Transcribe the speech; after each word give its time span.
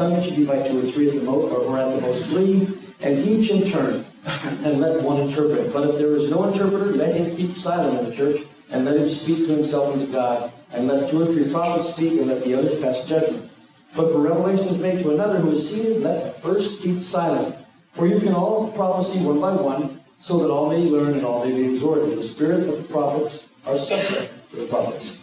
speaks 0.00 0.06
in 0.06 0.06
a 0.06 0.10
tongue, 0.10 0.16
it 0.16 0.22
should 0.24 0.36
be 0.36 0.46
by 0.46 0.66
two 0.66 0.78
or 0.78 0.82
three 0.82 1.08
at 1.08 1.14
the 1.14 1.22
most, 1.22 1.52
or 1.52 1.78
at 1.78 1.94
the 1.94 2.00
most 2.00 2.26
three, 2.28 2.68
and 3.02 3.24
each 3.26 3.50
in 3.50 3.70
turn, 3.70 4.04
and 4.64 4.80
let 4.80 5.02
one 5.02 5.20
interpret. 5.20 5.72
But 5.72 5.88
if 5.88 5.98
there 5.98 6.14
is 6.16 6.30
no 6.30 6.44
interpreter, 6.44 6.92
let 6.92 7.14
him 7.14 7.36
keep 7.36 7.56
silent 7.56 7.98
in 7.98 8.10
the 8.10 8.16
church, 8.16 8.42
and 8.70 8.84
let 8.84 8.96
him 8.96 9.08
speak 9.08 9.46
to 9.46 9.54
himself 9.54 9.94
and 9.94 10.06
to 10.06 10.12
God, 10.12 10.52
and 10.72 10.86
let 10.86 11.08
two 11.08 11.22
or 11.22 11.26
three 11.26 11.50
prophets 11.50 11.94
speak, 11.94 12.18
and 12.20 12.28
let 12.28 12.44
the 12.44 12.54
others 12.54 12.80
pass 12.80 13.06
judgment. 13.06 13.50
But 13.96 14.12
for 14.12 14.20
revelation 14.20 14.68
is 14.68 14.78
made 14.78 15.00
to 15.00 15.10
another 15.10 15.38
who 15.38 15.50
is 15.50 15.68
seated, 15.68 16.02
let 16.02 16.22
the 16.22 16.30
first 16.40 16.80
keep 16.80 17.02
silent. 17.02 17.56
For 17.92 18.06
you 18.06 18.20
can 18.20 18.34
all 18.34 18.70
prophesy 18.72 19.24
one 19.24 19.40
by 19.40 19.52
one, 19.52 20.00
so 20.20 20.38
that 20.38 20.50
all 20.50 20.70
may 20.70 20.78
learn 20.78 21.14
and 21.14 21.24
all 21.24 21.44
may 21.44 21.52
be 21.52 21.64
exhorted. 21.72 22.16
The 22.16 22.22
spirit 22.22 22.68
of 22.68 22.82
the 22.82 22.88
prophets 22.92 23.48
are 23.66 23.76
subject 23.76 24.32
to 24.50 24.56
the 24.56 24.66
prophets. 24.66 25.16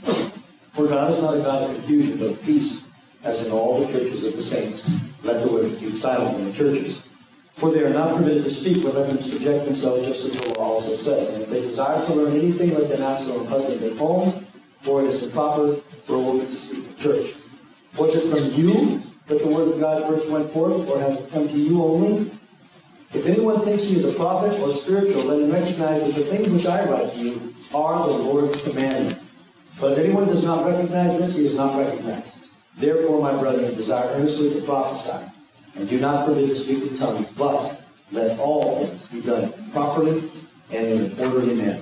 For 0.73 0.87
God 0.87 1.13
is 1.13 1.21
not 1.21 1.35
a 1.35 1.39
God 1.39 1.69
of 1.69 1.75
confusion, 1.75 2.19
but 2.19 2.31
of 2.31 2.43
peace, 2.43 2.86
as 3.27 3.45
in 3.45 3.51
all 3.51 3.83
the 3.83 3.91
churches 3.91 4.23
of 4.23 4.35
the 4.35 4.43
saints. 4.43 4.89
Let 5.23 5.43
the 5.43 5.51
women 5.51 5.75
keep 5.77 5.93
silent 5.93 6.39
in 6.39 6.45
the 6.45 6.53
churches. 6.53 7.03
For 7.55 7.71
they 7.71 7.83
are 7.83 7.89
not 7.89 8.15
permitted 8.15 8.43
to 8.43 8.49
speak, 8.49 8.83
but 8.83 8.93
let 8.93 9.09
them 9.09 9.17
subject 9.17 9.65
themselves, 9.65 10.05
just 10.05 10.25
as 10.25 10.39
the 10.39 10.53
law 10.53 10.75
also 10.75 10.95
says. 10.95 11.33
And 11.33 11.43
if 11.43 11.49
they 11.49 11.61
desire 11.61 12.05
to 12.05 12.13
learn 12.13 12.33
anything, 12.37 12.73
let 12.73 12.87
them 12.87 13.01
ask 13.01 13.25
their 13.25 13.37
own 13.37 13.47
husbands 13.47 13.83
at 13.83 13.97
home, 13.97 14.31
for 14.81 15.01
it 15.01 15.07
is 15.07 15.23
improper 15.23 15.73
for 15.75 16.15
a 16.15 16.19
woman 16.19 16.45
to 16.45 16.55
speak 16.55 16.85
in 16.85 16.95
church. 16.95 17.33
Was 17.97 18.15
it 18.15 18.29
from 18.29 18.53
you 18.53 19.01
that 19.25 19.41
the 19.41 19.47
word 19.47 19.73
of 19.73 19.79
God 19.79 20.03
first 20.07 20.29
went 20.29 20.49
forth, 20.51 20.87
or 20.87 20.99
has 20.99 21.19
it 21.19 21.31
come 21.31 21.47
to 21.47 21.57
you 21.57 21.83
only? 21.83 22.31
If 23.13 23.25
anyone 23.25 23.59
thinks 23.61 23.85
he 23.85 23.95
is 23.95 24.05
a 24.05 24.13
prophet 24.13 24.59
or 24.61 24.71
spiritual, 24.71 25.23
let 25.23 25.41
him 25.41 25.51
recognize 25.51 26.05
that 26.05 26.13
the 26.13 26.25
things 26.25 26.49
which 26.49 26.67
I 26.67 26.87
write 26.87 27.11
to 27.13 27.19
you 27.19 27.55
are 27.73 28.05
the 28.05 28.13
Lord's 28.13 28.61
commandment. 28.61 29.19
But 29.81 29.93
if 29.93 29.99
anyone 29.99 30.27
does 30.27 30.43
not 30.43 30.65
recognize 30.65 31.17
this, 31.17 31.37
he 31.37 31.45
is 31.45 31.55
not 31.55 31.75
recognized. 31.77 32.36
Therefore, 32.77 33.21
my 33.21 33.37
brethren, 33.39 33.73
desire 33.75 34.07
earnestly 34.13 34.53
to 34.53 34.65
prophesy, 34.65 35.31
and 35.75 35.89
do 35.89 35.99
not 35.99 36.27
forbid 36.27 36.49
to 36.49 36.55
speak 36.55 36.91
in 36.91 36.97
tongues, 36.97 37.27
but 37.31 37.81
let 38.11 38.39
all 38.39 38.85
things 38.85 39.05
be 39.07 39.21
done 39.21 39.51
properly 39.71 40.23
and 40.71 40.87
in 40.87 41.11
an 41.11 41.19
orderly 41.19 41.55
manner. 41.55 41.81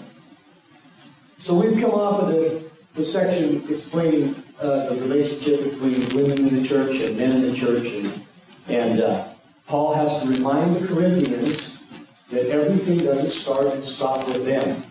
So 1.37 1.59
we've 1.59 1.79
come 1.79 1.91
off 1.91 2.21
of 2.21 2.29
the, 2.29 2.63
the 2.93 3.03
section 3.03 3.61
explaining 3.69 4.35
uh, 4.61 4.93
the 4.93 5.01
relationship 5.01 5.63
between 5.63 5.99
women 6.15 6.47
in 6.47 6.61
the 6.61 6.67
church 6.67 7.01
and 7.01 7.17
men 7.17 7.31
in 7.31 7.41
the 7.41 7.53
church, 7.53 7.87
and, 7.87 8.21
and 8.69 9.01
uh, 9.01 9.27
Paul 9.67 9.95
has 9.95 10.21
to 10.21 10.29
remind 10.29 10.77
the 10.77 10.87
Corinthians 10.87 11.83
that 12.29 12.47
everything 12.49 12.99
doesn't 12.99 13.31
start 13.31 13.67
and 13.67 13.83
stop 13.83 14.25
with 14.27 14.45
them. 14.45 14.81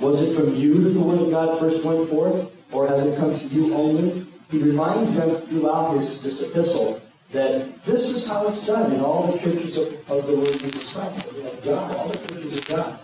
Was 0.00 0.22
it 0.22 0.34
from 0.34 0.56
you 0.56 0.82
that 0.82 0.90
the 0.90 1.00
Word 1.00 1.20
of 1.20 1.30
God 1.30 1.58
first 1.60 1.84
went 1.84 2.08
forth, 2.08 2.52
or 2.72 2.88
has 2.88 3.06
it 3.06 3.16
come 3.18 3.38
to 3.38 3.46
you 3.46 3.74
only? 3.74 4.26
He 4.50 4.58
reminds 4.58 5.16
them 5.16 5.30
throughout 5.36 5.96
his, 5.96 6.22
this 6.22 6.50
epistle 6.50 7.00
that 7.30 7.84
this 7.84 8.10
is 8.10 8.26
how 8.26 8.48
it's 8.48 8.66
done 8.66 8.92
in 8.92 9.00
all 9.00 9.30
the 9.30 9.38
churches 9.38 9.78
of, 9.78 10.10
of 10.10 10.26
the 10.26 10.32
Lord 10.32 10.58
Jesus 10.58 10.92
Christ, 10.92 11.64
God, 11.64 11.96
all 11.96 12.08
the 12.08 12.18
churches 12.18 12.58
of 12.58 12.68
God. 12.68 12.98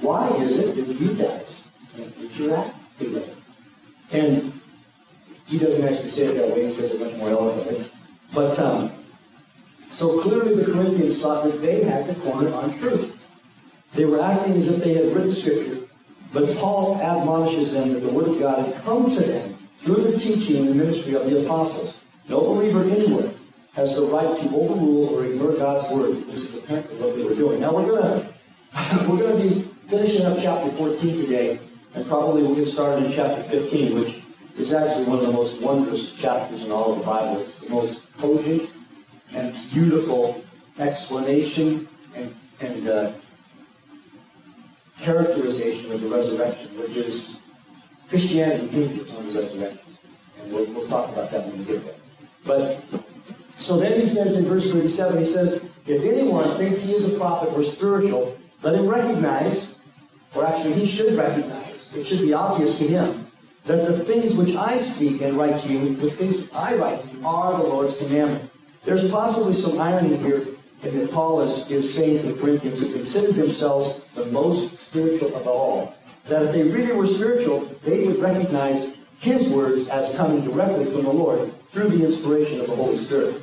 Why 0.00 0.28
is 0.38 0.58
it 0.58 0.74
that 0.74 1.00
you 1.00 1.14
guys 1.14 1.62
act 2.52 2.98
together? 2.98 3.32
And 4.12 4.52
he 5.46 5.58
doesn't 5.58 5.86
actually 5.88 6.08
say 6.08 6.24
it 6.24 6.34
that 6.34 6.56
way, 6.56 6.66
he 6.66 6.72
says 6.72 6.94
it 6.94 7.00
much 7.00 7.16
more 7.16 7.28
eloquently. 7.28 7.86
But 8.34 8.58
um, 8.58 8.90
so 9.88 10.20
clearly 10.20 10.56
the 10.56 10.72
Corinthians 10.72 11.22
thought 11.22 11.44
that 11.44 11.62
they 11.62 11.84
had 11.84 12.06
the 12.06 12.14
corner 12.16 12.52
on 12.54 12.76
truth. 12.78 13.18
They 13.94 14.04
were 14.04 14.20
acting 14.20 14.54
as 14.54 14.66
if 14.66 14.82
they 14.82 14.94
had 14.94 15.14
written 15.14 15.30
Scripture, 15.30 15.86
but 16.32 16.56
Paul 16.56 17.00
admonishes 17.00 17.74
them 17.74 17.92
that 17.92 18.00
the 18.00 18.08
Word 18.08 18.26
of 18.26 18.40
God 18.40 18.66
had 18.66 18.82
come 18.82 19.10
to 19.10 19.20
them 19.20 19.51
through 19.82 20.02
the 20.02 20.18
teaching 20.18 20.66
and 20.66 20.76
ministry 20.76 21.14
of 21.14 21.28
the 21.28 21.44
apostles. 21.44 22.02
No 22.28 22.40
believer 22.40 22.82
anywhere 22.84 23.30
has 23.74 23.96
the 23.96 24.02
right 24.02 24.36
to 24.38 24.48
overrule 24.54 25.08
or 25.08 25.24
ignore 25.24 25.52
God's 25.54 25.90
Word. 25.92 26.16
This 26.26 26.54
is 26.54 26.64
apparently 26.64 26.96
what 26.98 27.16
they 27.16 27.24
were 27.24 27.34
doing. 27.34 27.60
Now 27.60 27.74
we're 27.74 27.90
gonna 27.90 28.26
we're 29.08 29.18
gonna 29.18 29.42
be 29.42 29.62
finishing 29.88 30.24
up 30.24 30.38
chapter 30.40 30.70
14 30.70 31.16
today, 31.16 31.58
and 31.94 32.06
probably 32.06 32.42
we'll 32.42 32.54
get 32.54 32.68
started 32.68 33.04
in 33.04 33.12
chapter 33.12 33.42
15, 33.42 33.98
which 33.98 34.22
is 34.56 34.72
actually 34.72 35.04
one 35.04 35.18
of 35.18 35.26
the 35.26 35.32
most 35.32 35.60
wondrous 35.60 36.14
chapters 36.14 36.64
in 36.64 36.70
all 36.70 36.92
of 36.92 36.98
the 37.00 37.04
Bible. 37.04 37.40
It's 37.40 37.60
the 37.60 37.70
most 37.70 38.16
cogent 38.18 38.70
and 39.34 39.54
beautiful 39.72 40.44
explanation 40.78 41.88
and, 42.14 42.34
and 42.60 42.88
uh, 42.88 43.12
characterization 45.00 45.90
of 45.92 46.00
the 46.00 46.08
resurrection, 46.08 46.68
which 46.78 46.96
is 46.96 47.41
Christianity 48.12 48.66
hinges 48.66 49.16
on 49.16 49.26
the 49.26 49.40
resurrection. 49.40 49.96
And 50.42 50.52
we'll, 50.52 50.66
we'll 50.74 50.86
talk 50.86 51.10
about 51.10 51.30
that 51.30 51.46
when 51.46 51.60
we 51.60 51.64
get 51.64 51.82
there. 51.82 51.94
But 52.44 52.84
so 53.56 53.78
then 53.78 53.98
he 53.98 54.04
says 54.04 54.36
in 54.36 54.44
verse 54.44 54.70
37, 54.70 55.18
he 55.18 55.24
says, 55.24 55.70
If 55.86 56.04
anyone 56.04 56.50
thinks 56.58 56.82
he 56.84 56.92
is 56.92 57.14
a 57.14 57.16
prophet 57.16 57.56
or 57.56 57.64
spiritual, 57.64 58.36
let 58.62 58.74
him 58.74 58.86
recognize, 58.86 59.78
or 60.34 60.44
actually 60.44 60.74
he 60.74 60.84
should 60.84 61.14
recognize, 61.16 61.96
it 61.96 62.04
should 62.04 62.20
be 62.20 62.34
obvious 62.34 62.78
to 62.80 62.86
him, 62.86 63.26
that 63.64 63.86
the 63.86 64.04
things 64.04 64.36
which 64.36 64.56
I 64.56 64.76
speak 64.76 65.22
and 65.22 65.32
write 65.32 65.58
to 65.60 65.72
you, 65.72 65.94
the 65.94 66.10
things 66.10 66.52
I 66.52 66.74
write 66.74 67.00
to 67.00 67.16
you, 67.16 67.26
are 67.26 67.56
the 67.56 67.64
Lord's 67.64 67.96
commandment. 67.96 68.50
There's 68.84 69.10
possibly 69.10 69.54
some 69.54 69.80
irony 69.80 70.18
here 70.18 70.44
in 70.82 70.98
that 70.98 71.10
Paul 71.12 71.40
is, 71.40 71.70
is 71.70 71.94
saying 71.94 72.18
to 72.18 72.26
the 72.26 72.38
Corinthians 72.38 72.80
who 72.80 72.92
considered 72.92 73.36
themselves 73.36 74.04
the 74.16 74.26
most 74.26 74.76
spiritual 74.76 75.34
of 75.34 75.46
all, 75.46 75.94
that 76.26 76.42
if 76.42 76.52
they 76.52 76.62
really 76.62 76.92
were 76.92 77.06
spiritual, 77.06 77.60
they 77.82 78.06
would 78.06 78.18
recognize 78.18 78.96
his 79.20 79.50
words 79.50 79.88
as 79.88 80.14
coming 80.16 80.44
directly 80.44 80.84
from 80.84 81.04
the 81.04 81.12
Lord 81.12 81.52
through 81.66 81.88
the 81.88 82.04
inspiration 82.04 82.60
of 82.60 82.66
the 82.66 82.76
Holy 82.76 82.96
Spirit. 82.96 83.40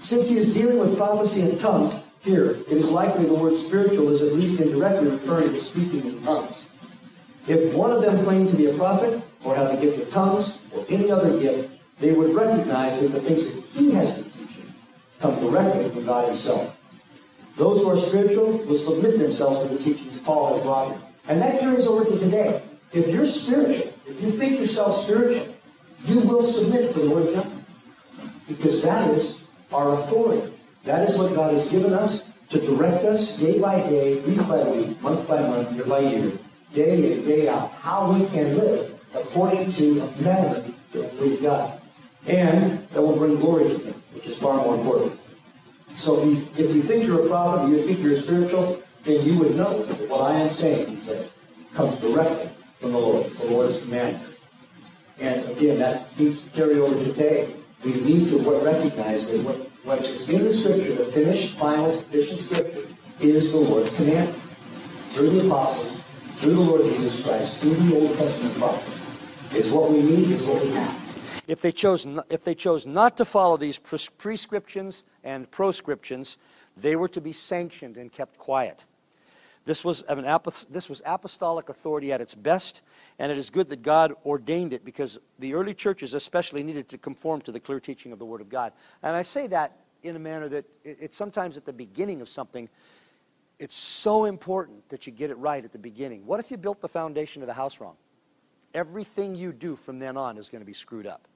Since 0.00 0.28
he 0.28 0.36
is 0.36 0.52
dealing 0.52 0.78
with 0.78 0.96
prophecy 0.96 1.42
in 1.42 1.58
tongues, 1.58 2.04
here, 2.22 2.52
it 2.52 2.72
is 2.72 2.90
likely 2.90 3.26
the 3.26 3.34
word 3.34 3.56
spiritual 3.56 4.08
is 4.10 4.22
at 4.22 4.32
least 4.32 4.60
indirectly 4.60 5.10
referring 5.10 5.48
to 5.48 5.60
speaking 5.60 6.10
in 6.10 6.22
tongues. 6.22 6.68
If 7.46 7.74
one 7.74 7.90
of 7.90 8.00
them 8.00 8.22
claimed 8.24 8.48
to 8.50 8.56
be 8.56 8.66
a 8.66 8.74
prophet, 8.74 9.22
or 9.44 9.54
have 9.54 9.70
the 9.70 9.76
gift 9.76 10.02
of 10.02 10.10
tongues, 10.10 10.58
or 10.74 10.84
any 10.88 11.10
other 11.10 11.38
gift, 11.38 11.78
they 11.98 12.12
would 12.12 12.34
recognize 12.34 12.98
that 13.00 13.08
the 13.08 13.20
things 13.20 13.52
that 13.52 13.62
he 13.78 13.92
has 13.92 14.14
been 14.14 14.30
teaching 14.30 14.74
come 15.20 15.38
directly 15.40 15.88
from 15.90 16.06
God 16.06 16.28
himself. 16.28 16.80
Those 17.56 17.82
who 17.82 17.90
are 17.90 17.96
spiritual 17.96 18.58
will 18.66 18.76
submit 18.76 19.18
themselves 19.18 19.60
to 19.62 19.74
the 19.74 19.82
teachings 19.82 20.18
Paul 20.20 20.54
has 20.54 20.62
brought. 20.62 20.96
And 21.28 21.40
that 21.40 21.60
carries 21.60 21.86
over 21.86 22.04
to 22.04 22.18
today. 22.18 22.60
If 22.92 23.08
you're 23.08 23.26
spiritual, 23.26 23.92
if 24.06 24.22
you 24.22 24.30
think 24.30 24.60
yourself 24.60 25.04
spiritual, 25.04 25.54
you 26.04 26.20
will 26.20 26.42
submit 26.42 26.92
to 26.92 27.00
the 27.00 27.10
Word 27.10 27.28
of 27.28 27.34
God. 27.34 27.50
Because 28.46 28.82
that 28.82 29.08
is 29.10 29.42
our 29.72 29.94
authority. 29.94 30.52
That 30.84 31.08
is 31.08 31.16
what 31.16 31.34
God 31.34 31.54
has 31.54 31.68
given 31.70 31.94
us 31.94 32.30
to 32.50 32.60
direct 32.60 33.04
us 33.04 33.38
day 33.38 33.58
by 33.58 33.80
day, 33.80 34.20
week 34.20 34.38
by 34.46 34.62
week, 34.68 35.00
month 35.00 35.26
by 35.26 35.40
month, 35.40 35.72
year 35.74 35.86
by 35.86 36.00
year, 36.00 36.30
day 36.74 37.12
in, 37.12 37.24
day 37.24 37.48
out, 37.48 37.72
how 37.72 38.12
we 38.12 38.26
can 38.28 38.56
live 38.56 38.94
according 39.14 39.72
to 39.72 40.00
a 40.00 40.22
manner 40.22 40.62
that 40.92 41.16
please 41.16 41.40
God. 41.40 41.80
And 42.26 42.78
that 42.90 43.02
will 43.02 43.16
bring 43.16 43.36
glory 43.36 43.68
to 43.68 43.78
Him, 43.78 43.94
which 44.12 44.26
is 44.26 44.38
far 44.38 44.56
more 44.58 44.76
important. 44.76 45.18
So 45.96 46.20
if 46.20 46.24
you, 46.58 46.64
if 46.64 46.74
you 46.76 46.82
think 46.82 47.04
you're 47.04 47.24
a 47.24 47.28
prophet, 47.28 47.70
you 47.70 47.82
think 47.82 48.00
you're 48.00 48.16
spiritual, 48.16 48.82
then 49.04 49.24
you 49.24 49.38
would 49.38 49.54
know 49.54 49.82
that 49.82 50.08
what 50.08 50.32
I 50.32 50.34
am 50.40 50.50
saying, 50.50 50.88
he 50.88 50.96
said, 50.96 51.30
comes 51.74 51.96
directly 52.00 52.50
from 52.80 52.92
the 52.92 52.98
Lord. 52.98 53.26
It's 53.26 53.38
the 53.38 53.52
Lord's 53.52 53.82
commandment. 53.82 54.36
And 55.20 55.48
again, 55.50 55.78
that 55.78 56.18
needs 56.18 56.42
to 56.44 56.50
carry 56.50 56.78
over 56.78 56.98
today. 57.04 57.48
We 57.84 57.92
need 58.00 58.28
to 58.28 58.38
recognize 58.38 59.30
that 59.30 59.40
what, 59.44 59.56
what 59.84 60.00
is 60.00 60.28
in 60.28 60.42
the 60.42 60.52
Scripture, 60.52 60.94
the 60.94 61.04
finished, 61.12 61.58
final, 61.58 61.92
sufficient 61.92 62.40
Scripture, 62.40 62.88
is 63.20 63.52
the 63.52 63.58
Lord's 63.58 63.94
commandment. 63.96 64.40
Through 65.12 65.30
the 65.30 65.46
apostles, 65.46 66.02
through 66.38 66.54
the 66.54 66.60
Lord 66.60 66.82
Jesus 66.82 67.22
Christ, 67.24 67.60
through 67.60 67.74
the 67.74 67.94
Old 67.94 68.16
Testament 68.16 68.56
prophets. 68.56 69.54
It's 69.54 69.70
what 69.70 69.90
we 69.90 70.02
need, 70.02 70.30
it's 70.30 70.42
what 70.44 70.62
we 70.62 70.70
have. 70.70 71.44
If 71.46 71.60
they 71.60 71.72
chose, 71.72 72.06
if 72.30 72.42
they 72.42 72.54
chose 72.54 72.86
not 72.86 73.16
to 73.18 73.24
follow 73.24 73.56
these 73.56 73.78
prescriptions 73.78 75.04
and 75.22 75.48
proscriptions, 75.50 76.38
they 76.76 76.96
were 76.96 77.08
to 77.08 77.20
be 77.20 77.32
sanctioned 77.32 77.96
and 77.96 78.10
kept 78.10 78.38
quiet. 78.38 78.84
This 79.64 79.82
was, 79.82 80.02
an, 80.02 80.24
this 80.68 80.88
was 80.90 81.00
apostolic 81.06 81.70
authority 81.70 82.12
at 82.12 82.20
its 82.20 82.34
best, 82.34 82.82
and 83.18 83.32
it 83.32 83.38
is 83.38 83.48
good 83.48 83.70
that 83.70 83.82
God 83.82 84.12
ordained 84.26 84.74
it 84.74 84.84
because 84.84 85.18
the 85.38 85.54
early 85.54 85.72
churches 85.72 86.12
especially 86.12 86.62
needed 86.62 86.88
to 86.90 86.98
conform 86.98 87.40
to 87.42 87.52
the 87.52 87.60
clear 87.60 87.80
teaching 87.80 88.12
of 88.12 88.18
the 88.18 88.26
Word 88.26 88.42
of 88.42 88.50
God. 88.50 88.72
And 89.02 89.16
I 89.16 89.22
say 89.22 89.46
that 89.46 89.78
in 90.02 90.16
a 90.16 90.18
manner 90.18 90.50
that 90.50 90.66
it's 90.84 91.16
sometimes 91.16 91.56
at 91.56 91.64
the 91.64 91.72
beginning 91.72 92.20
of 92.20 92.28
something, 92.28 92.68
it's 93.58 93.74
so 93.74 94.26
important 94.26 94.86
that 94.90 95.06
you 95.06 95.12
get 95.12 95.30
it 95.30 95.38
right 95.38 95.64
at 95.64 95.72
the 95.72 95.78
beginning. 95.78 96.26
What 96.26 96.40
if 96.40 96.50
you 96.50 96.58
built 96.58 96.82
the 96.82 96.88
foundation 96.88 97.42
of 97.42 97.46
the 97.48 97.54
house 97.54 97.80
wrong? 97.80 97.96
Everything 98.74 99.34
you 99.34 99.52
do 99.52 99.76
from 99.76 99.98
then 99.98 100.18
on 100.18 100.36
is 100.36 100.48
going 100.48 100.60
to 100.60 100.66
be 100.66 100.74
screwed 100.74 101.06
up. 101.06 101.26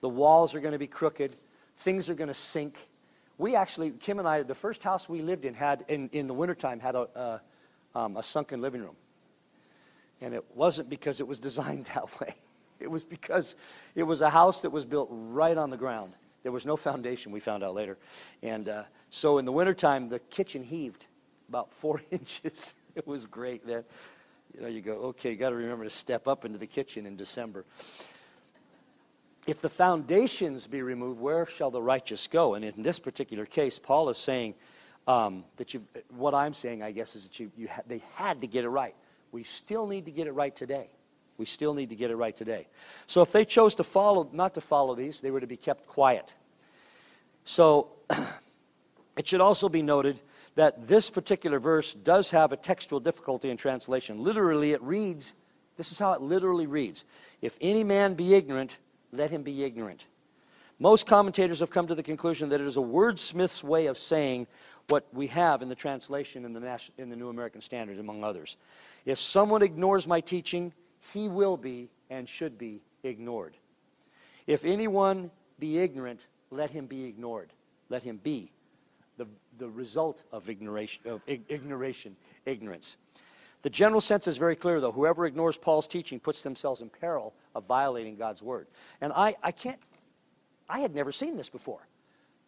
The 0.00 0.08
walls 0.08 0.54
are 0.54 0.60
going 0.60 0.72
to 0.72 0.78
be 0.78 0.86
crooked, 0.86 1.36
things 1.78 2.08
are 2.08 2.14
going 2.14 2.28
to 2.28 2.34
sink. 2.34 2.78
We 3.38 3.54
actually, 3.54 3.90
Kim 3.92 4.18
and 4.18 4.26
I, 4.26 4.42
the 4.42 4.54
first 4.54 4.82
house 4.82 5.08
we 5.08 5.22
lived 5.22 5.44
in 5.44 5.54
had, 5.54 5.84
in, 5.88 6.10
in 6.12 6.26
the 6.26 6.34
wintertime, 6.34 6.80
had 6.80 6.96
a, 6.96 7.08
uh, 7.14 7.38
um, 7.94 8.16
a 8.16 8.22
sunken 8.22 8.60
living 8.60 8.82
room. 8.82 8.96
And 10.20 10.34
it 10.34 10.44
wasn't 10.54 10.90
because 10.90 11.20
it 11.20 11.28
was 11.28 11.38
designed 11.48 11.86
that 11.94 12.20
way. 12.20 12.34
It 12.80 12.90
was 12.90 13.04
because 13.04 13.56
it 13.94 14.02
was 14.02 14.20
a 14.20 14.30
house 14.30 14.60
that 14.60 14.70
was 14.70 14.84
built 14.84 15.08
right 15.10 15.56
on 15.56 15.70
the 15.70 15.76
ground. 15.76 16.12
There 16.42 16.52
was 16.52 16.64
no 16.64 16.76
foundation, 16.76 17.32
we 17.32 17.40
found 17.40 17.64
out 17.64 17.74
later. 17.74 17.98
And 18.42 18.68
uh, 18.68 18.84
so 19.10 19.38
in 19.38 19.44
the 19.44 19.52
wintertime, 19.52 20.08
the 20.08 20.18
kitchen 20.18 20.62
heaved 20.62 21.06
about 21.48 21.72
four 21.72 22.02
inches. 22.10 22.74
it 22.94 23.06
was 23.06 23.26
great, 23.26 23.66
man. 23.66 23.84
You 24.54 24.62
know, 24.62 24.68
you 24.68 24.80
go, 24.80 24.94
okay, 24.94 25.30
you 25.30 25.36
got 25.36 25.50
to 25.50 25.56
remember 25.56 25.84
to 25.84 25.90
step 25.90 26.26
up 26.26 26.44
into 26.44 26.58
the 26.58 26.66
kitchen 26.66 27.06
in 27.06 27.16
December. 27.16 27.64
If 29.48 29.62
the 29.62 29.70
foundations 29.70 30.66
be 30.66 30.82
removed, 30.82 31.18
where 31.18 31.46
shall 31.46 31.70
the 31.70 31.80
righteous 31.80 32.26
go? 32.26 32.52
And 32.52 32.62
in 32.62 32.82
this 32.82 32.98
particular 32.98 33.46
case, 33.46 33.78
Paul 33.78 34.10
is 34.10 34.18
saying 34.18 34.54
um, 35.06 35.42
that 35.56 35.72
you, 35.72 35.82
what 36.14 36.34
I'm 36.34 36.52
saying, 36.52 36.82
I 36.82 36.92
guess, 36.92 37.16
is 37.16 37.22
that 37.22 37.40
you, 37.40 37.50
you 37.56 37.66
ha- 37.66 37.80
they 37.86 38.02
had 38.16 38.42
to 38.42 38.46
get 38.46 38.66
it 38.66 38.68
right. 38.68 38.94
We 39.32 39.44
still 39.44 39.86
need 39.86 40.04
to 40.04 40.10
get 40.10 40.26
it 40.26 40.32
right 40.32 40.54
today. 40.54 40.90
We 41.38 41.46
still 41.46 41.72
need 41.72 41.88
to 41.88 41.96
get 41.96 42.10
it 42.10 42.16
right 42.16 42.36
today. 42.36 42.68
So 43.06 43.22
if 43.22 43.32
they 43.32 43.46
chose 43.46 43.74
to 43.76 43.84
follow, 43.84 44.28
not 44.34 44.52
to 44.56 44.60
follow 44.60 44.94
these, 44.94 45.22
they 45.22 45.30
were 45.30 45.40
to 45.40 45.46
be 45.46 45.56
kept 45.56 45.86
quiet. 45.86 46.34
So 47.46 47.88
it 49.16 49.26
should 49.26 49.40
also 49.40 49.70
be 49.70 49.80
noted 49.80 50.20
that 50.56 50.86
this 50.86 51.08
particular 51.08 51.58
verse 51.58 51.94
does 51.94 52.30
have 52.32 52.52
a 52.52 52.56
textual 52.58 53.00
difficulty 53.00 53.48
in 53.48 53.56
translation. 53.56 54.22
Literally, 54.22 54.72
it 54.72 54.82
reads, 54.82 55.34
this 55.78 55.90
is 55.90 55.98
how 55.98 56.12
it 56.12 56.20
literally 56.20 56.66
reads 56.66 57.06
If 57.40 57.56
any 57.62 57.82
man 57.82 58.12
be 58.12 58.34
ignorant, 58.34 58.76
let 59.12 59.30
him 59.30 59.42
be 59.42 59.64
ignorant. 59.64 60.04
Most 60.78 61.06
commentators 61.06 61.60
have 61.60 61.70
come 61.70 61.86
to 61.88 61.94
the 61.94 62.02
conclusion 62.02 62.48
that 62.50 62.60
it 62.60 62.66
is 62.66 62.76
a 62.76 62.80
wordsmith's 62.80 63.64
way 63.64 63.86
of 63.86 63.98
saying 63.98 64.46
what 64.88 65.06
we 65.12 65.26
have 65.26 65.60
in 65.60 65.68
the 65.68 65.74
translation 65.74 66.44
in 66.44 66.52
the, 66.52 66.80
in 66.98 67.10
the 67.10 67.16
New 67.16 67.28
American 67.28 67.60
Standard, 67.60 67.98
among 67.98 68.24
others. 68.24 68.56
If 69.04 69.18
someone 69.18 69.62
ignores 69.62 70.06
my 70.06 70.20
teaching, 70.20 70.72
he 71.12 71.28
will 71.28 71.56
be 71.56 71.90
and 72.10 72.28
should 72.28 72.58
be 72.58 72.80
ignored. 73.02 73.54
If 74.46 74.64
anyone 74.64 75.30
be 75.58 75.78
ignorant, 75.78 76.26
let 76.50 76.70
him 76.70 76.86
be 76.86 77.04
ignored. 77.04 77.52
Let 77.90 78.02
him 78.02 78.20
be 78.22 78.50
the, 79.18 79.26
the 79.58 79.68
result 79.68 80.22
of 80.32 80.48
ignoration, 80.48 81.02
of 81.06 81.22
ignoration, 81.26 82.16
ignorance. 82.46 82.96
The 83.62 83.70
general 83.70 84.00
sense 84.00 84.28
is 84.28 84.36
very 84.36 84.54
clear, 84.54 84.80
though. 84.80 84.92
Whoever 84.92 85.26
ignores 85.26 85.56
Paul's 85.56 85.88
teaching 85.88 86.20
puts 86.20 86.42
themselves 86.42 86.80
in 86.80 86.88
peril 86.88 87.34
of 87.54 87.64
violating 87.66 88.16
God's 88.16 88.42
word. 88.42 88.68
And 89.00 89.12
I, 89.12 89.34
I 89.42 89.50
can't, 89.50 89.78
I 90.68 90.80
had 90.80 90.94
never 90.94 91.10
seen 91.10 91.36
this 91.36 91.48
before. 91.48 91.86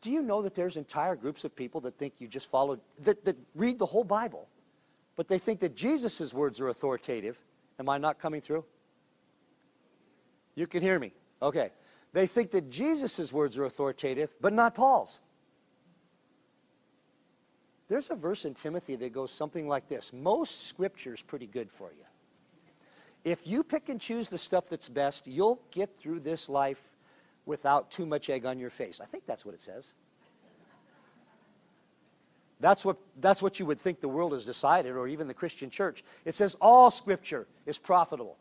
Do 0.02 0.10
you 0.10 0.22
know 0.22 0.40
that 0.42 0.54
there's 0.54 0.76
entire 0.76 1.16
groups 1.16 1.44
of 1.44 1.54
people 1.54 1.80
that 1.82 1.98
think 1.98 2.14
you 2.18 2.28
just 2.28 2.48
followed, 2.50 2.80
that, 3.00 3.24
that 3.24 3.36
read 3.54 3.78
the 3.78 3.86
whole 3.86 4.04
Bible, 4.04 4.48
but 5.16 5.28
they 5.28 5.38
think 5.38 5.60
that 5.60 5.74
Jesus' 5.74 6.32
words 6.32 6.60
are 6.60 6.68
authoritative? 6.68 7.38
Am 7.78 7.88
I 7.88 7.98
not 7.98 8.18
coming 8.18 8.40
through? 8.40 8.64
You 10.54 10.66
can 10.66 10.80
hear 10.82 10.98
me. 10.98 11.12
Okay. 11.42 11.70
They 12.12 12.26
think 12.26 12.50
that 12.52 12.70
Jesus' 12.70 13.32
words 13.32 13.58
are 13.58 13.64
authoritative, 13.64 14.32
but 14.40 14.52
not 14.52 14.74
Paul's. 14.74 15.20
There's 17.90 18.08
a 18.10 18.14
verse 18.14 18.44
in 18.44 18.54
Timothy 18.54 18.94
that 18.94 19.12
goes 19.12 19.32
something 19.32 19.66
like 19.66 19.88
this 19.88 20.12
Most 20.12 20.69
scripture 20.69 21.12
is 21.12 21.20
pretty 21.20 21.48
good 21.48 21.70
for 21.70 21.90
you. 21.90 22.04
If 23.25 23.46
you 23.46 23.64
pick 23.64 23.88
and 23.88 24.00
choose 24.00 24.31
the 24.31 24.38
stuff 24.38 24.69
that's 24.69 24.88
best, 24.88 25.26
you'll 25.26 25.60
get 25.72 25.98
through 25.98 26.20
this 26.20 26.48
life 26.48 26.81
without 27.44 27.90
too 27.90 28.06
much 28.06 28.31
egg 28.31 28.46
on 28.46 28.60
your 28.60 28.70
face. 28.70 29.00
I 29.00 29.06
think 29.06 29.26
that's 29.26 29.44
what 29.44 29.54
it 29.54 29.60
says. 29.60 29.92
That's 32.60 32.84
what, 32.84 32.96
that's 33.20 33.42
what 33.42 33.58
you 33.58 33.66
would 33.66 33.81
think 33.81 34.00
the 34.00 34.08
world 34.08 34.34
has 34.34 34.46
decided, 34.46 34.93
or 34.93 35.08
even 35.08 35.26
the 35.26 35.34
Christian 35.34 35.69
church. 35.69 36.04
It 36.25 36.36
says 36.36 36.56
all 36.60 36.93
scripture 36.93 37.48
is 37.66 37.76
profitable, 37.76 38.36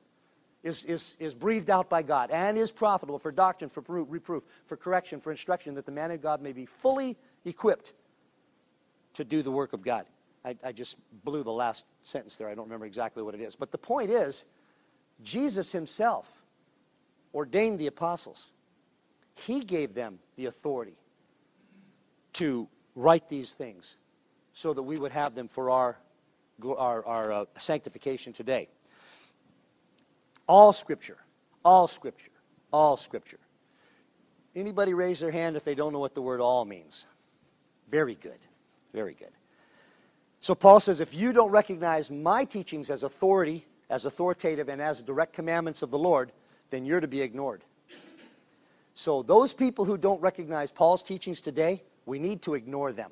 is, 0.62 0.84
is, 0.84 1.18
is 1.19 1.34
breathed 1.34 1.72
out 1.72 1.90
by 1.90 2.04
God, 2.04 2.30
and 2.30 2.56
is 2.56 2.72
profitable 2.72 3.18
for 3.18 3.31
doctrine, 3.31 3.72
for 3.72 3.81
reproof, 3.88 4.44
for 4.68 4.78
correction, 4.78 5.19
for 5.19 5.31
instruction, 5.31 5.74
that 5.74 5.88
the 5.88 5.92
man 5.92 6.12
of 6.12 6.22
God 6.22 6.42
may 6.42 6.52
be 6.52 6.66
fully 6.68 7.18
equipped 7.45 7.94
to 9.19 9.25
do 9.25 9.42
the 9.42 9.51
work 9.51 9.74
of 9.74 9.83
God. 9.83 10.06
I, 10.45 10.56
I 10.63 10.71
just 10.71 10.95
blew 11.25 11.44
the 11.44 11.51
last 11.51 11.86
sentence 12.04 12.38
there. 12.38 12.48
I 12.48 12.56
don't 12.56 12.63
remember 12.63 12.86
exactly 12.86 13.21
what 13.21 13.36
it 13.36 13.42
is. 13.42 13.54
But 13.54 13.69
the 13.69 13.77
point 13.77 14.10
is, 14.10 14.45
Jesus 15.24 15.74
himself 15.74 16.31
ordained 17.33 17.80
the 17.80 17.88
apostles. 17.88 18.54
He 19.36 19.60
gave 19.60 19.94
them 19.94 20.19
the 20.38 20.45
authority 20.45 20.95
to 22.33 22.69
write 22.95 23.27
these 23.27 23.51
things 23.51 23.98
so 24.54 24.74
that 24.74 24.83
we 24.83 24.98
would 24.98 25.12
have 25.12 25.36
them 25.36 25.50
for 25.50 25.69
our, 25.69 25.98
our, 26.66 27.06
our 27.06 27.31
uh, 27.33 27.45
sanctification 27.57 28.31
today. 28.31 28.69
All 30.48 30.71
Scripture, 30.71 31.18
all 31.66 31.89
Scripture, 31.89 32.31
all 32.71 32.95
Scripture. 32.95 33.39
Anybody 34.56 34.94
raise 34.94 35.19
their 35.19 35.31
hand 35.31 35.57
if 35.57 35.66
they 35.66 35.75
don't 35.75 35.92
know 35.92 36.00
what 36.00 36.16
the 36.16 36.21
word 36.21 36.39
all 36.39 36.63
means? 36.63 37.06
Very 37.92 38.16
good. 38.16 38.39
Very 38.94 39.14
good. 39.14 39.32
So 40.42 40.56
Paul 40.56 40.80
says, 40.80 41.02
if 41.02 41.14
you 41.14 41.34
don't 41.34 41.52
recognize 41.52 42.10
my 42.10 42.46
teachings 42.46 42.90
as 42.90 43.04
authority, 43.04 43.66
as 43.90 44.06
authoritative, 44.06 44.70
and 44.70 44.82
as 44.82 45.02
direct 45.02 45.34
commandments 45.34 45.82
of 45.82 45.92
the 45.92 46.00
Lord, 46.00 46.32
then 46.70 46.86
you're 46.86 47.02
to 47.02 47.08
be 47.08 47.22
ignored. 47.22 47.64
So 48.94 49.24
those 49.24 49.54
people 49.54 49.86
who 49.86 49.98
don't 49.98 50.22
recognize 50.22 50.72
Paul's 50.72 51.04
teachings 51.04 51.42
today, 51.42 51.84
we 52.06 52.19
need 52.19 52.42
to 52.44 52.54
ignore 52.54 52.92
them. 52.92 53.12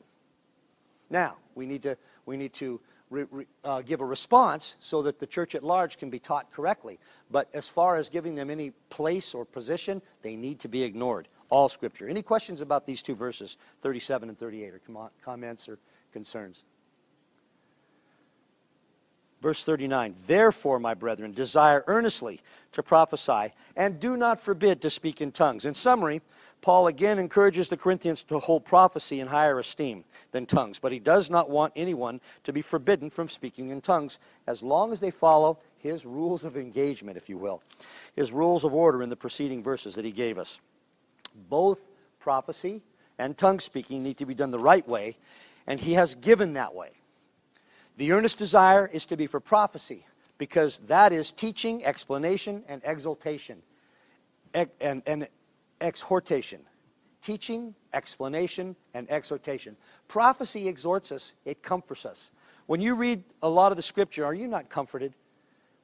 Now, 1.09 1.35
we 1.55 1.65
need 1.65 1.83
to, 1.83 1.97
we 2.25 2.37
need 2.37 2.53
to 2.53 2.79
re, 3.09 3.25
re, 3.31 3.45
uh, 3.63 3.81
give 3.81 4.01
a 4.01 4.05
response 4.05 4.75
so 4.79 5.01
that 5.03 5.19
the 5.19 5.27
church 5.27 5.55
at 5.55 5.63
large 5.63 5.97
can 5.97 6.09
be 6.09 6.19
taught 6.19 6.51
correctly. 6.51 6.99
But 7.31 7.49
as 7.53 7.67
far 7.67 7.97
as 7.97 8.09
giving 8.09 8.35
them 8.35 8.49
any 8.49 8.71
place 8.89 9.33
or 9.33 9.45
position, 9.45 10.01
they 10.21 10.35
need 10.35 10.59
to 10.61 10.67
be 10.67 10.83
ignored 10.83 11.27
all 11.49 11.69
Scripture. 11.69 12.07
Any 12.07 12.21
questions 12.21 12.61
about 12.61 12.85
these 12.85 13.01
two 13.01 13.15
verses, 13.15 13.57
37 13.81 14.29
and 14.29 14.37
38, 14.37 14.73
or 14.73 15.09
comments 15.23 15.69
or 15.69 15.79
concerns? 16.11 16.63
Verse 19.41 19.63
39 19.63 20.15
Therefore, 20.25 20.79
my 20.79 20.93
brethren, 20.93 21.31
desire 21.31 21.83
earnestly 21.87 22.41
to 22.71 22.83
prophesy, 22.83 23.53
and 23.75 23.99
do 23.99 24.17
not 24.17 24.39
forbid 24.39 24.81
to 24.81 24.89
speak 24.89 25.21
in 25.21 25.31
tongues. 25.31 25.65
In 25.65 25.73
summary, 25.73 26.21
Paul 26.61 26.87
again 26.87 27.19
encourages 27.19 27.69
the 27.69 27.77
Corinthians 27.77 28.23
to 28.25 28.39
hold 28.39 28.65
prophecy 28.65 29.19
in 29.19 29.27
higher 29.27 29.59
esteem 29.59 30.03
than 30.31 30.45
tongues, 30.45 30.79
but 30.79 30.91
he 30.91 30.99
does 30.99 31.29
not 31.29 31.49
want 31.49 31.71
anyone 31.75 32.19
to 32.43 32.51
be 32.51 32.61
forbidden 32.61 33.09
from 33.09 33.29
speaking 33.29 33.69
in 33.69 33.79
tongues 33.79 34.17
as 34.47 34.63
long 34.63 34.91
as 34.91 34.99
they 34.99 35.11
follow 35.11 35.59
his 35.77 36.05
rules 36.05 36.43
of 36.43 36.57
engagement, 36.57 37.15
if 37.15 37.29
you 37.29 37.37
will, 37.37 37.61
his 38.15 38.31
rules 38.31 38.63
of 38.63 38.73
order 38.73 39.03
in 39.03 39.09
the 39.09 39.15
preceding 39.15 39.63
verses 39.63 39.95
that 39.95 40.05
he 40.05 40.11
gave 40.11 40.37
us. 40.37 40.59
Both 41.49 41.87
prophecy 42.19 42.81
and 43.17 43.37
tongue 43.37 43.59
speaking 43.59 44.03
need 44.03 44.17
to 44.17 44.25
be 44.25 44.33
done 44.33 44.51
the 44.51 44.59
right 44.59 44.87
way, 44.87 45.17
and 45.65 45.79
he 45.79 45.93
has 45.93 46.15
given 46.15 46.53
that 46.53 46.75
way. 46.75 46.91
The 47.97 48.11
earnest 48.11 48.37
desire 48.37 48.89
is 48.91 49.05
to 49.07 49.17
be 49.17 49.27
for 49.27 49.39
prophecy, 49.39 50.05
because 50.37 50.79
that 50.87 51.11
is 51.13 51.31
teaching, 51.31 51.83
explanation, 51.83 52.63
and 52.67 52.81
exaltation, 52.85 53.61
and, 54.53 54.69
and 54.81 55.27
exhortation. 55.81 56.61
Teaching, 57.21 57.73
explanation, 57.93 58.75
and 58.93 59.09
exhortation. 59.09 59.75
Prophecy 60.07 60.67
exhorts 60.67 61.11
us, 61.11 61.33
it 61.43 61.63
comforts 61.63 62.05
us. 62.05 62.31
When 62.67 62.81
you 62.81 62.95
read 62.95 63.23
a 63.41 63.49
lot 63.49 63.71
of 63.71 63.75
the 63.75 63.81
scripture, 63.81 64.25
are 64.25 64.33
you 64.33 64.47
not 64.47 64.69
comforted 64.69 65.13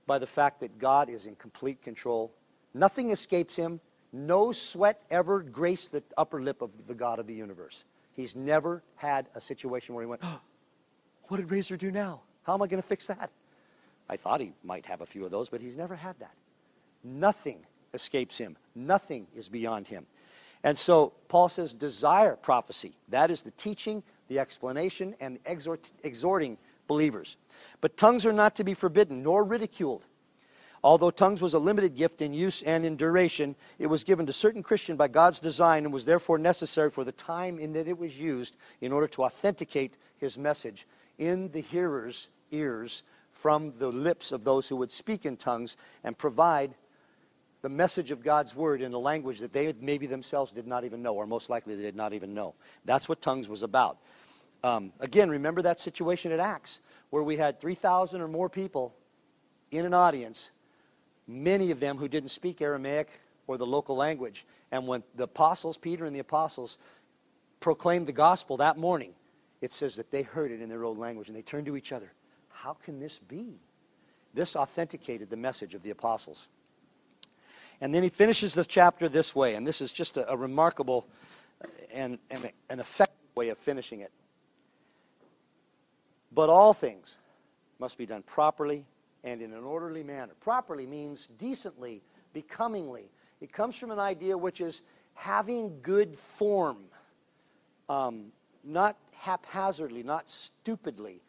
by 0.06 0.20
the 0.20 0.28
fact 0.28 0.60
that 0.60 0.78
God 0.78 1.10
is 1.10 1.26
in 1.26 1.36
complete 1.36 1.82
control? 1.82 2.32
Nothing 2.74 3.10
escapes 3.10 3.56
him, 3.56 3.80
no 4.14 4.52
sweat 4.52 5.02
ever 5.10 5.42
graced 5.42 5.92
the 5.92 6.04
upper 6.18 6.42
lip 6.42 6.62
of 6.62 6.88
the 6.88 6.94
God 6.94 7.20
of 7.20 7.28
the 7.28 7.34
universe. 7.34 7.84
He's 8.14 8.36
never 8.36 8.84
had 8.96 9.28
a 9.36 9.42
situation 9.42 9.96
where 9.96 10.04
he 10.04 10.08
went, 10.08 10.22
oh, 10.24 10.40
What 11.28 11.38
did 11.38 11.50
Razor 11.50 11.78
do 11.78 11.92
now? 11.92 12.22
How 12.44 12.54
am 12.54 12.62
I 12.62 12.68
going 12.68 12.82
to 12.82 12.88
fix 12.88 13.08
that? 13.08 13.32
I 14.08 14.18
thought 14.18 14.40
he 14.40 14.54
might 14.64 14.86
have 14.86 15.02
a 15.02 15.06
few 15.06 15.26
of 15.26 15.32
those, 15.32 15.50
but 15.50 15.62
he's 15.62 15.76
never 15.76 15.96
had 15.96 16.20
that. 16.20 16.36
Nothing 17.04 17.66
escapes 17.94 18.38
him. 18.38 18.56
Nothing 18.76 19.28
is 19.36 19.50
beyond 19.50 19.88
him. 19.88 20.06
And 20.64 20.78
so 20.78 21.14
Paul 21.28 21.50
says, 21.50 21.74
desire 21.74 22.36
prophecy. 22.36 22.94
That 23.10 23.32
is 23.32 23.42
the 23.42 23.52
teaching, 23.52 24.04
the 24.28 24.40
explanation, 24.40 25.16
and 25.20 25.40
exhort, 25.46 25.92
exhorting 26.04 26.58
believers. 26.88 27.38
But 27.82 27.98
tongues 27.98 28.26
are 28.26 28.34
not 28.34 28.56
to 28.58 28.64
be 28.64 28.74
forbidden 28.74 29.24
nor 29.24 29.44
ridiculed. 29.44 30.04
Although 30.84 31.12
tongues 31.12 31.42
was 31.42 31.54
a 31.54 31.60
limited 31.60 31.96
gift 31.96 32.22
in 32.22 32.34
use 32.34 32.62
and 32.62 32.86
in 32.86 32.98
duration, 32.98 33.56
it 33.80 33.88
was 33.88 34.04
given 34.04 34.26
to 34.26 34.34
certain 34.34 34.62
Christians 34.62 34.98
by 34.98 35.08
God's 35.08 35.40
design 35.40 35.86
and 35.86 35.94
was 35.94 36.04
therefore 36.04 36.38
necessary 36.38 36.90
for 36.90 37.06
the 37.06 37.14
time 37.14 37.58
in 37.58 37.72
that 37.74 37.88
it 37.88 37.98
was 37.98 38.20
used 38.20 38.58
in 38.82 38.92
order 38.92 39.08
to 39.08 39.24
authenticate 39.24 39.98
his 40.18 40.38
message 40.38 40.86
in 41.18 41.50
the 41.52 41.62
hearer's 41.62 42.28
ears 42.52 43.04
from 43.32 43.74
the 43.80 43.88
lips 43.88 44.34
of 44.34 44.44
those 44.44 44.68
who 44.68 44.76
would 44.76 44.92
speak 44.92 45.26
in 45.26 45.38
tongues 45.38 45.78
and 46.04 46.18
provide 46.18 46.76
the 47.62 47.70
message 47.70 48.12
of 48.12 48.22
God's 48.22 48.54
word 48.54 48.82
in 48.82 48.94
a 48.94 49.00
language 49.00 49.40
that 49.40 49.54
they 49.54 49.74
maybe 49.80 50.06
themselves 50.06 50.52
did 50.52 50.68
not 50.68 50.84
even 50.84 51.02
know, 51.02 51.16
or 51.16 51.26
most 51.26 51.50
likely 51.50 51.76
they 51.76 51.82
did 51.82 51.96
not 51.96 52.12
even 52.12 52.34
know. 52.34 52.56
That's 52.84 53.08
what 53.08 53.22
tongues 53.22 53.48
was 53.48 53.64
about. 53.64 54.00
Um, 54.66 54.92
again, 55.00 55.30
remember 55.30 55.62
that 55.62 55.80
situation 55.80 56.34
at 56.34 56.42
Acts 56.42 56.82
where 57.10 57.24
we 57.24 57.38
had 57.38 57.62
3,000 57.62 58.20
or 58.20 58.28
more 58.28 58.50
people 58.50 58.94
in 59.72 59.86
an 59.86 59.94
audience 59.94 60.52
many 61.28 61.72
of 61.72 61.80
them 61.80 61.98
who 61.98 62.08
didn't 62.08 62.30
speak 62.30 62.62
Aramaic 62.62 63.10
or 63.48 63.58
the 63.58 63.66
local 63.66 63.96
language. 63.96 64.46
And 64.72 64.88
when 64.88 65.04
the 65.16 65.24
apostles, 65.24 65.78
Peter 65.78 66.06
and 66.06 66.16
the 66.16 66.20
apostles, 66.20 66.78
proclaimed 67.60 68.08
the 68.08 68.14
gospel 68.14 68.58
that 68.58 68.78
morning, 68.78 69.14
it 69.62 69.72
says 69.72 69.96
that 69.96 70.12
they 70.12 70.24
heard 70.24 70.52
it 70.52 70.62
in 70.62 70.70
their 70.70 70.86
own 70.86 70.98
language 70.98 71.30
and 71.30 71.38
they 71.38 71.42
turned 71.42 71.66
to 71.68 71.78
each 71.78 71.92
other. 71.92 72.12
How 72.50 72.74
can 72.74 73.00
this 73.00 73.20
be? 73.20 73.56
This 74.34 74.56
authenticated 74.56 75.30
the 75.30 75.38
message 75.38 75.74
of 75.74 75.84
the 75.84 75.92
apostles. 75.92 76.48
And 77.82 77.94
then 77.94 78.04
he 78.04 78.10
finishes 78.10 78.54
the 78.54 78.66
chapter 78.66 79.10
this 79.10 79.36
way, 79.36 79.56
and 79.56 79.68
this 79.68 79.82
is 79.82 79.92
just 79.92 80.18
a, 80.18 80.32
a 80.32 80.38
remarkable 80.38 81.06
and, 81.94 82.18
and 82.30 82.52
an 82.70 82.80
effective 82.80 83.18
way 83.36 83.50
of 83.50 83.58
finishing 83.58 84.00
it. 84.00 84.12
But 86.32 86.50
all 86.50 86.74
things 86.74 87.18
must 87.80 87.98
be 87.98 88.06
done 88.06 88.24
properly 88.24 88.86
and 89.24 89.42
in 89.42 89.54
an 89.54 89.64
orderly 89.64 90.04
manner. 90.04 90.34
Properly 90.42 90.86
means 90.86 91.28
decently, 91.40 92.02
becomingly. 92.34 93.10
It 93.42 93.52
comes 93.52 93.76
from 93.76 93.92
an 93.92 94.00
idea 94.00 94.38
which 94.38 94.62
is 94.62 94.82
having 95.14 95.80
good 95.82 96.18
form, 96.18 96.78
um, 97.90 98.26
not 98.64 98.98
haphazardly, 99.14 100.04
not 100.04 100.30
stupidly, 100.30 101.22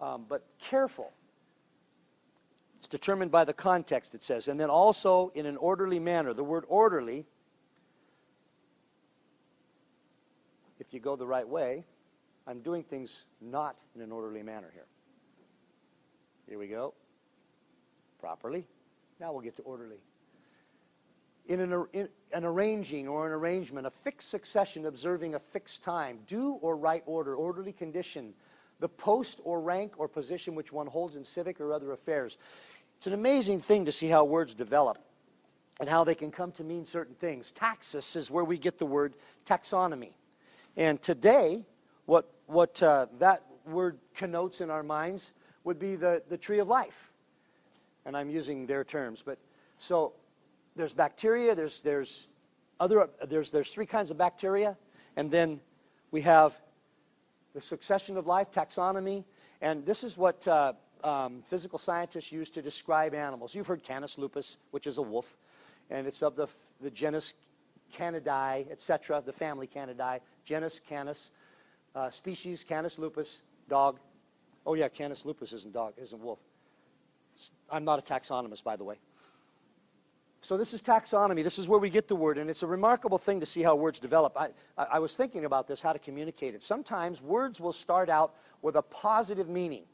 um, 0.00 0.24
but 0.28 0.44
careful. 0.58 1.12
It's 2.78 2.88
determined 2.88 3.30
by 3.30 3.44
the 3.44 3.54
context, 3.54 4.14
it 4.14 4.22
says. 4.22 4.48
And 4.48 4.58
then 4.58 4.70
also 4.70 5.32
in 5.34 5.46
an 5.46 5.56
orderly 5.56 5.98
manner. 5.98 6.34
The 6.34 6.44
word 6.44 6.64
orderly, 6.68 7.24
if 10.78 10.92
you 10.92 11.00
go 11.00 11.16
the 11.16 11.26
right 11.26 11.48
way, 11.48 11.84
I'm 12.46 12.60
doing 12.60 12.82
things 12.82 13.24
not 13.40 13.76
in 13.94 14.02
an 14.02 14.12
orderly 14.12 14.42
manner 14.42 14.70
here. 14.74 14.84
Here 16.46 16.58
we 16.58 16.68
go 16.68 16.92
properly. 18.24 18.64
Now 19.20 19.34
we'll 19.34 19.42
get 19.42 19.54
to 19.56 19.62
orderly. 19.64 19.98
In 21.46 21.60
an, 21.60 21.86
in 21.92 22.08
an, 22.32 22.42
arranging 22.42 23.06
or 23.06 23.26
an 23.26 23.32
arrangement, 23.34 23.86
a 23.86 23.90
fixed 23.90 24.30
succession 24.30 24.86
observing 24.86 25.34
a 25.34 25.38
fixed 25.38 25.82
time, 25.82 26.20
due 26.26 26.52
or 26.62 26.74
right 26.74 27.02
order, 27.04 27.34
orderly 27.36 27.70
condition, 27.72 28.32
the 28.80 28.88
post 28.88 29.42
or 29.44 29.60
rank 29.60 29.92
or 29.98 30.08
position 30.08 30.54
which 30.54 30.72
one 30.72 30.86
holds 30.86 31.16
in 31.16 31.22
civic 31.22 31.60
or 31.60 31.74
other 31.74 31.92
affairs. 31.92 32.38
It's 32.96 33.06
an 33.06 33.12
amazing 33.12 33.60
thing 33.60 33.84
to 33.84 33.92
see 33.92 34.08
how 34.08 34.24
words 34.24 34.54
develop 34.54 34.96
and 35.78 35.86
how 35.86 36.04
they 36.04 36.14
can 36.14 36.30
come 36.30 36.50
to 36.52 36.64
mean 36.64 36.86
certain 36.86 37.14
things. 37.16 37.52
Taxis 37.52 38.16
is 38.16 38.30
where 38.30 38.44
we 38.44 38.56
get 38.56 38.78
the 38.78 38.86
word 38.86 39.16
taxonomy. 39.44 40.14
And 40.78 41.02
today, 41.02 41.66
what, 42.06 42.32
what 42.46 42.82
uh, 42.82 43.04
that 43.18 43.42
word 43.66 43.98
connotes 44.16 44.62
in 44.62 44.70
our 44.70 44.82
minds 44.82 45.30
would 45.62 45.78
be 45.78 45.94
the, 45.94 46.22
the 46.30 46.38
tree 46.38 46.60
of 46.60 46.68
life 46.68 47.10
and 48.06 48.16
I'm 48.16 48.30
using 48.30 48.66
their 48.66 48.84
terms. 48.84 49.22
But 49.24 49.38
so 49.78 50.12
there's 50.76 50.92
bacteria, 50.92 51.54
there's, 51.54 51.80
there's 51.80 52.28
other, 52.80 53.08
there's, 53.26 53.50
there's 53.50 53.72
three 53.72 53.86
kinds 53.86 54.10
of 54.10 54.18
bacteria, 54.18 54.76
and 55.16 55.30
then 55.30 55.60
we 56.10 56.20
have 56.22 56.54
the 57.54 57.60
succession 57.60 58.16
of 58.16 58.26
life, 58.26 58.50
taxonomy, 58.50 59.24
and 59.60 59.86
this 59.86 60.04
is 60.04 60.16
what 60.16 60.46
uh, 60.48 60.72
um, 61.04 61.42
physical 61.46 61.78
scientists 61.78 62.32
use 62.32 62.50
to 62.50 62.62
describe 62.62 63.14
animals. 63.14 63.54
You've 63.54 63.66
heard 63.66 63.82
Canis 63.82 64.18
lupus, 64.18 64.58
which 64.72 64.86
is 64.86 64.98
a 64.98 65.02
wolf, 65.02 65.36
and 65.90 66.06
it's 66.06 66.22
of 66.22 66.34
the, 66.34 66.48
the 66.80 66.90
genus 66.90 67.34
Canidae, 67.94 68.70
etc., 68.70 69.22
the 69.24 69.32
family 69.32 69.68
Canidae, 69.68 70.20
genus 70.44 70.80
Canis, 70.80 71.30
uh, 71.94 72.10
species 72.10 72.64
Canis 72.64 72.98
lupus, 72.98 73.42
dog. 73.68 74.00
Oh 74.66 74.74
yeah, 74.74 74.88
Canis 74.88 75.24
lupus 75.24 75.52
isn't 75.52 75.72
dog, 75.72 75.94
isn't 76.02 76.20
wolf. 76.20 76.40
I'm 77.70 77.84
not 77.84 77.98
a 77.98 78.02
taxonomist, 78.02 78.64
by 78.64 78.76
the 78.76 78.84
way. 78.84 78.96
So 80.44 80.58
this 80.58 80.74
is 80.74 80.82
taxonomy. 80.82 81.42
This 81.42 81.58
is 81.58 81.68
where 81.68 81.80
we 81.80 81.88
get 81.88 82.06
the 82.06 82.14
word, 82.14 82.36
and 82.36 82.50
it's 82.50 82.62
a 82.62 82.66
remarkable 82.66 83.16
thing 83.16 83.40
to 83.40 83.46
see 83.46 83.62
how 83.62 83.74
words 83.76 83.98
develop. 83.98 84.36
I, 84.36 84.50
I, 84.76 84.98
was 84.98 85.16
thinking 85.16 85.46
about 85.46 85.66
this, 85.66 85.80
how 85.80 85.94
to 85.94 85.98
communicate 85.98 86.54
it. 86.54 86.62
Sometimes 86.62 87.22
words 87.22 87.62
will 87.62 87.72
start 87.72 88.10
out 88.10 88.34
with 88.60 88.76
a 88.76 88.82
positive 88.82 89.48
meaning, 89.48 89.84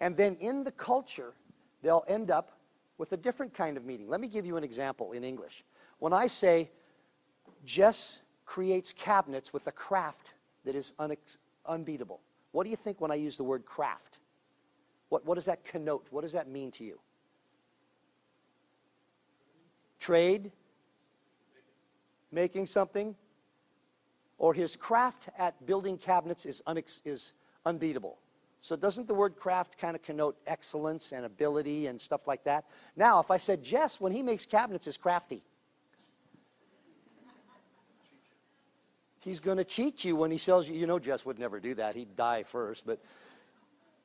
and 0.00 0.16
then 0.16 0.34
in 0.40 0.64
the 0.64 0.72
culture, 0.72 1.32
they'll 1.80 2.04
end 2.08 2.28
up 2.32 2.58
with 2.98 3.12
a 3.12 3.16
different 3.16 3.54
kind 3.54 3.76
of 3.76 3.84
meaning. 3.84 4.08
Let 4.08 4.20
me 4.20 4.26
give 4.26 4.44
you 4.44 4.56
an 4.56 4.64
example 4.64 5.12
in 5.12 5.22
English. 5.22 5.64
When 6.00 6.12
I 6.12 6.26
say, 6.26 6.72
Jess 7.64 8.20
creates 8.44 8.92
cabinets 8.92 9.52
with 9.52 9.68
a 9.68 9.72
craft 9.72 10.34
that 10.64 10.74
is 10.74 10.92
unbeatable, 11.66 12.20
what 12.50 12.64
do 12.64 12.70
you 12.70 12.76
think 12.76 13.00
when 13.00 13.12
I 13.12 13.14
use 13.14 13.36
the 13.36 13.44
word 13.44 13.64
craft? 13.64 14.18
What, 15.08 15.24
what 15.24 15.36
does 15.36 15.46
that 15.46 15.64
connote? 15.64 16.06
What 16.10 16.22
does 16.22 16.32
that 16.32 16.48
mean 16.48 16.70
to 16.72 16.84
you? 16.84 16.98
Trade? 19.98 20.52
Making 22.30 22.66
something? 22.66 23.14
Or 24.38 24.54
his 24.54 24.76
craft 24.76 25.28
at 25.38 25.66
building 25.66 25.98
cabinets 25.98 26.46
is, 26.46 26.62
is 27.04 27.32
unbeatable. 27.64 28.18
So 28.60 28.76
doesn't 28.76 29.06
the 29.06 29.14
word 29.14 29.36
craft 29.36 29.78
kind 29.78 29.94
of 29.94 30.02
connote 30.02 30.36
excellence 30.46 31.12
and 31.12 31.24
ability 31.24 31.86
and 31.86 32.00
stuff 32.00 32.26
like 32.26 32.44
that? 32.44 32.64
Now, 32.96 33.20
if 33.20 33.30
I 33.30 33.36
said 33.36 33.62
Jess, 33.62 34.00
when 34.00 34.12
he 34.12 34.22
makes 34.22 34.44
cabinets, 34.46 34.86
is 34.86 34.96
crafty. 34.96 35.42
He's 39.20 39.40
going 39.40 39.58
to 39.58 39.64
cheat 39.64 40.04
you 40.04 40.16
when 40.16 40.30
he 40.30 40.38
sells 40.38 40.68
you. 40.68 40.76
You 40.76 40.86
know, 40.86 40.98
Jess 40.98 41.24
would 41.26 41.38
never 41.38 41.60
do 41.60 41.74
that. 41.74 41.94
He'd 41.94 42.16
die 42.16 42.44
first. 42.44 42.86
But 42.86 43.00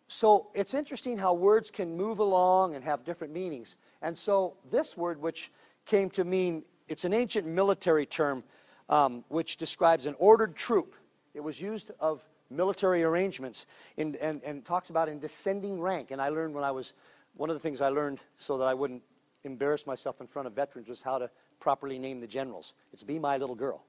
so 0.08 0.48
it's 0.54 0.74
interesting 0.74 1.18
how 1.18 1.34
words 1.34 1.72
can 1.72 1.96
move 1.96 2.20
along 2.20 2.76
and 2.76 2.84
have 2.84 3.04
different 3.04 3.34
meanings. 3.34 3.78
And 4.02 4.18
so 4.18 4.56
this 4.70 4.96
word, 4.98 5.22
which 5.22 5.52
came 5.86 6.10
to 6.12 6.24
mean, 6.24 6.64
it's 6.88 7.06
an 7.06 7.14
ancient 7.14 7.48
military 7.48 8.06
term 8.06 8.44
um, 8.90 9.24
which 9.30 9.58
describes 9.58 10.06
an 10.06 10.16
ordered 10.20 10.56
troop. 10.56 10.96
It 11.34 11.40
was 11.40 11.60
used 11.60 11.92
of 12.00 12.24
military 12.50 13.04
arrangements 13.04 13.66
in, 13.98 14.16
and, 14.22 14.42
and 14.44 14.64
talks 14.64 14.90
about 14.90 15.10
in 15.10 15.20
descending 15.20 15.82
rank. 15.82 16.12
And 16.12 16.22
I 16.22 16.30
learned 16.30 16.54
when 16.54 16.64
I 16.64 16.72
was, 16.72 16.94
one 17.38 17.50
of 17.50 17.56
the 17.56 17.60
things 17.60 17.82
I 17.82 17.90
learned 17.90 18.20
so 18.38 18.58
that 18.58 18.66
I 18.66 18.74
wouldn't 18.74 19.02
embarrass 19.44 19.88
myself 19.88 20.22
in 20.22 20.28
front 20.28 20.48
of 20.48 20.54
veterans 20.54 20.88
was 20.88 21.02
how 21.02 21.18
to 21.18 21.30
properly 21.60 21.98
name 21.98 22.20
the 22.20 22.28
generals. 22.28 22.76
It's 22.92 23.04
be 23.04 23.20
my 23.20 23.38
little 23.38 23.56
girl. 23.56 23.86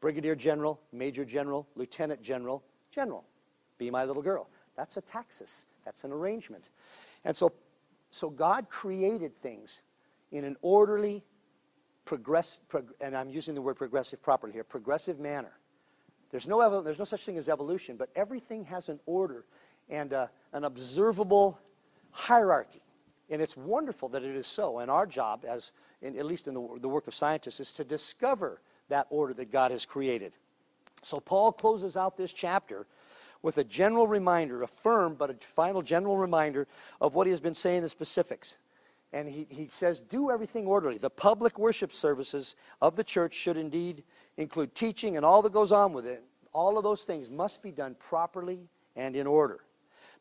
Brigadier 0.00 0.34
General, 0.34 0.80
Major 0.92 1.24
General, 1.24 1.66
Lieutenant 1.74 2.22
General, 2.22 2.62
General. 2.90 3.24
Be 3.78 3.90
my 3.90 4.04
little 4.04 4.22
girl. 4.22 4.48
That's 4.78 4.96
a 4.96 5.00
taxis. 5.00 5.66
That's 5.84 6.04
an 6.04 6.12
arrangement. 6.12 6.70
And 7.24 7.36
so, 7.36 7.52
so 8.12 8.30
God 8.30 8.70
created 8.70 9.36
things 9.42 9.80
in 10.30 10.44
an 10.44 10.56
orderly, 10.62 11.24
progress, 12.04 12.60
prog- 12.68 12.94
and 13.00 13.16
I'm 13.16 13.28
using 13.28 13.56
the 13.56 13.60
word 13.60 13.74
progressive 13.74 14.22
properly 14.22 14.52
here, 14.52 14.62
progressive 14.62 15.18
manner. 15.18 15.50
There's 16.30 16.46
no, 16.46 16.80
there's 16.80 17.00
no 17.00 17.04
such 17.04 17.26
thing 17.26 17.38
as 17.38 17.48
evolution, 17.48 17.96
but 17.96 18.08
everything 18.14 18.64
has 18.66 18.88
an 18.88 19.00
order 19.04 19.46
and 19.90 20.12
uh, 20.12 20.28
an 20.52 20.62
observable 20.62 21.58
hierarchy. 22.12 22.82
And 23.30 23.42
it's 23.42 23.56
wonderful 23.56 24.08
that 24.10 24.22
it 24.22 24.36
is 24.36 24.46
so. 24.46 24.78
And 24.78 24.92
our 24.92 25.06
job, 25.06 25.44
as 25.44 25.72
in, 26.02 26.16
at 26.16 26.24
least 26.24 26.46
in 26.46 26.54
the, 26.54 26.78
the 26.80 26.88
work 26.88 27.08
of 27.08 27.16
scientists, 27.16 27.58
is 27.58 27.72
to 27.72 27.84
discover 27.84 28.60
that 28.90 29.08
order 29.10 29.34
that 29.34 29.50
God 29.50 29.72
has 29.72 29.84
created. 29.84 30.34
So 31.02 31.18
Paul 31.18 31.50
closes 31.50 31.96
out 31.96 32.16
this 32.16 32.32
chapter 32.32 32.86
with 33.42 33.58
a 33.58 33.64
general 33.64 34.06
reminder, 34.06 34.62
a 34.62 34.66
firm 34.66 35.14
but 35.14 35.30
a 35.30 35.34
final 35.34 35.82
general 35.82 36.16
reminder 36.16 36.66
of 37.00 37.14
what 37.14 37.26
he 37.26 37.30
has 37.30 37.40
been 37.40 37.54
saying 37.54 37.82
in 37.82 37.88
specifics. 37.88 38.58
And 39.12 39.28
he, 39.28 39.46
he 39.48 39.68
says, 39.68 40.00
do 40.00 40.30
everything 40.30 40.66
orderly. 40.66 40.98
The 40.98 41.10
public 41.10 41.58
worship 41.58 41.92
services 41.92 42.56
of 42.82 42.96
the 42.96 43.04
church 43.04 43.32
should 43.32 43.56
indeed 43.56 44.02
include 44.36 44.74
teaching 44.74 45.16
and 45.16 45.24
all 45.24 45.40
that 45.42 45.52
goes 45.52 45.72
on 45.72 45.92
with 45.92 46.06
it. 46.06 46.22
All 46.52 46.76
of 46.76 46.84
those 46.84 47.04
things 47.04 47.30
must 47.30 47.62
be 47.62 47.70
done 47.70 47.94
properly 47.98 48.68
and 48.96 49.16
in 49.16 49.26
order. 49.26 49.60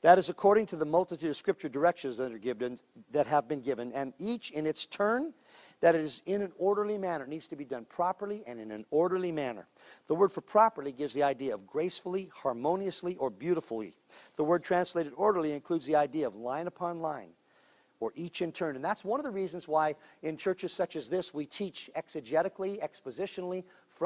That 0.02 0.18
is 0.18 0.30
according 0.30 0.68
to 0.68 0.76
the 0.76 0.86
multitude 0.86 1.32
of 1.32 1.38
scripture 1.38 1.70
directions 1.70 2.18
that 2.18 2.32
are 2.32 2.38
given, 2.38 2.80
that 3.12 3.26
have 3.26 3.48
been 3.48 3.62
given, 3.62 3.92
and 3.94 4.14
each 4.20 4.52
in 4.52 4.68
its 4.68 4.86
turn 4.86 5.34
that 5.82 5.96
it 5.96 6.02
is 6.02 6.24
in 6.26 6.42
an 6.42 6.52
orderly 6.58 6.98
manner. 6.98 7.24
It 7.24 7.30
needs 7.30 7.48
to 7.48 7.56
be 7.56 7.66
done 7.66 7.86
properly 7.86 8.44
and 8.48 8.60
in 8.60 8.72
an 8.72 8.86
orderly 8.90 9.32
manner. 9.32 9.68
The 10.08 10.16
word 10.16 10.32
for 10.32 10.42
properly 10.42 10.92
gives 10.92 11.14
the 11.14 11.24
idea 11.24 11.54
of 11.54 11.68
gracefully, 11.68 12.32
harmoniously, 12.34 13.16
or 13.18 13.30
beautifully. 13.30 13.94
The 14.38 14.44
word 14.44 14.64
translated 14.64 15.14
orderly 15.16 15.54
includes 15.54 15.86
the 15.86 15.96
idea 15.96 16.28
of 16.28 16.36
line 16.36 16.68
upon 16.68 17.02
line 17.02 17.30
or 18.00 18.12
each 18.16 18.42
in 18.42 18.52
turn. 18.52 18.76
And 18.76 18.84
that's 18.84 19.04
one 19.04 19.20
of 19.20 19.24
the 19.24 19.32
reasons 19.32 19.68
why 19.68 19.96
in 20.22 20.38
churches 20.38 20.72
such 20.72 20.96
as 20.96 21.10
this 21.10 21.34
we 21.34 21.46
teach 21.46 21.90
exegetically, 21.96 22.80
expositionally, 22.82 23.64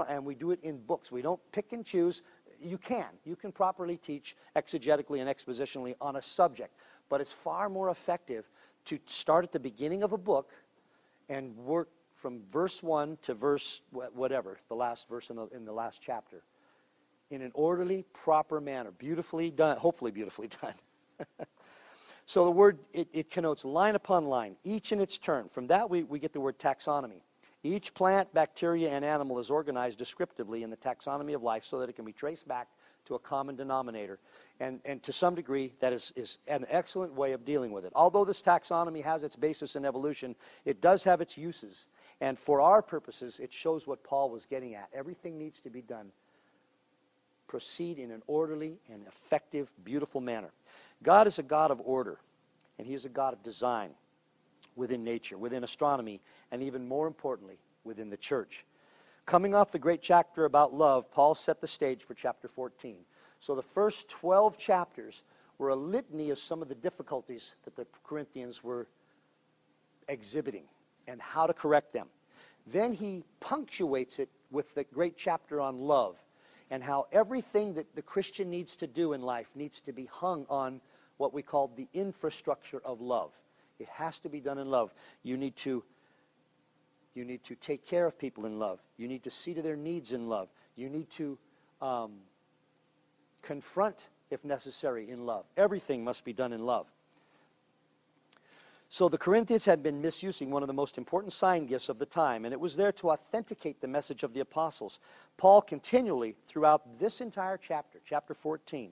and 0.07 0.25
we 0.25 0.35
do 0.35 0.51
it 0.51 0.59
in 0.63 0.77
books. 0.79 1.11
We 1.11 1.21
don't 1.21 1.41
pick 1.51 1.73
and 1.73 1.85
choose. 1.85 2.23
You 2.61 2.77
can. 2.77 3.07
You 3.25 3.35
can 3.35 3.51
properly 3.51 3.97
teach 3.97 4.35
exegetically 4.55 5.19
and 5.19 5.29
expositionally 5.29 5.95
on 5.99 6.15
a 6.15 6.21
subject. 6.21 6.75
But 7.09 7.19
it's 7.19 7.31
far 7.31 7.69
more 7.69 7.89
effective 7.89 8.49
to 8.85 8.99
start 9.05 9.43
at 9.43 9.51
the 9.51 9.59
beginning 9.59 10.03
of 10.03 10.13
a 10.13 10.17
book 10.17 10.51
and 11.31 11.55
work 11.55 11.87
from 12.13 12.41
verse 12.51 12.83
1 12.83 13.17
to 13.23 13.33
verse 13.33 13.81
whatever, 14.13 14.59
the 14.67 14.75
last 14.75 15.07
verse 15.07 15.29
in 15.29 15.37
the, 15.37 15.47
in 15.47 15.65
the 15.65 15.71
last 15.71 16.01
chapter, 16.01 16.43
in 17.31 17.41
an 17.41 17.51
orderly, 17.55 18.03
proper 18.13 18.59
manner, 18.59 18.91
beautifully 18.91 19.49
done, 19.49 19.77
hopefully 19.77 20.11
beautifully 20.11 20.49
done. 20.61 20.73
so 22.25 22.43
the 22.43 22.51
word, 22.51 22.77
it, 22.93 23.07
it, 23.13 23.29
connotes 23.31 23.63
line 23.63 23.95
upon 23.95 24.25
line, 24.25 24.57
each 24.65 24.91
in 24.91 24.99
its 24.99 25.17
turn. 25.17 25.47
From 25.49 25.67
that, 25.67 25.89
we, 25.89 26.03
we 26.03 26.19
get 26.19 26.33
the 26.33 26.41
word 26.41 26.59
taxonomy. 26.59 27.21
Each 27.63 27.93
plant, 27.93 28.33
bacteria, 28.33 28.89
and 28.89 29.05
animal 29.05 29.39
is 29.39 29.49
organized 29.49 29.97
descriptively 29.97 30.63
in 30.63 30.69
the 30.69 30.77
taxonomy 30.77 31.33
of 31.33 31.43
life 31.43 31.63
so 31.63 31.79
that 31.79 31.89
it 31.89 31.93
can 31.93 32.05
be 32.05 32.11
traced 32.11 32.47
back 32.47 32.67
to 33.05 33.15
a 33.15 33.19
common 33.19 33.55
denominator. 33.55 34.19
And, 34.59 34.79
and 34.85 35.01
to 35.03 35.13
some 35.13 35.35
degree, 35.35 35.73
that 35.79 35.91
is, 35.91 36.13
is 36.15 36.37
an 36.47 36.65
excellent 36.69 37.13
way 37.13 37.31
of 37.31 37.45
dealing 37.45 37.71
with 37.71 37.85
it. 37.85 37.91
Although 37.95 38.25
this 38.25 38.41
taxonomy 38.41 39.03
has 39.03 39.23
its 39.23 39.35
basis 39.35 39.75
in 39.75 39.85
evolution, 39.85 40.35
it 40.65 40.81
does 40.81 41.03
have 41.03 41.21
its 41.21 41.37
uses. 41.37 41.87
And 42.19 42.37
for 42.37 42.61
our 42.61 42.81
purposes, 42.81 43.39
it 43.39 43.51
shows 43.51 43.87
what 43.87 44.03
Paul 44.03 44.29
was 44.29 44.45
getting 44.45 44.75
at. 44.75 44.89
Everything 44.93 45.37
needs 45.37 45.61
to 45.61 45.69
be 45.69 45.81
done. 45.81 46.11
Proceed 47.47 47.97
in 47.97 48.11
an 48.11 48.21
orderly 48.27 48.77
and 48.91 49.05
effective, 49.07 49.71
beautiful 49.83 50.21
manner. 50.21 50.51
God 51.03 51.25
is 51.25 51.39
a 51.39 51.43
God 51.43 51.71
of 51.71 51.81
order, 51.83 52.19
and 52.77 52.87
He 52.87 52.93
is 52.93 53.05
a 53.05 53.09
God 53.09 53.33
of 53.33 53.41
design 53.41 53.89
within 54.75 55.03
nature, 55.03 55.37
within 55.37 55.63
astronomy, 55.63 56.21
and 56.51 56.61
even 56.61 56.87
more 56.87 57.07
importantly, 57.07 57.57
within 57.83 58.09
the 58.09 58.17
church. 58.17 58.65
Coming 59.31 59.55
off 59.55 59.71
the 59.71 59.79
great 59.79 60.01
chapter 60.01 60.43
about 60.43 60.73
love, 60.73 61.09
Paul 61.09 61.35
set 61.35 61.61
the 61.61 61.67
stage 61.67 62.03
for 62.03 62.13
chapter 62.13 62.49
14. 62.49 62.97
So 63.39 63.55
the 63.55 63.61
first 63.61 64.09
12 64.09 64.57
chapters 64.57 65.23
were 65.57 65.69
a 65.69 65.75
litany 65.75 66.31
of 66.31 66.37
some 66.37 66.61
of 66.61 66.67
the 66.67 66.75
difficulties 66.75 67.53
that 67.63 67.77
the 67.77 67.87
Corinthians 68.03 68.61
were 68.61 68.89
exhibiting 70.09 70.65
and 71.07 71.21
how 71.21 71.47
to 71.47 71.53
correct 71.53 71.93
them. 71.93 72.07
Then 72.67 72.91
he 72.91 73.23
punctuates 73.39 74.19
it 74.19 74.27
with 74.51 74.75
the 74.75 74.83
great 74.83 75.15
chapter 75.15 75.61
on 75.61 75.79
love 75.79 76.21
and 76.69 76.83
how 76.83 77.07
everything 77.13 77.75
that 77.75 77.95
the 77.95 78.01
Christian 78.01 78.49
needs 78.49 78.75
to 78.75 78.85
do 78.85 79.13
in 79.13 79.21
life 79.21 79.49
needs 79.55 79.79
to 79.79 79.93
be 79.93 80.07
hung 80.07 80.45
on 80.49 80.81
what 81.15 81.33
we 81.33 81.41
call 81.41 81.71
the 81.73 81.87
infrastructure 81.93 82.81
of 82.83 82.99
love. 82.99 83.31
It 83.79 83.87
has 83.87 84.19
to 84.19 84.29
be 84.29 84.41
done 84.41 84.57
in 84.57 84.69
love. 84.69 84.93
You 85.23 85.37
need 85.37 85.55
to 85.55 85.85
you 87.13 87.25
need 87.25 87.43
to 87.43 87.55
take 87.55 87.85
care 87.85 88.05
of 88.05 88.17
people 88.17 88.45
in 88.45 88.59
love. 88.59 88.79
You 88.97 89.07
need 89.07 89.23
to 89.23 89.31
see 89.31 89.53
to 89.53 89.61
their 89.61 89.75
needs 89.75 90.13
in 90.13 90.29
love. 90.29 90.49
You 90.75 90.89
need 90.89 91.09
to 91.11 91.37
um, 91.81 92.13
confront, 93.41 94.07
if 94.29 94.43
necessary, 94.45 95.09
in 95.09 95.25
love. 95.25 95.45
Everything 95.57 96.03
must 96.03 96.23
be 96.23 96.33
done 96.33 96.53
in 96.53 96.65
love. 96.65 96.87
So 98.87 99.07
the 99.07 99.17
Corinthians 99.17 99.63
had 99.63 99.81
been 99.81 100.01
misusing 100.01 100.51
one 100.51 100.63
of 100.63 100.67
the 100.67 100.73
most 100.73 100.97
important 100.97 101.31
sign 101.31 101.65
gifts 101.65 101.87
of 101.87 101.97
the 101.97 102.05
time, 102.05 102.43
and 102.43 102.53
it 102.53 102.59
was 102.59 102.75
there 102.75 102.91
to 102.93 103.11
authenticate 103.11 103.79
the 103.79 103.87
message 103.87 104.23
of 104.23 104.33
the 104.33 104.41
apostles. 104.41 104.99
Paul 105.37 105.61
continually, 105.61 106.35
throughout 106.47 106.99
this 106.99 107.21
entire 107.21 107.57
chapter, 107.57 107.99
chapter 108.05 108.33
14, 108.33 108.91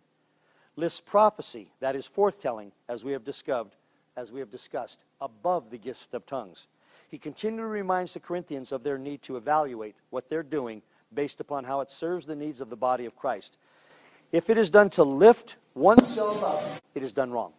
lists 0.77 1.01
prophecy, 1.01 1.73
that 1.81 1.97
is 1.97 2.07
forthtelling, 2.07 2.71
as 2.87 3.03
we 3.03 3.11
have 3.11 3.25
discovered, 3.25 3.73
as 4.15 4.31
we 4.31 4.39
have 4.39 4.49
discussed, 4.49 5.03
above 5.19 5.69
the 5.69 5.77
gift 5.77 6.13
of 6.13 6.25
tongues. 6.25 6.67
He 7.09 7.17
continually 7.17 7.69
reminds 7.69 8.13
the 8.13 8.19
Corinthians 8.19 8.71
of 8.71 8.83
their 8.83 8.97
need 8.97 9.21
to 9.23 9.35
evaluate 9.35 9.95
what 10.11 10.29
they're 10.29 10.43
doing 10.43 10.81
based 11.13 11.41
upon 11.41 11.63
how 11.63 11.81
it 11.81 11.89
serves 11.89 12.25
the 12.25 12.35
needs 12.35 12.61
of 12.61 12.69
the 12.69 12.75
body 12.75 13.05
of 13.05 13.15
Christ. 13.15 13.57
If 14.31 14.49
it 14.49 14.57
is 14.57 14.69
done 14.69 14.91
to 14.91 15.03
lift 15.03 15.55
oneself 15.73 16.43
up, 16.43 16.63
it 16.93 17.01
is 17.01 17.11
done 17.11 17.31
wrong. 17.31 17.53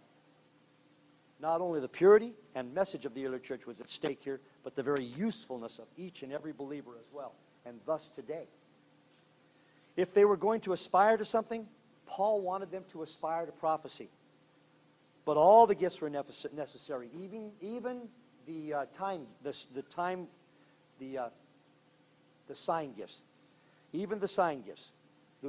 Not 1.40 1.60
only 1.60 1.80
the 1.80 1.88
purity 1.88 2.32
and 2.54 2.72
message 2.74 3.06
of 3.06 3.14
the 3.14 3.26
early 3.26 3.40
church 3.40 3.66
was 3.66 3.80
at 3.80 3.88
stake 3.88 4.22
here, 4.22 4.40
but 4.62 4.76
the 4.76 4.82
very 4.82 5.04
usefulness 5.04 5.78
of 5.78 5.86
each 5.96 6.22
and 6.22 6.32
every 6.32 6.52
believer 6.52 6.92
as 7.00 7.06
well, 7.12 7.32
and 7.66 7.80
thus 7.86 8.08
today. 8.08 8.46
If 9.96 10.14
they 10.14 10.24
were 10.24 10.36
going 10.36 10.60
to 10.60 10.72
aspire 10.72 11.16
to 11.16 11.24
something, 11.24 11.66
Paul 12.06 12.40
wanted 12.40 12.70
them 12.70 12.84
to 12.90 13.02
aspire 13.02 13.46
to 13.46 13.52
prophecy. 13.52 14.10
But 15.24 15.36
all 15.36 15.66
the 15.66 15.74
gifts 15.74 16.00
were 16.00 16.10
necessary, 16.10 17.08
even, 17.20 17.50
even 17.60 18.02
the 18.50 18.74
uh, 18.74 18.84
time, 18.92 19.26
the, 19.42 19.56
the 19.74 19.82
time, 19.82 20.26
the, 20.98 21.18
uh, 21.18 21.28
the 22.48 22.54
sign 22.54 22.92
gifts, 22.94 23.20
even 23.92 24.18
the 24.18 24.28
sign 24.28 24.62
gifts, 24.62 24.90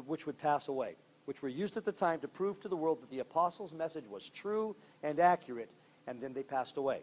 which 0.06 0.26
would 0.26 0.38
pass 0.38 0.68
away, 0.68 0.96
which 1.26 1.42
were 1.42 1.50
used 1.50 1.78
at 1.78 1.86
the 1.86 1.92
time 1.92 2.20
to 2.20 2.28
prove 2.28 2.60
to 2.60 2.68
the 2.68 2.76
world 2.76 3.02
that 3.02 3.10
the 3.10 3.20
apostles' 3.20 3.74
message 3.74 4.06
was 4.10 4.30
true 4.30 4.76
and 5.04 5.20
accurate, 5.20 5.70
and 6.08 6.22
then 6.22 6.34
they 6.34 6.44
passed 6.44 6.78
away. 6.78 7.00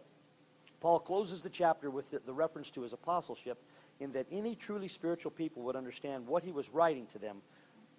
Paul 0.79 0.99
closes 0.99 1.41
the 1.41 1.49
chapter 1.49 1.89
with 1.89 2.09
the, 2.11 2.19
the 2.25 2.33
reference 2.33 2.69
to 2.71 2.81
his 2.81 2.93
apostleship 2.93 3.61
in 3.99 4.13
that 4.13 4.25
any 4.31 4.55
truly 4.55 4.87
spiritual 4.87 5.31
people 5.31 5.63
would 5.63 5.75
understand 5.75 6.25
what 6.25 6.43
he 6.43 6.51
was 6.51 6.69
writing 6.69 7.05
to 7.07 7.19
them, 7.19 7.37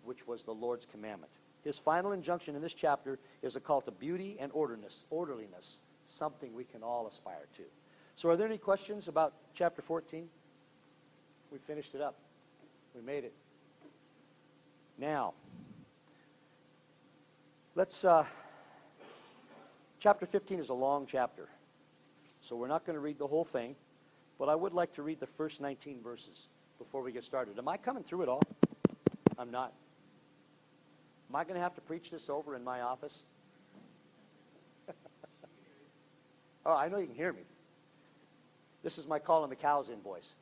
which 0.05 0.27
was 0.27 0.43
the 0.43 0.55
Lord's 0.55 0.87
commandment. 0.87 1.33
His 1.63 1.79
final 1.79 2.13
injunction 2.13 2.57
in 2.57 2.63
this 2.63 2.73
chapter 2.73 3.19
is 3.43 3.55
a 3.55 3.61
call 3.61 3.83
to 3.83 3.91
beauty 3.91 4.39
and 4.41 4.51
orderliness, 4.55 5.05
orderliness, 5.11 5.79
something 6.07 6.55
we 6.55 6.65
can 6.65 6.83
all 6.83 7.07
aspire 7.07 7.47
to. 7.59 7.63
So, 8.21 8.29
are 8.29 8.37
there 8.37 8.47
any 8.47 8.59
questions 8.59 9.09
about 9.09 9.33
chapter 9.55 9.81
14? 9.81 10.29
We 11.51 11.57
finished 11.57 11.95
it 11.95 12.03
up. 12.03 12.17
We 12.95 13.01
made 13.01 13.25
it. 13.25 13.33
Now, 14.99 15.33
let's. 17.75 18.05
Uh, 18.05 18.27
chapter 20.01 20.27
15 20.27 20.59
is 20.59 20.69
a 20.69 20.75
long 20.75 21.07
chapter, 21.07 21.49
so 22.43 22.57
we're 22.57 22.69
not 22.69 22.85
going 22.85 22.93
to 22.93 23.01
read 23.01 23.19
the 23.19 23.27
whole 23.27 23.43
thing, 23.43 23.75
but 24.39 24.51
I 24.51 24.55
would 24.55 24.75
like 24.75 24.93
to 24.97 25.03
read 25.03 25.19
the 25.19 25.27
first 25.27 25.63
19 25.63 26.03
verses 26.03 26.49
before 26.77 27.03
we 27.03 27.13
get 27.13 27.25
started. 27.25 27.59
Am 27.59 27.69
I 27.69 27.79
coming 27.79 28.03
through 28.03 28.25
it 28.25 28.29
all? 28.29 28.43
I'm 29.39 29.51
not. 29.51 29.73
Am 31.31 31.37
I 31.37 31.45
going 31.45 31.55
to 31.55 31.63
have 31.63 31.75
to 31.77 31.81
preach 31.81 32.11
this 32.11 32.29
over 32.29 32.55
in 32.55 32.63
my 32.63 32.83
office? 32.83 33.25
oh, 36.67 36.75
I 36.75 36.91
know 36.91 36.99
you 36.99 37.07
can 37.07 37.17
hear 37.17 37.33
me. 37.33 37.45
This 38.83 38.99
is 38.99 39.07
my 39.07 39.19
calling 39.19 39.51
the 39.51 39.57
cows 39.57 39.91
in 39.91 40.01
voice. 40.01 40.35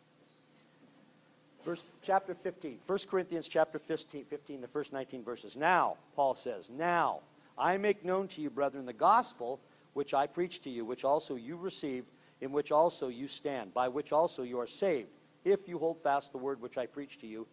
Verse 1.64 1.82
chapter 2.02 2.34
15, 2.34 2.78
1 2.86 2.98
Corinthians 3.10 3.48
chapter 3.48 3.78
15, 3.78 4.24
15, 4.24 4.60
the 4.60 4.68
first 4.68 4.92
19 4.92 5.24
verses. 5.24 5.56
Now, 5.56 5.96
Paul 6.14 6.34
says, 6.34 6.70
Now 6.70 7.20
I 7.58 7.76
make 7.76 8.04
known 8.04 8.28
to 8.28 8.40
you, 8.40 8.48
brethren, 8.48 8.86
the 8.86 8.92
gospel 8.92 9.60
which 9.94 10.14
I 10.14 10.26
preached 10.26 10.62
to 10.64 10.70
you, 10.70 10.84
which 10.84 11.04
also 11.04 11.34
you 11.34 11.56
received, 11.56 12.06
in 12.40 12.52
which 12.52 12.70
also 12.70 13.08
you 13.08 13.26
stand, 13.26 13.74
by 13.74 13.88
which 13.88 14.12
also 14.12 14.44
you 14.44 14.60
are 14.60 14.66
saved, 14.66 15.08
if 15.44 15.68
you 15.68 15.78
hold 15.78 16.00
fast 16.02 16.30
the 16.30 16.38
word 16.38 16.60
which 16.60 16.78
I 16.78 16.86
preached 16.86 17.20
to 17.22 17.26
you, 17.26 17.46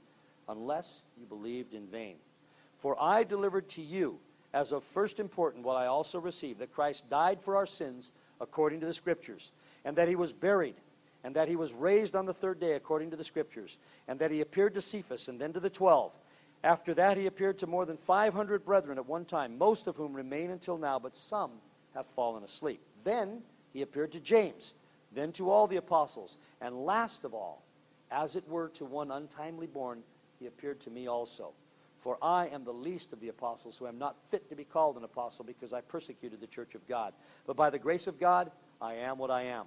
unless 0.47 1.01
you 1.19 1.25
believed 1.25 1.73
in 1.73 1.87
vain. 1.87 2.15
For 2.77 3.01
I 3.01 3.23
delivered 3.23 3.67
to 3.69 3.81
you 3.81 4.19
as 4.53 4.71
of 4.71 4.83
first 4.83 5.19
importance 5.19 5.65
what 5.65 5.75
I 5.75 5.87
also 5.87 6.19
received, 6.19 6.59
that 6.59 6.73
Christ 6.73 7.09
died 7.09 7.41
for 7.41 7.55
our 7.55 7.65
sins 7.65 8.11
according 8.39 8.79
to 8.81 8.85
the 8.85 8.93
Scriptures 8.93 9.51
and 9.85 9.95
that 9.95 10.09
he 10.09 10.15
was 10.15 10.33
buried, 10.33 10.75
and 11.23 11.33
that 11.35 11.47
he 11.47 11.55
was 11.55 11.71
raised 11.71 12.15
on 12.15 12.25
the 12.25 12.33
third 12.33 12.59
day 12.59 12.73
according 12.73 13.11
to 13.11 13.15
the 13.15 13.23
Scriptures, 13.23 13.77
and 14.07 14.19
that 14.19 14.31
he 14.31 14.41
appeared 14.41 14.73
to 14.73 14.81
Cephas 14.81 15.29
and 15.29 15.39
then 15.39 15.53
to 15.53 15.61
the 15.61 15.69
twelve. 15.69 16.11
After 16.63 16.93
that, 16.95 17.15
he 17.15 17.27
appeared 17.27 17.59
to 17.59 17.67
more 17.67 17.85
than 17.85 17.95
500 17.95 18.65
brethren 18.65 18.97
at 18.97 19.05
one 19.05 19.23
time, 19.23 19.57
most 19.57 19.87
of 19.87 19.95
whom 19.95 20.13
remain 20.13 20.49
until 20.49 20.77
now, 20.77 20.97
but 20.97 21.15
some 21.15 21.51
have 21.93 22.07
fallen 22.15 22.43
asleep. 22.43 22.81
Then 23.03 23.43
he 23.71 23.83
appeared 23.83 24.11
to 24.13 24.19
James, 24.19 24.73
then 25.13 25.31
to 25.33 25.49
all 25.49 25.67
the 25.67 25.77
apostles, 25.77 26.37
and 26.61 26.85
last 26.85 27.23
of 27.23 27.33
all, 27.33 27.61
as 28.09 28.35
it 28.35 28.47
were 28.49 28.69
to 28.69 28.85
one 28.85 29.11
untimely 29.11 29.67
born, 29.67 30.01
he 30.39 30.47
appeared 30.47 30.79
to 30.81 30.89
me 30.89 31.07
also. 31.07 31.53
For 31.99 32.17
I 32.21 32.47
am 32.47 32.63
the 32.63 32.73
least 32.73 33.13
of 33.13 33.19
the 33.19 33.29
apostles, 33.29 33.77
who 33.77 33.87
am 33.87 33.97
not 33.97 34.15
fit 34.29 34.47
to 34.49 34.55
be 34.55 34.63
called 34.63 34.97
an 34.97 35.03
apostle, 35.03 35.45
because 35.45 35.73
I 35.73 35.81
persecuted 35.81 36.39
the 36.39 36.47
church 36.47 36.75
of 36.75 36.87
God. 36.87 37.13
But 37.47 37.55
by 37.55 37.69
the 37.69 37.79
grace 37.79 38.07
of 38.07 38.19
God, 38.19 38.51
I 38.81 38.95
am 38.95 39.17
what 39.17 39.31
I 39.31 39.43
am. 39.43 39.65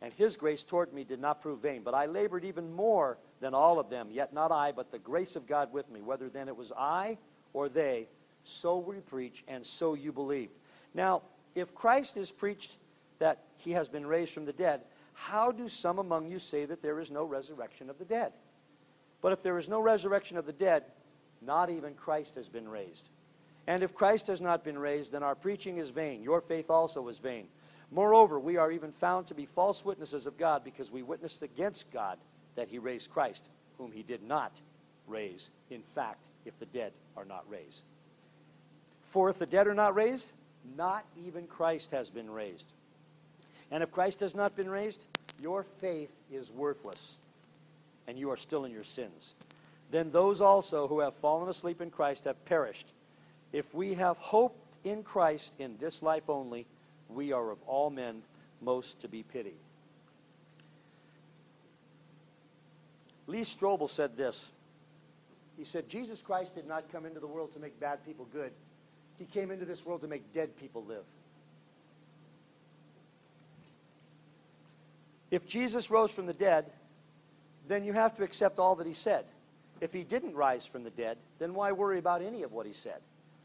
And 0.00 0.12
his 0.12 0.36
grace 0.36 0.62
toward 0.62 0.92
me 0.92 1.04
did 1.04 1.20
not 1.20 1.42
prove 1.42 1.60
vain, 1.60 1.82
but 1.82 1.94
I 1.94 2.06
labored 2.06 2.44
even 2.44 2.72
more 2.72 3.18
than 3.40 3.52
all 3.54 3.80
of 3.80 3.90
them, 3.90 4.08
yet 4.12 4.32
not 4.32 4.52
I, 4.52 4.72
but 4.72 4.92
the 4.92 4.98
grace 4.98 5.34
of 5.34 5.46
God 5.46 5.72
with 5.72 5.90
me. 5.90 6.00
Whether 6.00 6.28
then 6.28 6.48
it 6.48 6.56
was 6.56 6.72
I 6.76 7.18
or 7.52 7.68
they, 7.68 8.06
so 8.44 8.78
we 8.78 8.96
preach, 8.96 9.42
and 9.48 9.66
so 9.66 9.94
you 9.94 10.12
believed. 10.12 10.52
Now, 10.94 11.22
if 11.54 11.74
Christ 11.74 12.16
is 12.16 12.30
preached 12.30 12.78
that 13.18 13.40
he 13.56 13.72
has 13.72 13.88
been 13.88 14.06
raised 14.06 14.32
from 14.32 14.44
the 14.44 14.52
dead, 14.52 14.82
How 15.18 15.50
do 15.50 15.68
some 15.68 15.98
among 15.98 16.28
you 16.28 16.38
say 16.38 16.64
that 16.64 16.80
there 16.80 17.00
is 17.00 17.10
no 17.10 17.24
resurrection 17.24 17.90
of 17.90 17.98
the 17.98 18.04
dead? 18.04 18.32
But 19.20 19.32
if 19.32 19.42
there 19.42 19.58
is 19.58 19.68
no 19.68 19.80
resurrection 19.80 20.38
of 20.38 20.46
the 20.46 20.52
dead, 20.52 20.84
not 21.42 21.70
even 21.70 21.94
Christ 21.94 22.36
has 22.36 22.48
been 22.48 22.68
raised. 22.68 23.08
And 23.66 23.82
if 23.82 23.94
Christ 23.94 24.28
has 24.28 24.40
not 24.40 24.62
been 24.62 24.78
raised, 24.78 25.12
then 25.12 25.24
our 25.24 25.34
preaching 25.34 25.78
is 25.78 25.90
vain. 25.90 26.22
Your 26.22 26.40
faith 26.40 26.70
also 26.70 27.08
is 27.08 27.18
vain. 27.18 27.48
Moreover, 27.90 28.38
we 28.38 28.56
are 28.56 28.70
even 28.70 28.92
found 28.92 29.26
to 29.28 29.34
be 29.34 29.46
false 29.46 29.84
witnesses 29.84 30.26
of 30.26 30.36
God 30.36 30.62
because 30.62 30.92
we 30.92 31.02
witnessed 31.02 31.42
against 31.42 31.90
God 31.90 32.18
that 32.54 32.68
he 32.68 32.78
raised 32.78 33.10
Christ, 33.10 33.48
whom 33.78 33.92
he 33.92 34.02
did 34.02 34.22
not 34.22 34.60
raise. 35.06 35.50
In 35.70 35.82
fact, 35.82 36.26
if 36.44 36.58
the 36.58 36.66
dead 36.66 36.92
are 37.16 37.24
not 37.24 37.44
raised. 37.48 37.82
For 39.02 39.30
if 39.30 39.38
the 39.38 39.46
dead 39.46 39.66
are 39.66 39.74
not 39.74 39.94
raised, 39.94 40.32
not 40.76 41.04
even 41.16 41.46
Christ 41.46 41.92
has 41.92 42.10
been 42.10 42.30
raised. 42.30 42.72
And 43.70 43.82
if 43.82 43.90
Christ 43.90 44.20
has 44.20 44.34
not 44.34 44.54
been 44.54 44.68
raised, 44.68 45.06
your 45.40 45.62
faith 45.62 46.10
is 46.30 46.50
worthless, 46.50 47.16
and 48.06 48.18
you 48.18 48.30
are 48.30 48.36
still 48.36 48.64
in 48.64 48.72
your 48.72 48.84
sins. 48.84 49.34
Then 49.90 50.10
those 50.10 50.40
also 50.40 50.88
who 50.88 51.00
have 51.00 51.14
fallen 51.14 51.48
asleep 51.48 51.80
in 51.80 51.90
Christ 51.90 52.24
have 52.24 52.44
perished. 52.44 52.92
If 53.52 53.74
we 53.74 53.94
have 53.94 54.18
hoped 54.18 54.76
in 54.84 55.02
Christ 55.02 55.54
in 55.58 55.76
this 55.78 56.02
life 56.02 56.28
only, 56.28 56.66
we 57.08 57.32
are 57.32 57.50
of 57.50 57.58
all 57.66 57.90
men 57.90 58.22
most 58.60 59.00
to 59.00 59.08
be 59.08 59.22
pitied. 59.22 59.58
Lee 63.26 63.42
Strobel 63.42 63.88
said 63.88 64.16
this. 64.16 64.50
He 65.56 65.64
said, 65.64 65.88
Jesus 65.88 66.20
Christ 66.20 66.54
did 66.54 66.66
not 66.66 66.90
come 66.90 67.04
into 67.04 67.20
the 67.20 67.26
world 67.26 67.52
to 67.54 67.60
make 67.60 67.78
bad 67.78 68.04
people 68.06 68.26
good. 68.32 68.52
He 69.18 69.24
came 69.24 69.50
into 69.50 69.64
this 69.64 69.84
world 69.84 70.00
to 70.02 70.08
make 70.08 70.32
dead 70.32 70.56
people 70.56 70.84
live. 70.84 71.04
If 75.30 75.46
Jesus 75.46 75.90
rose 75.90 76.10
from 76.10 76.26
the 76.26 76.32
dead, 76.32 76.70
then 77.66 77.84
you 77.84 77.92
have 77.92 78.16
to 78.16 78.22
accept 78.22 78.58
all 78.58 78.76
that 78.76 78.86
he 78.86 78.94
said. 78.94 79.26
If 79.80 79.92
he 79.92 80.04
didn't 80.04 80.34
rise 80.34 80.64
from 80.64 80.84
the 80.84 80.90
dead, 80.90 81.18
then 81.38 81.54
why 81.54 81.72
worry 81.72 81.98
about 81.98 82.22
any 82.22 82.42
of 82.42 82.52
what 82.52 82.66
he 82.66 82.72
said? 82.72 83.00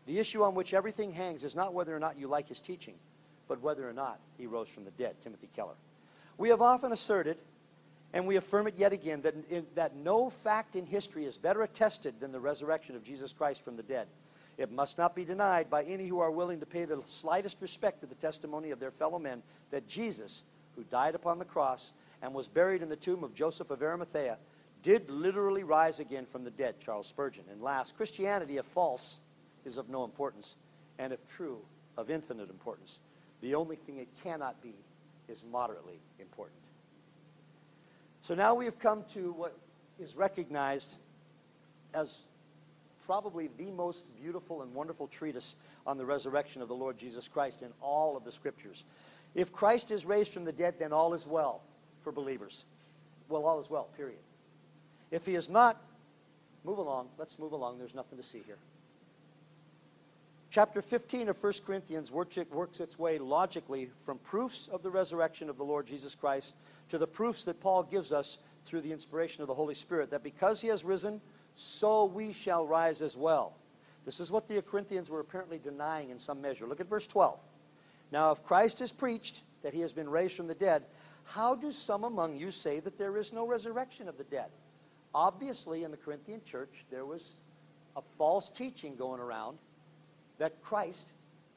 The 0.06 0.20
issue 0.20 0.44
on 0.44 0.56
which 0.56 0.74
everything 0.74 1.12
hangs 1.12 1.44
is 1.44 1.56
not 1.56 1.74
whether 1.74 1.96
or 1.96 2.00
not 2.00 2.18
you 2.18 2.28
like 2.28 2.48
his 2.48 2.60
teaching, 2.60 2.96
but 3.54 3.62
whether 3.62 3.88
or 3.88 3.94
not 3.94 4.20
he 4.36 4.48
rose 4.48 4.68
from 4.68 4.84
the 4.84 4.90
dead. 4.90 5.14
Timothy 5.22 5.48
Keller. 5.56 5.76
We 6.40 6.50
have 6.50 6.60
often 6.60 6.92
asserted, 6.92 7.38
and 8.12 8.26
we 8.26 8.36
affirm 8.36 8.66
it 8.66 8.74
yet 8.78 8.94
again, 8.94 9.22
that, 9.22 9.36
in, 9.48 9.68
that 9.76 9.96
no 9.96 10.32
fact 10.32 10.76
in 10.76 10.88
history 10.88 11.26
is 11.26 11.38
better 11.38 11.62
attested 11.62 12.20
than 12.20 12.32
the 12.32 12.40
resurrection 12.40 12.96
of 12.96 13.04
Jesus 13.04 13.32
Christ 13.32 13.64
from 13.64 13.78
the 13.78 13.84
dead. 13.84 14.08
It 14.58 14.72
must 14.72 14.98
not 14.98 15.16
be 15.16 15.24
denied 15.24 15.70
by 15.70 15.84
any 15.84 16.08
who 16.08 16.20
are 16.20 16.32
willing 16.32 16.62
to 16.62 16.66
pay 16.66 16.86
the 16.86 17.04
slightest 17.06 17.58
respect 17.62 18.02
to 18.02 18.08
the 18.08 18.16
testimony 18.16 18.72
of 18.72 18.80
their 18.80 18.90
fellow 18.90 19.20
men 19.20 19.44
that 19.70 19.88
Jesus, 19.88 20.42
who 20.76 20.84
died 20.86 21.14
upon 21.14 21.38
the 21.38 21.46
cross 21.46 21.94
and 22.24 22.34
was 22.34 22.48
buried 22.48 22.82
in 22.82 22.90
the 22.90 22.96
tomb 22.96 23.24
of 23.24 23.36
Joseph 23.36 23.70
of 23.70 23.84
Arimathea, 23.84 24.40
did 24.82 25.12
literally 25.12 25.64
rise 25.64 26.00
again 26.00 26.26
from 26.26 26.44
the 26.44 26.50
dead, 26.50 26.80
Charles 26.80 27.06
Spurgeon. 27.06 27.44
And 27.52 27.62
last, 27.62 27.96
Christianity, 27.98 28.58
if 28.58 28.66
false, 28.66 29.22
is 29.64 29.78
of 29.78 29.90
no 29.90 30.06
importance, 30.06 30.56
and 30.98 31.14
if 31.14 31.20
true, 31.28 31.60
of 31.98 32.10
infinite 32.10 32.50
importance. 32.50 33.00
The 33.44 33.56
only 33.56 33.76
thing 33.76 33.98
it 33.98 34.08
cannot 34.24 34.64
be 34.64 34.74
is 35.28 35.44
moderately 35.52 36.00
important. 36.18 36.58
So 38.22 38.36
now 38.36 38.56
we 38.56 38.64
have 38.64 38.80
come 38.80 39.04
to 39.14 39.34
what 39.34 39.54
is 40.00 40.16
recognized 40.16 40.96
as 41.94 42.20
probably 43.06 43.50
the 43.58 43.70
most 43.72 44.06
beautiful 44.22 44.62
and 44.62 44.74
wonderful 44.74 45.08
treatise 45.08 45.56
on 45.86 45.98
the 45.98 46.06
resurrection 46.06 46.62
of 46.62 46.70
the 46.70 46.74
Lord 46.74 46.98
Jesus 46.98 47.28
Christ 47.28 47.64
in 47.64 47.74
all 47.82 48.16
of 48.16 48.24
the 48.24 48.32
scriptures. 48.32 48.86
If 49.36 49.52
Christ 49.52 49.92
is 49.92 50.06
raised 50.06 50.32
from 50.32 50.46
the 50.46 50.54
dead, 50.54 50.76
then 50.80 50.94
all 50.94 51.14
is 51.14 51.28
well 51.28 51.60
for 52.02 52.14
believers. 52.14 52.64
Well, 53.28 53.44
all 53.46 53.60
is 53.60 53.70
well, 53.70 53.90
period. 53.98 54.20
If 55.12 55.26
he 55.26 55.36
is 55.36 55.50
not, 55.50 55.82
move 56.64 56.78
along. 56.78 57.10
Let's 57.18 57.38
move 57.38 57.52
along. 57.52 57.78
There's 57.78 57.94
nothing 57.94 58.18
to 58.18 58.24
see 58.24 58.42
here. 58.46 58.58
Chapter 60.54 60.84
15 60.84 61.30
of 61.30 61.44
1 61.44 61.54
Corinthians 61.66 62.12
works 62.12 62.38
its 62.80 63.00
way 63.00 63.18
logically 63.18 63.90
from 64.06 64.20
proofs 64.20 64.68
of 64.68 64.84
the 64.84 64.92
resurrection 64.92 65.50
of 65.50 65.58
the 65.58 65.64
Lord 65.64 65.88
Jesus 65.88 66.14
Christ 66.14 66.54
to 66.90 67.00
the 67.00 67.08
proofs 67.08 67.44
that 67.46 67.60
Paul 67.60 67.82
gives 67.82 68.12
us 68.12 68.38
through 68.64 68.82
the 68.82 68.92
inspiration 68.92 69.42
of 69.42 69.48
the 69.48 69.56
Holy 69.56 69.74
Spirit 69.74 70.12
that 70.12 70.22
because 70.22 70.62
he 70.62 70.68
has 70.68 70.84
risen, 70.84 71.20
so 71.56 72.06
we 72.06 72.34
shall 72.34 72.68
rise 72.68 73.02
as 73.02 73.18
well. 73.18 73.56
This 74.06 74.20
is 74.20 74.30
what 74.30 74.48
the 74.48 74.62
Corinthians 74.62 75.10
were 75.10 75.22
apparently 75.22 75.58
denying 75.58 76.12
in 76.12 76.20
some 76.20 76.40
measure. 76.40 76.68
Look 76.68 76.82
at 76.82 76.88
verse 76.88 77.08
12. 77.08 77.40
Now, 78.12 78.32
if 78.32 78.44
Christ 78.44 78.80
is 78.80 78.92
preached 78.92 79.42
that 79.64 79.74
he 79.74 79.82
has 79.82 79.92
been 79.92 80.08
raised 80.08 80.36
from 80.36 80.46
the 80.46 80.54
dead, 80.54 80.84
how 81.24 81.56
do 81.56 81.72
some 81.72 82.04
among 82.04 82.36
you 82.36 82.52
say 82.52 82.80
that 82.82 83.00
there 83.00 83.18
is 83.18 83.34
no 83.34 83.48
resurrection 83.48 84.08
of 84.08 84.20
the 84.20 84.24
dead? 84.26 84.52
Obviously, 85.16 85.84
in 85.84 85.90
the 85.90 85.98
Corinthian 85.98 86.42
church, 86.46 86.86
there 86.92 87.08
was 87.08 87.32
a 87.96 88.04
false 88.20 88.52
teaching 88.52 88.96
going 88.96 89.20
around 89.20 89.58
that 90.44 90.62
Christ, 90.62 91.08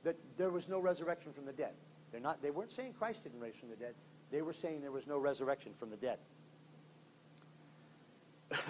that 0.05 0.15
there 0.37 0.51
was 0.51 0.69
no 0.69 0.79
resurrection 0.79 1.33
from 1.33 1.45
the 1.45 1.53
dead. 1.53 1.73
They're 2.13 2.21
not, 2.21 2.41
they 2.41 2.53
weren't 2.53 2.71
saying 2.71 2.93
Christ 2.97 3.25
didn't 3.25 3.41
raise 3.41 3.57
from 3.57 3.69
the 3.69 3.75
dead. 3.75 3.95
They 4.31 4.43
were 4.43 4.53
saying 4.53 4.81
there 4.81 4.93
was 4.93 5.09
no 5.09 5.19
resurrection 5.19 5.73
from 5.75 5.91
the 5.91 5.97
dead. 5.97 6.19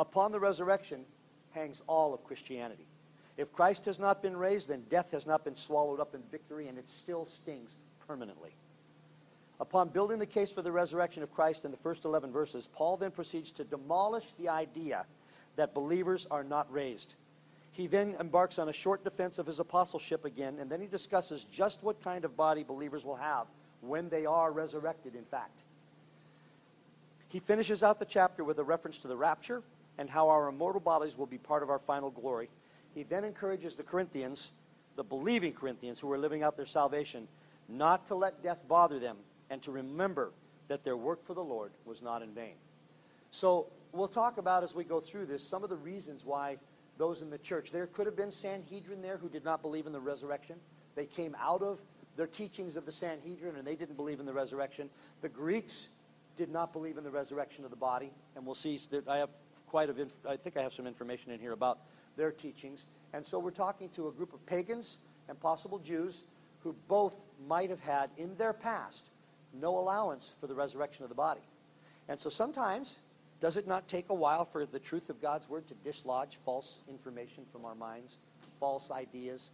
Upon 0.00 0.32
the 0.32 0.40
resurrection 0.40 1.04
hangs 1.52 1.80
all 1.86 2.12
of 2.12 2.24
Christianity. 2.24 2.88
If 3.36 3.52
Christ 3.52 3.84
has 3.84 4.00
not 4.00 4.20
been 4.20 4.36
raised, 4.36 4.68
then 4.68 4.82
death 4.90 5.12
has 5.12 5.28
not 5.28 5.44
been 5.44 5.54
swallowed 5.54 6.00
up 6.00 6.16
in 6.16 6.22
victory, 6.32 6.66
and 6.66 6.76
it 6.76 6.88
still 6.88 7.24
stings 7.24 7.76
permanently. 8.08 8.50
Upon 9.60 9.90
building 9.90 10.18
the 10.18 10.26
case 10.26 10.50
for 10.50 10.62
the 10.62 10.72
resurrection 10.72 11.22
of 11.22 11.32
Christ 11.32 11.64
in 11.64 11.70
the 11.70 11.76
first 11.76 12.04
11 12.04 12.32
verses, 12.32 12.68
Paul 12.72 12.96
then 12.96 13.12
proceeds 13.12 13.52
to 13.52 13.62
demolish 13.62 14.26
the 14.40 14.48
idea 14.48 15.06
that 15.54 15.72
believers 15.72 16.26
are 16.32 16.42
not 16.42 16.66
raised. 16.72 17.14
He 17.72 17.86
then 17.86 18.16
embarks 18.18 18.58
on 18.58 18.68
a 18.68 18.72
short 18.72 19.04
defense 19.04 19.38
of 19.38 19.46
his 19.46 19.60
apostleship 19.60 20.24
again, 20.24 20.58
and 20.60 20.70
then 20.70 20.80
he 20.80 20.86
discusses 20.86 21.44
just 21.44 21.82
what 21.82 22.02
kind 22.02 22.24
of 22.24 22.36
body 22.36 22.62
believers 22.62 23.04
will 23.04 23.16
have 23.16 23.46
when 23.80 24.08
they 24.08 24.26
are 24.26 24.50
resurrected, 24.52 25.14
in 25.14 25.24
fact. 25.24 25.62
He 27.28 27.38
finishes 27.38 27.82
out 27.82 28.00
the 28.00 28.04
chapter 28.04 28.42
with 28.42 28.58
a 28.58 28.64
reference 28.64 28.98
to 28.98 29.08
the 29.08 29.16
rapture 29.16 29.62
and 29.98 30.10
how 30.10 30.28
our 30.28 30.48
immortal 30.48 30.80
bodies 30.80 31.16
will 31.16 31.26
be 31.26 31.38
part 31.38 31.62
of 31.62 31.70
our 31.70 31.78
final 31.78 32.10
glory. 32.10 32.48
He 32.94 33.04
then 33.04 33.22
encourages 33.22 33.76
the 33.76 33.84
Corinthians, 33.84 34.50
the 34.96 35.04
believing 35.04 35.52
Corinthians 35.52 36.00
who 36.00 36.10
are 36.10 36.18
living 36.18 36.42
out 36.42 36.56
their 36.56 36.66
salvation, 36.66 37.28
not 37.68 38.06
to 38.06 38.16
let 38.16 38.42
death 38.42 38.58
bother 38.66 38.98
them 38.98 39.16
and 39.48 39.62
to 39.62 39.70
remember 39.70 40.32
that 40.66 40.82
their 40.82 40.96
work 40.96 41.24
for 41.24 41.34
the 41.34 41.42
Lord 41.42 41.70
was 41.84 42.02
not 42.02 42.22
in 42.22 42.30
vain. 42.30 42.54
So 43.30 43.66
we'll 43.92 44.08
talk 44.08 44.38
about 44.38 44.64
as 44.64 44.74
we 44.74 44.82
go 44.82 44.98
through 44.98 45.26
this 45.26 45.42
some 45.42 45.62
of 45.62 45.70
the 45.70 45.76
reasons 45.76 46.22
why 46.24 46.56
those 47.00 47.22
in 47.22 47.30
the 47.30 47.38
church. 47.38 47.72
There 47.72 47.86
could 47.86 48.06
have 48.06 48.14
been 48.14 48.30
Sanhedrin 48.30 49.02
there 49.02 49.16
who 49.16 49.28
did 49.28 49.44
not 49.44 49.62
believe 49.62 49.86
in 49.86 49.92
the 49.92 50.00
resurrection. 50.00 50.56
They 50.94 51.06
came 51.06 51.34
out 51.40 51.62
of 51.62 51.80
their 52.16 52.26
teachings 52.26 52.76
of 52.76 52.84
the 52.84 52.92
Sanhedrin 52.92 53.56
and 53.56 53.66
they 53.66 53.74
didn't 53.74 53.96
believe 53.96 54.20
in 54.20 54.26
the 54.26 54.32
resurrection. 54.32 54.90
The 55.22 55.28
Greeks 55.30 55.88
did 56.36 56.50
not 56.50 56.72
believe 56.72 56.98
in 56.98 57.04
the 57.04 57.10
resurrection 57.10 57.64
of 57.64 57.70
the 57.70 57.76
body, 57.76 58.12
and 58.36 58.44
we'll 58.44 58.54
see 58.54 58.78
that 58.90 59.08
I 59.08 59.16
have 59.16 59.30
quite 59.66 59.88
a 59.88 60.06
I 60.28 60.36
think 60.36 60.56
I 60.56 60.62
have 60.62 60.72
some 60.72 60.86
information 60.86 61.32
in 61.32 61.40
here 61.40 61.52
about 61.52 61.78
their 62.16 62.30
teachings. 62.30 62.86
And 63.12 63.24
so 63.24 63.38
we're 63.38 63.50
talking 63.50 63.88
to 63.90 64.08
a 64.08 64.12
group 64.12 64.34
of 64.34 64.44
pagans 64.46 64.98
and 65.28 65.40
possible 65.40 65.78
Jews 65.78 66.24
who 66.62 66.74
both 66.86 67.16
might 67.48 67.70
have 67.70 67.80
had 67.80 68.10
in 68.18 68.36
their 68.36 68.52
past 68.52 69.08
no 69.52 69.78
allowance 69.78 70.34
for 70.40 70.46
the 70.46 70.54
resurrection 70.54 71.02
of 71.02 71.08
the 71.08 71.14
body. 71.14 71.40
And 72.08 72.20
so 72.20 72.28
sometimes 72.28 72.98
does 73.40 73.56
it 73.56 73.66
not 73.66 73.88
take 73.88 74.10
a 74.10 74.14
while 74.14 74.44
for 74.44 74.66
the 74.66 74.78
truth 74.78 75.08
of 75.08 75.20
God's 75.20 75.48
word 75.48 75.66
to 75.68 75.74
dislodge 75.82 76.38
false 76.44 76.82
information 76.88 77.44
from 77.50 77.64
our 77.64 77.74
minds, 77.74 78.16
false 78.58 78.90
ideas? 78.90 79.50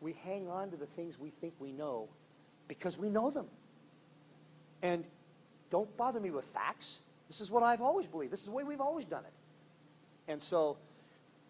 We 0.00 0.14
hang 0.24 0.48
on 0.48 0.70
to 0.70 0.76
the 0.76 0.86
things 0.86 1.18
we 1.18 1.30
think 1.30 1.54
we 1.60 1.72
know 1.72 2.08
because 2.66 2.98
we 2.98 3.08
know 3.08 3.30
them. 3.30 3.46
And 4.82 5.06
don't 5.70 5.96
bother 5.96 6.20
me 6.20 6.30
with 6.30 6.44
facts. 6.46 7.00
This 7.28 7.40
is 7.40 7.50
what 7.50 7.62
I've 7.62 7.80
always 7.80 8.06
believed. 8.06 8.32
This 8.32 8.40
is 8.40 8.46
the 8.46 8.52
way 8.52 8.64
we've 8.64 8.80
always 8.80 9.06
done 9.06 9.24
it. 9.24 9.32
And 10.30 10.42
so, 10.42 10.76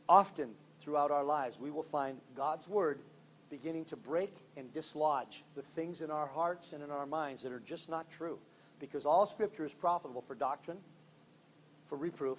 often 0.08 0.50
throughout 0.80 1.10
our 1.10 1.24
lives, 1.24 1.58
we 1.58 1.70
will 1.70 1.82
find 1.82 2.18
God's 2.36 2.68
word 2.68 2.98
beginning 3.50 3.84
to 3.86 3.96
break 3.96 4.34
and 4.56 4.72
dislodge 4.72 5.44
the 5.54 5.62
things 5.62 6.02
in 6.02 6.10
our 6.10 6.26
hearts 6.26 6.72
and 6.72 6.82
in 6.82 6.90
our 6.90 7.06
minds 7.06 7.42
that 7.42 7.52
are 7.52 7.62
just 7.66 7.88
not 7.88 8.10
true. 8.10 8.38
Because 8.80 9.06
all 9.06 9.26
scripture 9.26 9.64
is 9.64 9.72
profitable 9.72 10.22
for 10.26 10.34
doctrine, 10.34 10.78
for 11.86 11.96
reproof, 11.96 12.38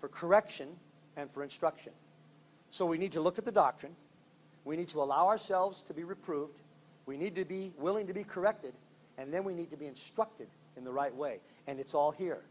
for 0.00 0.08
correction, 0.08 0.68
and 1.16 1.30
for 1.30 1.42
instruction. 1.42 1.92
So 2.70 2.86
we 2.86 2.98
need 2.98 3.12
to 3.12 3.20
look 3.20 3.38
at 3.38 3.44
the 3.44 3.52
doctrine. 3.52 3.94
We 4.64 4.76
need 4.76 4.88
to 4.90 5.02
allow 5.02 5.26
ourselves 5.26 5.82
to 5.82 5.94
be 5.94 6.04
reproved. 6.04 6.60
We 7.06 7.16
need 7.16 7.34
to 7.36 7.44
be 7.44 7.72
willing 7.78 8.06
to 8.06 8.12
be 8.12 8.24
corrected. 8.24 8.74
And 9.16 9.32
then 9.32 9.44
we 9.44 9.54
need 9.54 9.70
to 9.70 9.76
be 9.76 9.86
instructed 9.86 10.48
in 10.76 10.84
the 10.84 10.92
right 10.92 11.14
way. 11.14 11.40
And 11.66 11.80
it's 11.80 11.94
all 11.94 12.10
here. 12.10 12.42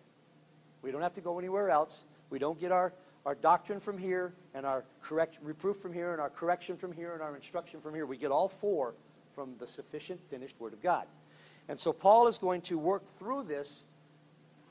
We 0.81 0.91
don't 0.91 1.01
have 1.01 1.13
to 1.13 1.21
go 1.21 1.39
anywhere 1.39 1.69
else. 1.69 2.05
We 2.29 2.39
don't 2.39 2.59
get 2.59 2.71
our, 2.71 2.93
our 3.25 3.35
doctrine 3.35 3.79
from 3.79 3.97
here 3.97 4.33
and 4.53 4.65
our 4.65 4.83
correct 5.01 5.37
reproof 5.41 5.77
from 5.77 5.93
here 5.93 6.11
and 6.11 6.21
our 6.21 6.29
correction 6.29 6.75
from 6.75 6.91
here 6.91 7.13
and 7.13 7.21
our 7.21 7.35
instruction 7.35 7.79
from 7.79 7.93
here. 7.93 8.05
We 8.05 8.17
get 8.17 8.31
all 8.31 8.49
four 8.49 8.93
from 9.33 9.53
the 9.59 9.67
sufficient 9.67 10.19
finished 10.29 10.59
Word 10.59 10.73
of 10.73 10.81
God. 10.81 11.05
And 11.69 11.79
so 11.79 11.93
Paul 11.93 12.27
is 12.27 12.37
going 12.37 12.61
to 12.63 12.77
work 12.77 13.03
through 13.19 13.43
this 13.43 13.85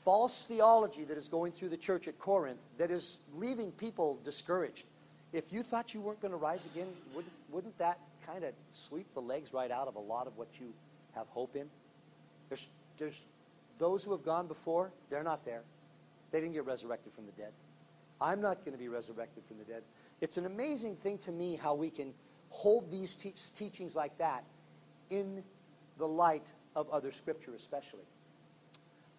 false 0.07 0.45
theology 0.45 1.03
that 1.03 1.17
is 1.17 1.27
going 1.27 1.51
through 1.51 1.67
the 1.67 1.75
church 1.75 2.07
at 2.07 2.17
Corinth 2.17 2.61
that 2.77 2.89
is 2.91 3.17
leaving 3.35 3.73
people 3.73 4.17
discouraged. 4.23 4.85
If 5.33 5.51
you 5.51 5.63
thought 5.63 5.93
you 5.93 5.99
weren't 5.99 6.21
going 6.21 6.31
to 6.31 6.37
rise 6.37 6.65
again, 6.65 6.87
wouldn't, 7.13 7.33
wouldn't 7.51 7.77
that 7.77 7.99
kind 8.25 8.45
of 8.45 8.53
sweep 8.71 9.13
the 9.13 9.19
legs 9.19 9.51
right 9.51 9.69
out 9.69 9.89
of 9.89 9.95
a 9.97 9.99
lot 9.99 10.25
of 10.25 10.37
what 10.37 10.47
you 10.61 10.67
have 11.13 11.27
hope 11.27 11.57
in? 11.57 11.67
There's, 12.47 12.69
there's 12.97 13.21
those 13.79 14.01
who 14.01 14.11
have 14.11 14.23
gone 14.23 14.47
before, 14.47 14.93
they're 15.09 15.23
not 15.23 15.43
there. 15.43 15.63
They 16.31 16.39
didn't 16.39 16.53
get 16.53 16.65
resurrected 16.65 17.11
from 17.11 17.25
the 17.25 17.33
dead. 17.33 17.51
I'm 18.21 18.39
not 18.39 18.63
going 18.63 18.77
to 18.77 18.79
be 18.81 18.87
resurrected 18.87 19.43
from 19.45 19.57
the 19.57 19.65
dead. 19.65 19.83
It's 20.21 20.37
an 20.37 20.45
amazing 20.45 20.95
thing 20.95 21.17
to 21.17 21.33
me 21.33 21.57
how 21.57 21.75
we 21.75 21.89
can 21.89 22.13
hold 22.47 22.89
these 22.89 23.17
te- 23.17 23.33
teachings 23.55 23.93
like 23.93 24.17
that 24.19 24.45
in 25.09 25.43
the 25.97 26.07
light 26.07 26.47
of 26.77 26.89
other 26.91 27.11
scripture, 27.11 27.51
especially. 27.57 28.05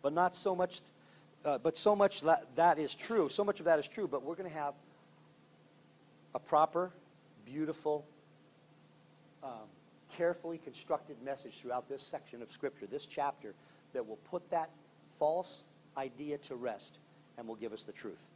But 0.02 0.12
not 0.12 0.34
so 0.34 0.54
much, 0.54 0.80
uh, 1.44 1.58
but 1.58 1.76
so 1.76 1.96
much 1.96 2.22
that, 2.22 2.46
that 2.56 2.78
is 2.78 2.94
true. 2.94 3.28
So 3.28 3.44
much 3.44 3.58
of 3.58 3.66
that 3.66 3.78
is 3.78 3.88
true, 3.88 4.08
but 4.08 4.22
we're 4.22 4.36
going 4.36 4.50
to 4.50 4.56
have 4.56 4.74
a 6.34 6.38
proper, 6.38 6.90
beautiful, 7.44 8.04
um, 9.42 9.68
carefully 10.16 10.58
constructed 10.58 11.16
message 11.24 11.60
throughout 11.60 11.88
this 11.88 12.02
section 12.02 12.42
of 12.42 12.50
Scripture, 12.50 12.86
this 12.86 13.06
chapter, 13.06 13.54
that 13.92 14.06
will 14.06 14.18
put 14.30 14.48
that 14.50 14.70
false 15.18 15.64
idea 15.96 16.38
to 16.38 16.56
rest 16.56 16.98
and 17.36 17.46
will 17.46 17.56
give 17.56 17.72
us 17.72 17.82
the 17.82 17.92
truth. 17.92 18.26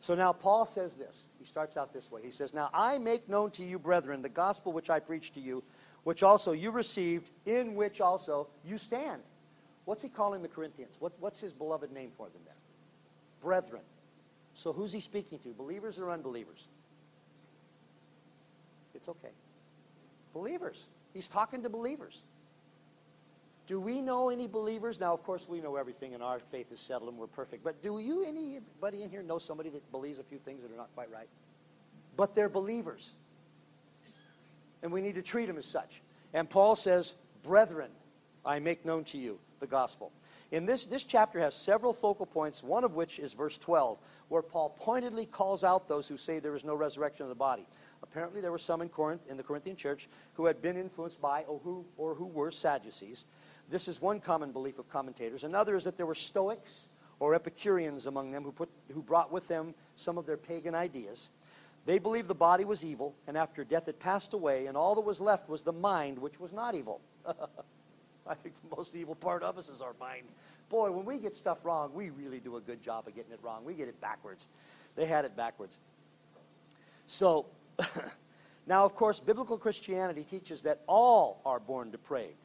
So 0.00 0.14
now 0.14 0.32
Paul 0.32 0.66
says 0.66 0.94
this. 0.94 1.28
He 1.38 1.46
starts 1.46 1.76
out 1.76 1.92
this 1.92 2.10
way. 2.10 2.20
He 2.22 2.30
says, 2.30 2.52
Now 2.52 2.68
I 2.74 2.98
make 2.98 3.28
known 3.28 3.50
to 3.52 3.64
you, 3.64 3.78
brethren, 3.78 4.22
the 4.22 4.28
gospel 4.28 4.72
which 4.72 4.90
I 4.90 5.00
preached 5.00 5.34
to 5.34 5.40
you, 5.40 5.62
which 6.04 6.22
also 6.22 6.52
you 6.52 6.70
received, 6.70 7.30
in 7.46 7.74
which 7.74 8.00
also 8.00 8.48
you 8.64 8.76
stand. 8.76 9.22
What's 9.84 10.02
he 10.02 10.08
calling 10.08 10.42
the 10.42 10.48
Corinthians? 10.48 10.94
What, 10.98 11.12
what's 11.20 11.40
his 11.40 11.52
beloved 11.52 11.92
name 11.92 12.10
for 12.16 12.26
them 12.26 12.40
then? 12.44 12.54
Brethren. 13.42 13.82
So 14.54 14.72
who's 14.72 14.92
he 14.92 15.00
speaking 15.00 15.38
to? 15.40 15.48
Believers 15.50 15.98
or 15.98 16.10
unbelievers? 16.10 16.68
It's 18.94 19.08
okay. 19.08 19.32
Believers. 20.32 20.84
He's 21.12 21.28
talking 21.28 21.62
to 21.62 21.68
believers. 21.68 22.18
Do 23.66 23.80
we 23.80 24.00
know 24.00 24.28
any 24.28 24.46
believers? 24.46 25.00
Now, 25.00 25.14
of 25.14 25.22
course, 25.22 25.48
we 25.48 25.60
know 25.60 25.76
everything, 25.76 26.14
and 26.14 26.22
our 26.22 26.38
faith 26.38 26.70
is 26.70 26.80
settled 26.80 27.08
and 27.08 27.18
we're 27.18 27.26
perfect. 27.26 27.64
But 27.64 27.82
do 27.82 27.98
you, 27.98 28.24
anybody 28.24 29.02
in 29.02 29.10
here, 29.10 29.22
know 29.22 29.38
somebody 29.38 29.70
that 29.70 29.90
believes 29.90 30.18
a 30.18 30.22
few 30.22 30.38
things 30.38 30.62
that 30.62 30.70
are 30.70 30.76
not 30.76 30.90
quite 30.94 31.10
right? 31.10 31.28
But 32.16 32.34
they're 32.34 32.50
believers. 32.50 33.12
And 34.82 34.92
we 34.92 35.00
need 35.00 35.14
to 35.14 35.22
treat 35.22 35.46
them 35.46 35.56
as 35.56 35.64
such. 35.64 36.02
And 36.34 36.48
Paul 36.48 36.76
says, 36.76 37.14
Brethren, 37.42 37.90
I 38.44 38.58
make 38.58 38.84
known 38.84 39.04
to 39.04 39.18
you 39.18 39.38
the 39.64 39.70
gospel. 39.70 40.12
In 40.52 40.66
this, 40.66 40.84
this 40.84 41.04
chapter 41.04 41.40
has 41.40 41.54
several 41.54 41.94
focal 41.94 42.26
points, 42.26 42.62
one 42.62 42.84
of 42.84 42.94
which 42.94 43.18
is 43.18 43.32
verse 43.32 43.56
12, 43.56 43.98
where 44.28 44.42
Paul 44.42 44.76
pointedly 44.78 45.24
calls 45.24 45.64
out 45.64 45.88
those 45.88 46.06
who 46.06 46.18
say 46.18 46.38
there 46.38 46.54
is 46.54 46.64
no 46.64 46.74
resurrection 46.74 47.22
of 47.22 47.30
the 47.30 47.34
body. 47.34 47.66
Apparently, 48.02 48.42
there 48.42 48.52
were 48.52 48.58
some 48.58 48.82
in 48.82 48.90
Corinth, 48.90 49.22
in 49.28 49.38
the 49.38 49.42
Corinthian 49.42 49.74
church, 49.74 50.08
who 50.34 50.44
had 50.44 50.60
been 50.60 50.76
influenced 50.76 51.20
by 51.20 51.44
or 51.44 51.58
who, 51.64 51.84
or 51.96 52.14
who 52.14 52.26
were 52.26 52.50
Sadducees. 52.50 53.24
This 53.70 53.88
is 53.88 54.02
one 54.02 54.20
common 54.20 54.52
belief 54.52 54.78
of 54.78 54.88
commentators. 54.90 55.44
Another 55.44 55.74
is 55.74 55.84
that 55.84 55.96
there 55.96 56.06
were 56.06 56.14
Stoics 56.14 56.90
or 57.20 57.34
Epicureans 57.34 58.06
among 58.06 58.30
them 58.30 58.44
who, 58.44 58.52
put, 58.52 58.68
who 58.92 59.02
brought 59.02 59.32
with 59.32 59.48
them 59.48 59.74
some 59.94 60.18
of 60.18 60.26
their 60.26 60.36
pagan 60.36 60.74
ideas. 60.74 61.30
They 61.86 61.98
believed 61.98 62.28
the 62.28 62.34
body 62.34 62.64
was 62.64 62.84
evil, 62.84 63.14
and 63.26 63.36
after 63.36 63.64
death 63.64 63.88
it 63.88 63.98
passed 63.98 64.34
away, 64.34 64.66
and 64.66 64.76
all 64.76 64.94
that 64.94 65.00
was 65.00 65.20
left 65.20 65.48
was 65.48 65.62
the 65.62 65.72
mind, 65.72 66.18
which 66.18 66.38
was 66.38 66.52
not 66.52 66.74
evil. 66.74 67.00
I 68.26 68.34
think 68.34 68.54
the 68.56 68.76
most 68.76 68.94
evil 68.94 69.14
part 69.14 69.42
of 69.42 69.58
us 69.58 69.68
is 69.68 69.82
our 69.82 69.94
mind. 70.00 70.26
Boy, 70.68 70.90
when 70.90 71.04
we 71.04 71.18
get 71.18 71.34
stuff 71.34 71.58
wrong, 71.64 71.92
we 71.94 72.10
really 72.10 72.40
do 72.40 72.56
a 72.56 72.60
good 72.60 72.82
job 72.82 73.06
of 73.06 73.14
getting 73.14 73.32
it 73.32 73.40
wrong. 73.42 73.64
We 73.64 73.74
get 73.74 73.88
it 73.88 74.00
backwards. 74.00 74.48
They 74.96 75.06
had 75.06 75.24
it 75.24 75.36
backwards. 75.36 75.78
So, 77.06 77.46
now, 78.66 78.84
of 78.84 78.94
course, 78.94 79.20
biblical 79.20 79.58
Christianity 79.58 80.24
teaches 80.24 80.62
that 80.62 80.80
all 80.86 81.40
are 81.44 81.60
born 81.60 81.90
depraved 81.90 82.36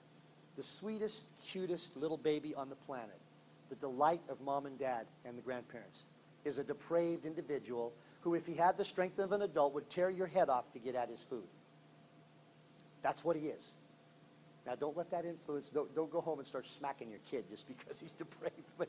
the 0.60 0.64
sweetest, 0.64 1.24
cutest 1.42 1.96
little 1.96 2.18
baby 2.18 2.54
on 2.54 2.68
the 2.68 2.76
planet, 2.76 3.18
the 3.70 3.76
delight 3.78 4.20
of 4.28 4.42
mom 4.42 4.66
and 4.66 4.78
dad 4.78 5.06
and 5.24 5.38
the 5.38 5.42
grandparents, 5.42 6.04
is 6.44 6.58
a 6.58 6.64
depraved 6.66 7.26
individual 7.26 7.94
who, 8.20 8.34
if 8.34 8.46
he 8.46 8.54
had 8.54 8.78
the 8.78 8.84
strength 8.84 9.20
of 9.20 9.32
an 9.32 9.42
adult, 9.44 9.74
would 9.74 9.90
tear 9.90 10.10
your 10.10 10.28
head 10.28 10.50
off 10.50 10.70
to 10.74 10.80
get 10.80 10.96
at 10.96 11.08
his 11.08 11.22
food. 11.22 11.48
That's 13.02 13.24
what 13.24 13.38
he 13.38 13.44
is. 13.44 13.72
Now, 14.70 14.76
don't 14.76 14.96
let 14.96 15.10
that 15.10 15.26
influence, 15.26 15.72
don't, 15.72 15.94
don't 15.96 16.12
go 16.12 16.22
home 16.22 16.38
and 16.38 16.48
start 16.48 16.68
smacking 16.68 17.10
your 17.10 17.20
kid 17.32 17.46
just 17.50 17.68
because 17.68 18.00
he's 18.00 18.12
depraved. 18.18 18.54
But, 18.78 18.88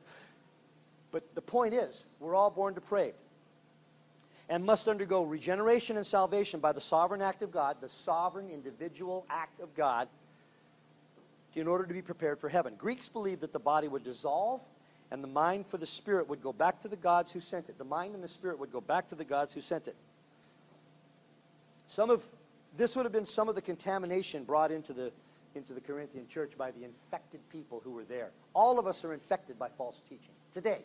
but 1.11 1.35
the 1.35 1.41
point 1.41 1.73
is, 1.73 2.05
we're 2.21 2.35
all 2.35 2.51
born 2.51 2.75
depraved 2.75 3.17
and 4.51 4.63
must 4.63 4.89
undergo 4.89 5.23
regeneration 5.23 5.97
and 5.97 6.07
salvation 6.07 6.61
by 6.61 6.73
the 6.73 6.83
sovereign 6.83 7.23
act 7.23 7.41
of 7.41 7.51
God, 7.51 7.79
the 7.81 7.89
sovereign 7.89 8.51
individual 8.51 9.25
act 9.31 9.59
of 9.61 9.75
God, 9.75 10.07
in 11.55 11.67
order 11.67 11.87
to 11.87 11.95
be 11.95 12.03
prepared 12.03 12.39
for 12.39 12.51
heaven. 12.51 12.75
Greeks 12.77 13.09
believed 13.09 13.41
that 13.41 13.55
the 13.55 13.59
body 13.59 13.89
would 13.89 14.05
dissolve 14.05 14.61
and 15.11 15.25
the 15.25 15.29
mind 15.29 15.67
for 15.67 15.79
the 15.79 15.87
spirit 15.87 16.29
would 16.29 16.43
go 16.43 16.53
back 16.53 16.79
to 16.83 16.89
the 16.89 16.97
gods 16.97 17.33
who 17.33 17.41
sent 17.41 17.71
it. 17.71 17.79
The 17.79 17.85
mind 17.85 18.15
and 18.15 18.23
the 18.23 18.29
spirit 18.29 18.59
would 18.59 18.71
go 18.71 18.83
back 18.83 19.09
to 19.09 19.15
the 19.15 19.25
gods 19.25 19.55
who 19.55 19.63
sent 19.63 19.89
it. 19.89 19.97
Some 21.89 22.11
of 22.11 22.23
this 22.77 22.95
would 22.97 23.07
have 23.07 23.13
been 23.13 23.27
some 23.27 23.49
of 23.49 23.55
the 23.55 23.63
contamination 23.63 24.45
brought 24.45 24.71
into 24.71 24.93
the 24.93 25.11
into 25.55 25.73
the 25.73 25.81
Corinthian 25.81 26.27
church 26.29 26.53
by 26.57 26.71
the 26.71 26.85
infected 26.85 27.41
people 27.51 27.81
who 27.85 27.93
were 27.93 28.05
there. 28.05 28.31
All 28.55 28.79
of 28.79 28.87
us 28.87 29.05
are 29.05 29.13
infected 29.13 29.59
by 29.59 29.69
false 29.69 30.01
teaching 30.09 30.35
today. 30.53 30.81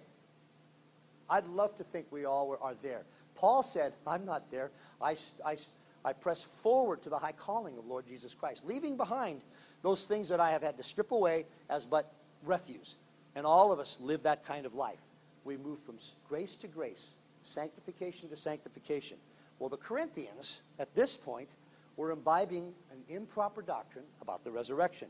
I'd 1.29 1.47
love 1.47 1.75
to 1.77 1.83
think 1.83 2.05
we 2.11 2.25
all 2.25 2.47
were, 2.47 2.61
are 2.61 2.75
there. 2.81 3.03
Paul 3.35 3.63
said, 3.63 3.93
I'm 4.05 4.25
not 4.25 4.49
there. 4.51 4.71
I, 5.01 5.15
I, 5.45 5.57
I 6.03 6.13
press 6.13 6.41
forward 6.41 7.01
to 7.03 7.09
the 7.09 7.17
high 7.17 7.33
calling 7.33 7.77
of 7.77 7.85
Lord 7.85 8.05
Jesus 8.07 8.33
Christ, 8.33 8.65
leaving 8.65 8.95
behind 8.95 9.41
those 9.81 10.05
things 10.05 10.29
that 10.29 10.39
I 10.39 10.51
have 10.51 10.61
had 10.61 10.77
to 10.77 10.83
strip 10.83 11.11
away 11.11 11.45
as 11.69 11.85
but 11.85 12.13
refuse. 12.43 12.95
And 13.35 13.45
all 13.45 13.71
of 13.71 13.79
us 13.79 13.97
live 13.99 14.23
that 14.23 14.45
kind 14.45 14.65
of 14.65 14.75
life. 14.75 14.99
We 15.43 15.57
move 15.57 15.79
from 15.85 15.97
grace 16.27 16.55
to 16.57 16.67
grace, 16.67 17.15
sanctification 17.43 18.29
to 18.29 18.37
sanctification. 18.37 19.17
Well, 19.59 19.69
the 19.69 19.77
Corinthians, 19.77 20.61
at 20.79 20.93
this 20.95 21.17
point, 21.17 21.49
were 21.97 22.11
imbibing 22.11 22.73
an 22.91 22.97
improper 23.09 23.61
doctrine 23.61 24.05
about 24.21 24.43
the 24.43 24.51
resurrection. 24.51 25.07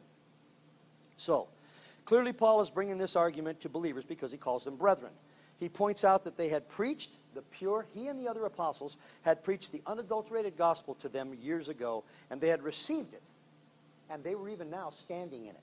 So, 1.17 1.47
clearly, 2.05 2.33
Paul 2.33 2.61
is 2.61 2.69
bringing 2.69 2.97
this 2.97 3.15
argument 3.15 3.61
to 3.61 3.69
believers 3.69 4.03
because 4.03 4.31
he 4.31 4.37
calls 4.37 4.65
them 4.65 4.75
brethren. 4.75 5.11
He 5.59 5.69
points 5.69 6.03
out 6.03 6.23
that 6.25 6.37
they 6.37 6.49
had 6.49 6.67
preached 6.67 7.11
the 7.33 7.41
pure, 7.41 7.85
he 7.93 8.07
and 8.07 8.19
the 8.19 8.27
other 8.27 8.45
apostles 8.45 8.97
had 9.21 9.43
preached 9.43 9.71
the 9.71 9.81
unadulterated 9.87 10.57
gospel 10.57 10.95
to 10.95 11.09
them 11.09 11.33
years 11.41 11.69
ago, 11.69 12.03
and 12.29 12.39
they 12.39 12.49
had 12.49 12.63
received 12.63 13.13
it 13.13 13.21
and 14.09 14.23
they 14.23 14.35
were 14.35 14.49
even 14.49 14.69
now 14.69 14.89
standing 14.89 15.45
in 15.45 15.51
it. 15.51 15.61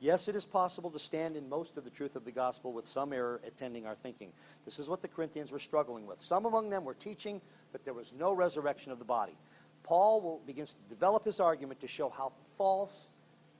Yes, 0.00 0.28
it 0.28 0.36
is 0.36 0.44
possible 0.44 0.90
to 0.90 0.98
stand 0.98 1.36
in 1.36 1.48
most 1.48 1.76
of 1.76 1.84
the 1.84 1.90
truth 1.90 2.16
of 2.16 2.24
the 2.24 2.32
gospel 2.32 2.72
with 2.72 2.86
some 2.86 3.12
error 3.12 3.40
attending 3.46 3.86
our 3.86 3.94
thinking. 3.94 4.32
This 4.64 4.78
is 4.78 4.88
what 4.88 5.00
the 5.00 5.08
Corinthians 5.08 5.50
were 5.50 5.58
struggling 5.58 6.06
with. 6.06 6.20
Some 6.20 6.44
among 6.46 6.68
them 6.68 6.84
were 6.84 6.94
teaching 6.94 7.40
that 7.72 7.84
there 7.84 7.94
was 7.94 8.12
no 8.18 8.32
resurrection 8.32 8.92
of 8.92 8.98
the 8.98 9.04
body. 9.04 9.36
Paul 9.84 10.20
will 10.20 10.40
begins 10.46 10.74
to 10.74 10.80
develop 10.88 11.24
his 11.24 11.38
argument 11.38 11.80
to 11.80 11.88
show 11.88 12.08
how 12.08 12.32
false, 12.58 13.08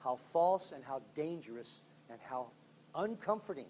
how 0.01 0.17
false 0.33 0.73
and 0.73 0.83
how 0.83 1.01
dangerous 1.15 1.81
and 2.11 2.19
how 2.29 2.47
uncomforting 2.95 3.67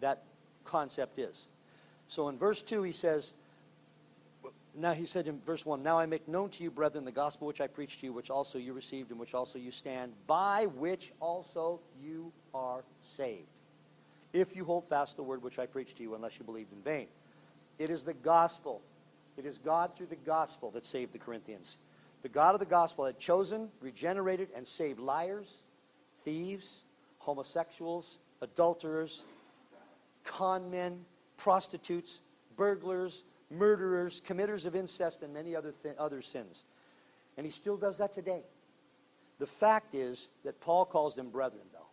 that 0.00 0.22
concept 0.64 1.18
is. 1.18 1.48
So 2.08 2.28
in 2.28 2.38
verse 2.38 2.62
2 2.62 2.82
he 2.82 2.92
says, 2.92 3.34
now 4.74 4.94
he 4.94 5.06
said 5.06 5.26
in 5.26 5.40
verse 5.40 5.66
1 5.66 5.82
Now 5.82 5.98
I 5.98 6.06
make 6.06 6.28
known 6.28 6.50
to 6.50 6.62
you, 6.62 6.70
brethren, 6.70 7.04
the 7.04 7.10
gospel 7.10 7.48
which 7.48 7.60
I 7.60 7.66
preached 7.66 8.00
to 8.00 8.06
you, 8.06 8.12
which 8.12 8.30
also 8.30 8.58
you 8.58 8.72
received, 8.72 9.10
and 9.10 9.18
which 9.18 9.34
also 9.34 9.58
you 9.58 9.72
stand, 9.72 10.12
by 10.26 10.66
which 10.66 11.12
also 11.20 11.80
you 12.00 12.32
are 12.54 12.84
saved. 13.00 13.48
If 14.32 14.54
you 14.54 14.64
hold 14.64 14.88
fast 14.88 15.16
the 15.16 15.22
word 15.22 15.42
which 15.42 15.58
I 15.58 15.66
preached 15.66 15.96
to 15.96 16.02
you, 16.02 16.14
unless 16.14 16.38
you 16.38 16.44
believed 16.44 16.72
in 16.72 16.80
vain. 16.82 17.08
It 17.78 17.90
is 17.90 18.04
the 18.04 18.14
gospel. 18.14 18.80
It 19.36 19.46
is 19.46 19.58
God 19.58 19.96
through 19.96 20.06
the 20.06 20.16
gospel 20.16 20.70
that 20.72 20.84
saved 20.84 21.12
the 21.12 21.18
Corinthians. 21.18 21.78
The 22.22 22.28
God 22.28 22.54
of 22.54 22.60
the 22.60 22.66
gospel 22.66 23.04
had 23.04 23.18
chosen, 23.18 23.68
regenerated, 23.80 24.48
and 24.54 24.66
saved 24.66 24.98
liars, 24.98 25.62
thieves, 26.24 26.82
homosexuals, 27.18 28.18
adulterers, 28.40 29.24
con 30.24 30.70
men, 30.70 31.04
prostitutes, 31.36 32.20
burglars, 32.56 33.24
murderers, 33.50 34.20
committers 34.24 34.66
of 34.66 34.74
incest, 34.74 35.22
and 35.22 35.32
many 35.32 35.54
other, 35.54 35.72
th- 35.82 35.96
other 35.98 36.20
sins. 36.22 36.64
And 37.36 37.46
he 37.46 37.52
still 37.52 37.76
does 37.76 37.98
that 37.98 38.12
today. 38.12 38.42
The 39.38 39.46
fact 39.46 39.94
is 39.94 40.28
that 40.44 40.60
Paul 40.60 40.84
calls 40.84 41.14
them 41.14 41.30
brethren, 41.30 41.62
though. 41.72 41.86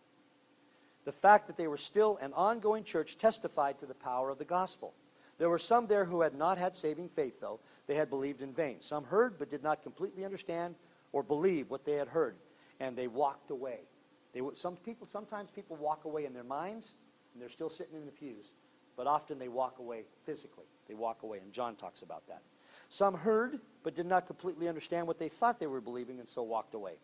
The 1.04 1.12
fact 1.12 1.46
that 1.46 1.56
they 1.56 1.68
were 1.68 1.76
still 1.76 2.18
an 2.20 2.32
ongoing 2.32 2.82
church 2.82 3.16
testified 3.16 3.78
to 3.78 3.86
the 3.86 3.94
power 3.94 4.28
of 4.28 4.38
the 4.38 4.44
gospel. 4.44 4.92
There 5.38 5.50
were 5.50 5.58
some 5.58 5.86
there 5.86 6.04
who 6.04 6.22
had 6.22 6.34
not 6.34 6.58
had 6.58 6.74
saving 6.74 7.08
faith, 7.08 7.40
though. 7.40 7.60
They 7.86 7.94
had 7.94 8.10
believed 8.10 8.42
in 8.42 8.52
vain. 8.52 8.80
Some 8.80 9.04
heard 9.04 9.38
but 9.38 9.50
did 9.50 9.62
not 9.62 9.82
completely 9.82 10.24
understand 10.24 10.74
or 11.12 11.22
believe 11.22 11.70
what 11.70 11.84
they 11.84 11.92
had 11.92 12.08
heard, 12.08 12.36
and 12.80 12.96
they 12.96 13.06
walked 13.06 13.50
away. 13.50 13.80
They, 14.32 14.40
some 14.54 14.76
people, 14.76 15.06
sometimes 15.06 15.50
people 15.50 15.76
walk 15.76 16.04
away 16.04 16.24
in 16.24 16.32
their 16.32 16.44
minds, 16.44 16.94
and 17.32 17.42
they're 17.42 17.50
still 17.50 17.70
sitting 17.70 17.94
in 17.94 18.06
the 18.06 18.12
pews. 18.12 18.52
But 18.96 19.06
often 19.06 19.38
they 19.38 19.48
walk 19.48 19.78
away 19.78 20.04
physically. 20.24 20.64
They 20.88 20.94
walk 20.94 21.22
away, 21.22 21.38
and 21.38 21.52
John 21.52 21.76
talks 21.76 22.02
about 22.02 22.26
that. 22.28 22.42
Some 22.88 23.14
heard, 23.14 23.60
but 23.82 23.94
did 23.94 24.06
not 24.06 24.26
completely 24.26 24.68
understand 24.68 25.06
what 25.06 25.18
they 25.18 25.28
thought 25.28 25.58
they 25.58 25.66
were 25.66 25.80
believing, 25.80 26.18
and 26.18 26.28
so 26.28 26.42
walked 26.42 26.74
away. 26.74 26.94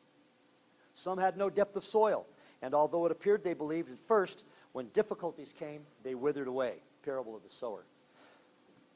Some 0.95 1.19
had 1.19 1.37
no 1.37 1.51
depth 1.51 1.77
of 1.77 1.85
soil, 1.85 2.27
and 2.61 2.75
although 2.75 3.05
it 3.07 3.13
appeared 3.13 3.45
they 3.45 3.55
believed 3.55 3.91
at 3.91 3.99
first, 4.07 4.45
when 4.73 4.89
difficulties 4.89 5.53
came, 5.59 5.83
they 6.03 6.15
withered 6.15 6.49
away. 6.49 6.77
Parable 7.03 7.37
of 7.37 7.43
the 7.43 7.51
sower. 7.51 7.85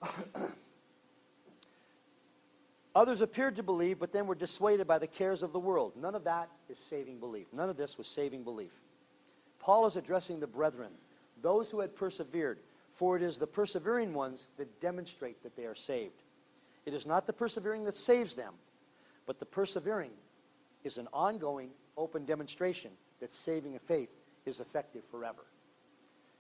Others 2.95 3.21
appeared 3.21 3.57
to 3.57 3.63
believe, 3.63 3.99
but 3.99 4.11
then 4.13 4.27
were 4.27 4.35
dissuaded 4.35 4.87
by 4.87 4.99
the 4.99 5.07
cares 5.07 5.43
of 5.43 5.53
the 5.53 5.59
world. 5.59 5.93
None 5.97 6.15
of 6.15 6.25
that 6.25 6.49
is 6.71 6.79
saving 6.79 7.19
belief. 7.19 7.47
None 7.53 7.69
of 7.69 7.77
this 7.77 7.99
was 7.99 8.07
saving 8.07 8.43
belief. 8.43 8.73
Paul 9.59 9.85
is 9.85 9.97
addressing 9.97 10.41
the 10.41 10.47
brethren, 10.47 10.93
those 11.43 11.71
who 11.71 11.81
had 11.81 11.95
persevered, 11.95 12.59
for 12.91 13.17
it 13.17 13.23
is 13.23 13.37
the 13.37 13.47
persevering 13.47 14.15
ones 14.15 14.49
that 14.57 14.81
demonstrate 14.81 15.43
that 15.43 15.57
they 15.57 15.67
are 15.67 15.75
saved. 15.75 16.23
It 16.87 16.95
is 16.95 17.05
not 17.07 17.27
the 17.27 17.33
persevering 17.35 17.85
that 17.85 17.95
saves 17.95 18.35
them, 18.35 18.55
but 19.27 19.39
the 19.39 19.45
persevering 19.45 20.13
is 20.85 20.97
an 20.97 21.09
ongoing, 21.13 21.71
open 21.99 22.25
demonstration 22.25 22.93
that 23.21 23.33
saving 23.33 23.77
a 23.77 23.79
faith 23.79 24.17
is 24.47 24.61
effective 24.61 25.03
forever. 25.11 25.45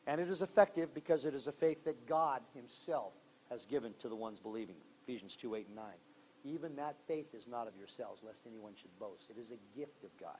And 0.07 0.21
it 0.21 0.31
is 0.31 0.41
effective 0.41 0.95
because 0.95 1.25
it 1.25 1.35
is 1.35 1.49
a 1.49 1.53
faith 1.53 1.85
that 1.85 2.07
God 2.07 2.41
Himself 2.55 3.13
has 3.51 3.65
given 3.67 3.95
to 4.01 4.09
the 4.09 4.17
ones 4.17 4.41
believing. 4.41 4.77
Ephesians 5.03 5.37
2 5.37 5.55
8 5.55 5.67
and 5.67 5.77
9. 5.77 5.85
Even 6.45 6.77
that 6.77 6.97
faith 7.07 7.35
is 7.35 7.49
not 7.49 7.67
of 7.67 7.77
yourselves, 7.77 8.23
lest 8.25 8.47
anyone 8.47 8.73
should 8.77 8.97
boast. 8.99 9.31
It 9.31 9.39
is 9.39 9.51
a 9.51 9.79
gift 9.79 10.05
of 10.05 10.11
God. 10.19 10.39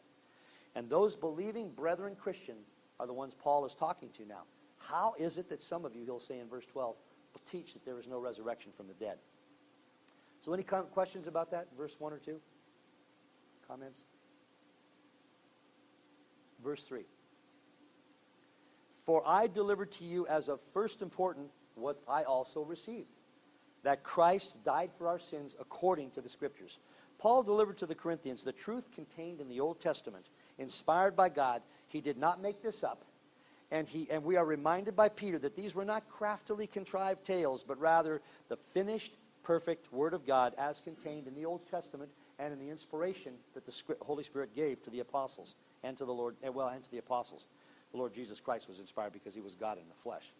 And 0.75 0.89
those 0.89 1.17
believing 1.17 1.71
brethren 1.71 2.15
Christian 2.15 2.57
are 3.01 3.07
the 3.07 3.13
ones 3.13 3.35
Paul 3.35 3.65
is 3.65 3.75
talking 3.75 4.11
to 4.11 4.27
now. 4.27 4.43
How 4.79 5.15
is 5.19 5.39
it 5.39 5.49
that 5.49 5.63
some 5.63 5.85
of 5.85 5.97
you, 5.97 6.05
he'll 6.05 6.21
say 6.21 6.39
in 6.39 6.49
verse 6.49 6.67
12, 6.67 6.95
will 7.33 7.41
teach 7.47 7.73
that 7.73 7.85
there 7.85 7.99
is 7.99 8.07
no 8.07 8.19
resurrection 8.19 8.73
from 8.77 8.87
the 8.87 8.95
dead? 8.95 9.19
So, 10.41 10.53
any 10.53 10.63
questions 10.63 11.27
about 11.27 11.51
that? 11.51 11.69
Verse 11.77 11.97
1 11.99 12.13
or 12.13 12.19
2? 12.19 12.39
Comments? 13.67 14.05
Verse 16.63 16.85
3. 16.85 17.05
For 19.05 19.23
I 19.27 19.47
delivered 19.47 19.93
to 19.93 20.05
you 20.05 20.27
as 20.27 20.49
of 20.49 20.61
first 20.73 21.01
important 21.01 21.49
what 21.77 22.03
I 22.09 22.25
also 22.25 22.63
received 22.63 23.09
that 23.87 24.03
Christ 24.03 24.65
died 24.65 24.91
for 24.99 25.07
our 25.07 25.21
sins 25.21 25.55
according 25.61 26.11
to 26.11 26.21
the 26.21 26.29
Scriptures. 26.29 26.81
Paul 27.19 27.45
delivered 27.45 27.79
to 27.79 27.87
the 27.87 27.95
Corinthians 27.95 28.43
the 28.43 28.53
truth 28.53 28.91
contained 28.91 29.41
in 29.41 29.49
the 29.49 29.61
Old 29.61 29.81
Testament, 29.81 30.27
inspired 30.59 31.15
by 31.15 31.29
God. 31.29 31.63
He 31.87 32.01
did 32.01 32.19
not 32.19 32.43
make 32.43 32.61
this 32.61 32.83
up. 32.83 33.05
And, 33.71 33.89
he, 33.89 34.09
and 34.11 34.25
we 34.25 34.37
are 34.37 34.45
reminded 34.45 34.97
by 34.97 35.09
Peter 35.09 35.39
that 35.39 35.55
these 35.55 35.75
were 35.75 35.85
not 35.85 36.09
craftily 36.09 36.67
contrived 36.67 37.25
tales, 37.25 37.63
but 37.63 37.79
rather 37.79 38.23
the 38.49 38.57
finished, 38.57 39.17
perfect 39.45 39.93
Word 39.93 40.15
of 40.15 40.27
God 40.27 40.53
as 40.59 40.81
contained 40.81 41.29
in 41.29 41.35
the 41.37 41.45
Old 41.45 41.65
Testament 41.71 42.11
and 42.41 42.53
in 42.53 42.59
the 42.59 42.69
inspiration 42.69 43.35
that 43.55 43.67
the 43.67 43.97
Holy 44.01 44.25
Spirit 44.25 44.53
gave 44.53 44.83
to 44.83 44.91
the 44.91 45.01
apostles 45.01 45.55
and 45.85 45.97
to 45.97 46.05
the 46.05 46.13
Lord, 46.13 46.35
eh, 46.43 46.49
well, 46.49 46.69
and 46.69 46.83
to 46.83 46.91
the 46.91 46.99
apostles. 46.99 47.47
The 47.93 47.99
Lord 47.99 48.13
Jesus 48.13 48.41
Christ 48.41 48.69
was 48.69 48.81
inspired 48.81 49.13
because 49.13 49.35
he 49.35 49.41
was 49.41 49.55
God 49.55 49.79
in 49.79 49.89
the 49.89 49.95
flesh. 49.95 50.35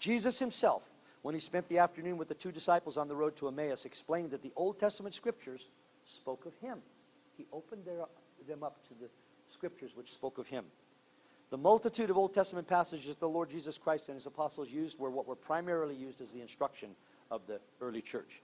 Jesus 0.00 0.38
himself 0.38 0.90
when 1.22 1.34
he 1.34 1.40
spent 1.40 1.68
the 1.68 1.78
afternoon 1.78 2.16
with 2.16 2.28
the 2.28 2.34
two 2.34 2.50
disciples 2.50 2.96
on 2.96 3.06
the 3.06 3.14
road 3.14 3.36
to 3.36 3.48
Emmaus, 3.48 3.84
explained 3.84 4.30
that 4.30 4.42
the 4.42 4.52
Old 4.56 4.80
Testament 4.80 5.14
scriptures 5.14 5.68
spoke 6.06 6.46
of 6.46 6.54
him. 6.56 6.78
He 7.36 7.46
opened 7.52 7.84
their, 7.84 8.06
them 8.48 8.62
up 8.62 8.82
to 8.88 8.94
the 8.94 9.10
scriptures 9.52 9.92
which 9.94 10.12
spoke 10.12 10.38
of 10.38 10.46
him. 10.46 10.64
The 11.50 11.58
multitude 11.58 12.10
of 12.10 12.16
Old 12.16 12.32
Testament 12.32 12.66
passages 12.66 13.16
the 13.16 13.28
Lord 13.28 13.50
Jesus 13.50 13.76
Christ 13.76 14.08
and 14.08 14.14
his 14.14 14.26
apostles 14.26 14.70
used 14.70 14.98
were 14.98 15.10
what 15.10 15.26
were 15.26 15.36
primarily 15.36 15.94
used 15.94 16.20
as 16.20 16.32
the 16.32 16.40
instruction 16.40 16.90
of 17.30 17.46
the 17.46 17.60
early 17.80 18.00
church. 18.00 18.42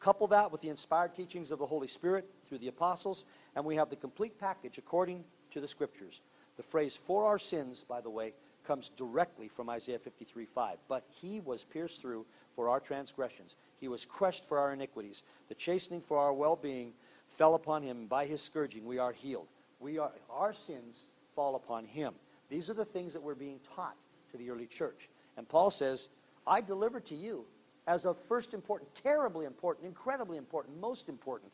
Couple 0.00 0.26
that 0.26 0.50
with 0.50 0.60
the 0.60 0.68
inspired 0.68 1.14
teachings 1.14 1.50
of 1.50 1.60
the 1.60 1.66
Holy 1.66 1.86
Spirit 1.86 2.28
through 2.44 2.58
the 2.58 2.68
apostles, 2.68 3.24
and 3.54 3.64
we 3.64 3.76
have 3.76 3.88
the 3.88 3.96
complete 3.96 4.38
package 4.38 4.76
according 4.76 5.24
to 5.50 5.60
the 5.60 5.68
scriptures. 5.68 6.20
The 6.56 6.62
phrase 6.62 6.96
for 6.96 7.24
our 7.24 7.38
sins, 7.38 7.84
by 7.88 8.00
the 8.00 8.10
way, 8.10 8.34
comes 8.64 8.90
directly 8.90 9.48
from 9.48 9.68
Isaiah 9.68 9.98
53 9.98 10.46
5. 10.46 10.78
But 10.88 11.04
he 11.08 11.40
was 11.40 11.64
pierced 11.64 12.00
through 12.00 12.26
for 12.54 12.68
our 12.68 12.80
transgressions, 12.80 13.56
he 13.80 13.88
was 13.88 14.04
crushed 14.04 14.44
for 14.44 14.58
our 14.58 14.72
iniquities. 14.72 15.22
The 15.48 15.54
chastening 15.54 16.00
for 16.00 16.18
our 16.18 16.32
well 16.32 16.56
being 16.56 16.92
fell 17.28 17.54
upon 17.54 17.82
him, 17.82 17.98
and 17.98 18.08
by 18.08 18.26
his 18.26 18.42
scourging 18.42 18.84
we 18.84 18.98
are 18.98 19.12
healed. 19.12 19.48
We 19.80 19.98
are, 19.98 20.12
our 20.30 20.52
sins 20.52 21.04
fall 21.34 21.56
upon 21.56 21.84
him. 21.84 22.14
These 22.48 22.68
are 22.68 22.74
the 22.74 22.84
things 22.84 23.12
that 23.14 23.22
were 23.22 23.34
being 23.34 23.58
taught 23.74 23.96
to 24.30 24.36
the 24.36 24.50
early 24.50 24.66
church. 24.66 25.08
And 25.36 25.48
Paul 25.48 25.70
says, 25.70 26.08
I 26.46 26.60
deliver 26.60 27.00
to 27.00 27.14
you 27.14 27.44
as 27.86 28.04
of 28.04 28.16
first 28.28 28.54
important, 28.54 28.94
terribly 28.94 29.46
important, 29.46 29.86
incredibly 29.86 30.36
important, 30.36 30.78
most 30.80 31.08
important, 31.08 31.50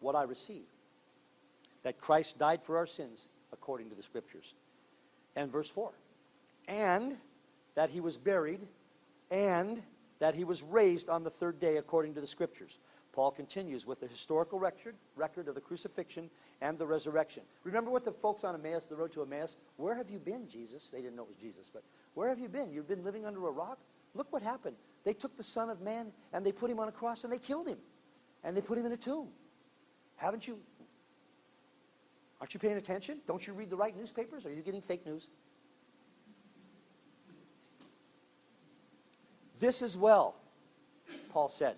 what 0.00 0.14
I 0.14 0.24
received. 0.24 0.66
That 1.84 1.98
Christ 1.98 2.38
died 2.38 2.62
for 2.62 2.76
our 2.76 2.86
sins 2.86 3.28
according 3.52 3.88
to 3.90 3.94
the 3.94 4.02
scriptures. 4.02 4.54
And 5.36 5.50
verse 5.50 5.68
4 5.68 5.92
and 6.68 7.16
that 7.74 7.90
he 7.90 8.00
was 8.00 8.16
buried, 8.16 8.60
and 9.30 9.82
that 10.18 10.34
he 10.34 10.44
was 10.44 10.62
raised 10.62 11.08
on 11.08 11.24
the 11.24 11.30
third 11.30 11.60
day 11.60 11.76
according 11.76 12.14
to 12.14 12.20
the 12.20 12.26
scriptures. 12.26 12.78
Paul 13.12 13.30
continues 13.30 13.86
with 13.86 14.00
the 14.00 14.08
historical 14.08 14.58
record, 14.58 14.96
record 15.14 15.46
of 15.46 15.54
the 15.54 15.60
crucifixion 15.60 16.28
and 16.60 16.78
the 16.78 16.86
resurrection. 16.86 17.44
Remember 17.62 17.90
what 17.90 18.04
the 18.04 18.10
folks 18.10 18.42
on 18.42 18.54
Emmaus, 18.54 18.84
the 18.86 18.96
road 18.96 19.12
to 19.12 19.22
Emmaus, 19.22 19.56
where 19.76 19.94
have 19.94 20.10
you 20.10 20.18
been, 20.18 20.48
Jesus? 20.48 20.88
They 20.88 21.00
didn't 21.00 21.14
know 21.14 21.22
it 21.22 21.28
was 21.28 21.36
Jesus, 21.36 21.70
but 21.72 21.84
where 22.14 22.28
have 22.28 22.40
you 22.40 22.48
been? 22.48 22.72
You've 22.72 22.88
been 22.88 23.04
living 23.04 23.24
under 23.24 23.46
a 23.46 23.50
rock? 23.50 23.78
Look 24.14 24.32
what 24.32 24.42
happened. 24.42 24.76
They 25.04 25.12
took 25.12 25.36
the 25.36 25.44
Son 25.44 25.70
of 25.70 25.80
Man 25.80 26.12
and 26.32 26.44
they 26.44 26.52
put 26.52 26.70
him 26.70 26.80
on 26.80 26.88
a 26.88 26.92
cross 26.92 27.24
and 27.24 27.32
they 27.32 27.38
killed 27.38 27.68
him. 27.68 27.78
And 28.42 28.56
they 28.56 28.60
put 28.60 28.78
him 28.78 28.86
in 28.86 28.92
a 28.92 28.96
tomb. 28.96 29.28
Haven't 30.16 30.46
you? 30.46 30.58
Aren't 32.40 32.52
you 32.52 32.60
paying 32.60 32.76
attention? 32.76 33.20
Don't 33.26 33.46
you 33.46 33.52
read 33.52 33.70
the 33.70 33.76
right 33.76 33.96
newspapers? 33.96 34.44
Are 34.44 34.52
you 34.52 34.62
getting 34.62 34.82
fake 34.82 35.06
news? 35.06 35.30
This 39.60 39.82
as 39.82 39.96
well, 39.96 40.36
Paul 41.30 41.48
said. 41.48 41.76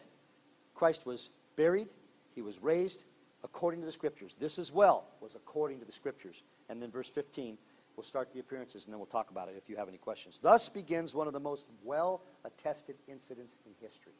Christ 0.74 1.06
was 1.06 1.30
buried, 1.56 1.88
he 2.34 2.42
was 2.42 2.62
raised 2.62 3.04
according 3.44 3.80
to 3.80 3.86
the 3.86 3.92
scriptures. 3.92 4.34
This 4.38 4.58
as 4.58 4.72
well 4.72 5.04
was 5.20 5.34
according 5.34 5.78
to 5.80 5.84
the 5.84 5.92
scriptures. 5.92 6.42
And 6.68 6.82
then 6.82 6.90
verse 6.90 7.08
15, 7.08 7.56
we'll 7.96 8.04
start 8.04 8.32
the 8.32 8.40
appearances 8.40 8.84
and 8.84 8.92
then 8.92 8.98
we'll 8.98 9.06
talk 9.06 9.30
about 9.30 9.48
it 9.48 9.54
if 9.56 9.68
you 9.68 9.76
have 9.76 9.88
any 9.88 9.98
questions. 9.98 10.38
Thus 10.42 10.68
begins 10.68 11.14
one 11.14 11.26
of 11.26 11.32
the 11.32 11.40
most 11.40 11.66
well 11.84 12.22
attested 12.44 12.96
incidents 13.08 13.58
in 13.64 13.72
history. 13.80 14.12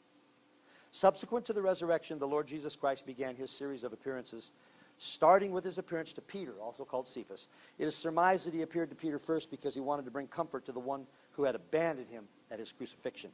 Subsequent 0.91 1.45
to 1.45 1.53
the 1.53 1.61
resurrection, 1.61 2.17
the 2.17 2.27
Lord 2.27 2.47
Jesus 2.47 2.75
Christ 2.75 3.05
began 3.05 3.35
his 3.35 3.51
series 3.51 3.83
of 3.83 3.93
appearances, 3.93 4.51
starting 4.97 5.51
with 5.51 5.63
his 5.63 5.77
appearance 5.77 6.13
to 6.13 6.21
Peter, 6.21 6.53
also 6.61 6.85
called 6.85 7.07
Cephas. 7.07 7.49
It 7.77 7.85
is 7.85 7.95
surmised 7.95 8.47
that 8.47 8.53
he 8.53 8.61
appeared 8.61 8.89
to 8.89 8.95
Peter 8.95 9.19
first 9.19 9.51
because 9.51 9.75
he 9.75 9.81
wanted 9.81 10.05
to 10.05 10.11
bring 10.11 10.27
comfort 10.27 10.65
to 10.65 10.71
the 10.71 10.79
one 10.79 11.05
who 11.31 11.43
had 11.43 11.53
abandoned 11.53 12.09
him 12.09 12.23
at 12.49 12.59
his 12.59 12.71
crucifixion. 12.71 13.31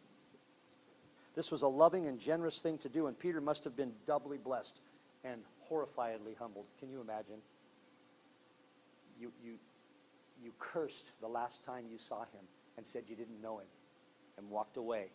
This 1.35 1.51
was 1.51 1.63
a 1.63 1.67
loving 1.67 2.07
and 2.07 2.19
generous 2.19 2.61
thing 2.61 2.77
to 2.79 2.89
do, 2.89 3.07
and 3.07 3.17
Peter 3.17 3.41
must 3.41 3.63
have 3.63 3.75
been 3.75 3.91
doubly 4.05 4.37
blessed 4.37 4.79
and 5.23 5.41
horrifiedly 5.69 6.37
humbled. 6.37 6.65
Can 6.79 6.91
you 6.91 7.01
imagine? 7.01 7.41
You, 9.19 9.31
you, 9.43 9.53
you 10.43 10.51
cursed 10.59 11.05
the 11.21 11.27
last 11.27 11.65
time 11.65 11.85
you 11.91 11.97
saw 11.97 12.21
him 12.21 12.45
and 12.77 12.85
said 12.85 13.03
you 13.07 13.15
didn't 13.15 13.41
know 13.41 13.59
him 13.59 13.67
and 14.37 14.49
walked 14.49 14.77
away. 14.77 15.07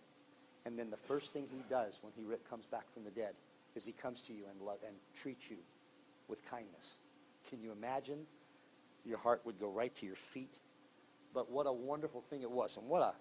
And 0.64 0.78
then 0.78 0.90
the 0.90 0.96
first 0.96 1.32
thing 1.32 1.46
he 1.50 1.62
does 1.70 2.00
when 2.02 2.12
he 2.16 2.22
comes 2.48 2.66
back 2.66 2.92
from 2.92 3.04
the 3.04 3.10
dead 3.10 3.34
is 3.74 3.84
he 3.84 3.92
comes 3.92 4.22
to 4.22 4.32
you 4.32 4.44
and, 4.50 4.60
love, 4.66 4.78
and 4.86 4.94
treats 5.14 5.48
you 5.50 5.56
with 6.26 6.44
kindness. 6.50 6.98
Can 7.48 7.62
you 7.62 7.72
imagine? 7.72 8.18
Your 9.04 9.18
heart 9.18 9.40
would 9.44 9.60
go 9.60 9.70
right 9.70 9.94
to 9.96 10.06
your 10.06 10.16
feet. 10.16 10.58
But 11.32 11.50
what 11.50 11.66
a 11.66 11.72
wonderful 11.72 12.22
thing 12.22 12.42
it 12.42 12.50
was. 12.50 12.76
And 12.76 12.88
what 12.88 13.02
a 13.02 13.12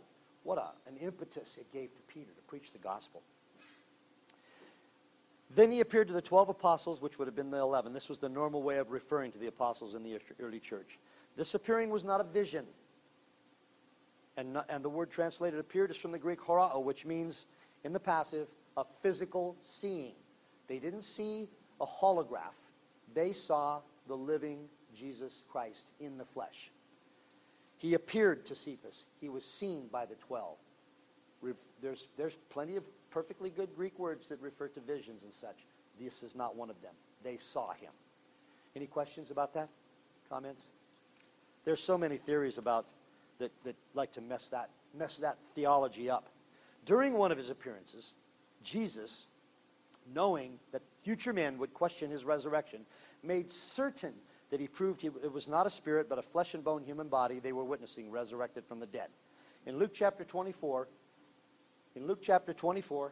what 0.47 0.57
a, 0.57 0.69
an 0.89 0.95
impetus 1.01 1.57
it 1.57 1.69
gave 1.73 1.93
to 1.93 2.01
Peter 2.03 2.31
to 2.33 2.41
preach 2.43 2.71
the 2.71 2.77
gospel. 2.77 3.21
Then 5.53 5.71
he 5.71 5.81
appeared 5.81 6.07
to 6.07 6.13
the 6.13 6.21
12 6.21 6.47
apostles, 6.47 7.01
which 7.01 7.19
would 7.19 7.27
have 7.27 7.35
been 7.35 7.51
the 7.51 7.57
11. 7.57 7.91
This 7.91 8.07
was 8.07 8.17
the 8.17 8.29
normal 8.29 8.63
way 8.63 8.77
of 8.77 8.91
referring 8.91 9.33
to 9.33 9.37
the 9.37 9.47
apostles 9.47 9.93
in 9.93 10.03
the 10.03 10.17
early 10.41 10.61
church. 10.61 10.99
This 11.35 11.53
appearing 11.53 11.89
was 11.89 12.05
not 12.05 12.21
a 12.21 12.23
vision. 12.23 12.65
And, 14.37 14.53
not, 14.53 14.65
and 14.69 14.85
the 14.85 14.89
word 14.89 15.11
translated 15.11 15.59
appeared 15.59 15.91
is 15.91 15.97
from 15.97 16.13
the 16.13 16.17
Greek 16.17 16.39
horao, 16.39 16.81
which 16.81 17.05
means, 17.05 17.47
in 17.83 17.91
the 17.91 17.99
passive, 17.99 18.47
a 18.77 18.85
physical 19.01 19.57
seeing. 19.61 20.13
They 20.67 20.79
didn't 20.79 21.03
see 21.03 21.49
a 21.81 21.85
holograph. 21.85 22.55
They 23.13 23.33
saw 23.33 23.81
the 24.07 24.15
living 24.15 24.69
Jesus 24.95 25.43
Christ 25.49 25.91
in 25.99 26.17
the 26.17 26.25
flesh. 26.25 26.71
He 27.77 27.93
appeared 27.93 28.45
to 28.47 28.55
Cephas. 28.55 29.05
He 29.21 29.29
was 29.29 29.45
seen 29.45 29.87
by 29.91 30.05
the 30.05 30.15
twelve. 30.15 30.57
There's, 31.79 32.07
there's 32.17 32.35
plenty 32.49 32.75
of 32.75 32.83
perfectly 33.11 33.51
good 33.51 33.69
Greek 33.75 33.99
words 33.99 34.27
that 34.29 34.41
refer 34.41 34.67
to 34.69 34.79
visions 34.79 35.21
and 35.21 35.31
such. 35.31 35.57
This 36.01 36.23
is 36.23 36.35
not 36.35 36.55
one 36.55 36.71
of 36.71 36.81
them. 36.81 36.93
They 37.23 37.37
saw 37.37 37.71
him. 37.73 37.91
Any 38.75 38.87
questions 38.87 39.29
about 39.29 39.53
that? 39.53 39.69
Comments? 40.27 40.71
There's 41.65 41.81
so 41.81 41.97
many 41.97 42.17
theories 42.17 42.57
about 42.57 42.85
that, 43.37 43.51
that 43.63 43.75
like 43.93 44.11
to 44.13 44.21
mess 44.21 44.47
that, 44.47 44.69
mess 44.97 45.17
that 45.17 45.37
theology 45.53 46.09
up. 46.09 46.29
During 46.85 47.13
one 47.13 47.31
of 47.31 47.37
his 47.37 47.51
appearances, 47.51 48.13
Jesus, 48.63 49.27
knowing 50.15 50.57
that 50.71 50.81
future 51.03 51.33
men 51.33 51.59
would 51.59 51.75
question 51.75 52.09
his 52.09 52.25
resurrection, 52.25 52.85
made 53.21 53.51
certain 53.51 54.13
that 54.49 54.59
he 54.59 54.67
proved 54.67 55.01
he, 55.01 55.07
it 55.07 55.31
was 55.31 55.47
not 55.47 55.67
a 55.67 55.69
spirit 55.69 56.07
but 56.09 56.17
a 56.17 56.21
flesh 56.21 56.53
and 56.53 56.63
bone 56.63 56.83
human 56.83 57.07
body 57.07 57.39
they 57.39 57.51
were 57.51 57.63
witnessing 57.63 58.09
resurrected 58.11 58.65
from 58.65 58.79
the 58.79 58.85
dead. 58.85 59.09
In 59.65 59.77
Luke 59.77 59.91
chapter 59.93 60.23
24, 60.23 60.87
in 61.95 62.07
Luke 62.07 62.19
chapter 62.21 62.53
24, 62.53 63.07
I 63.07 63.11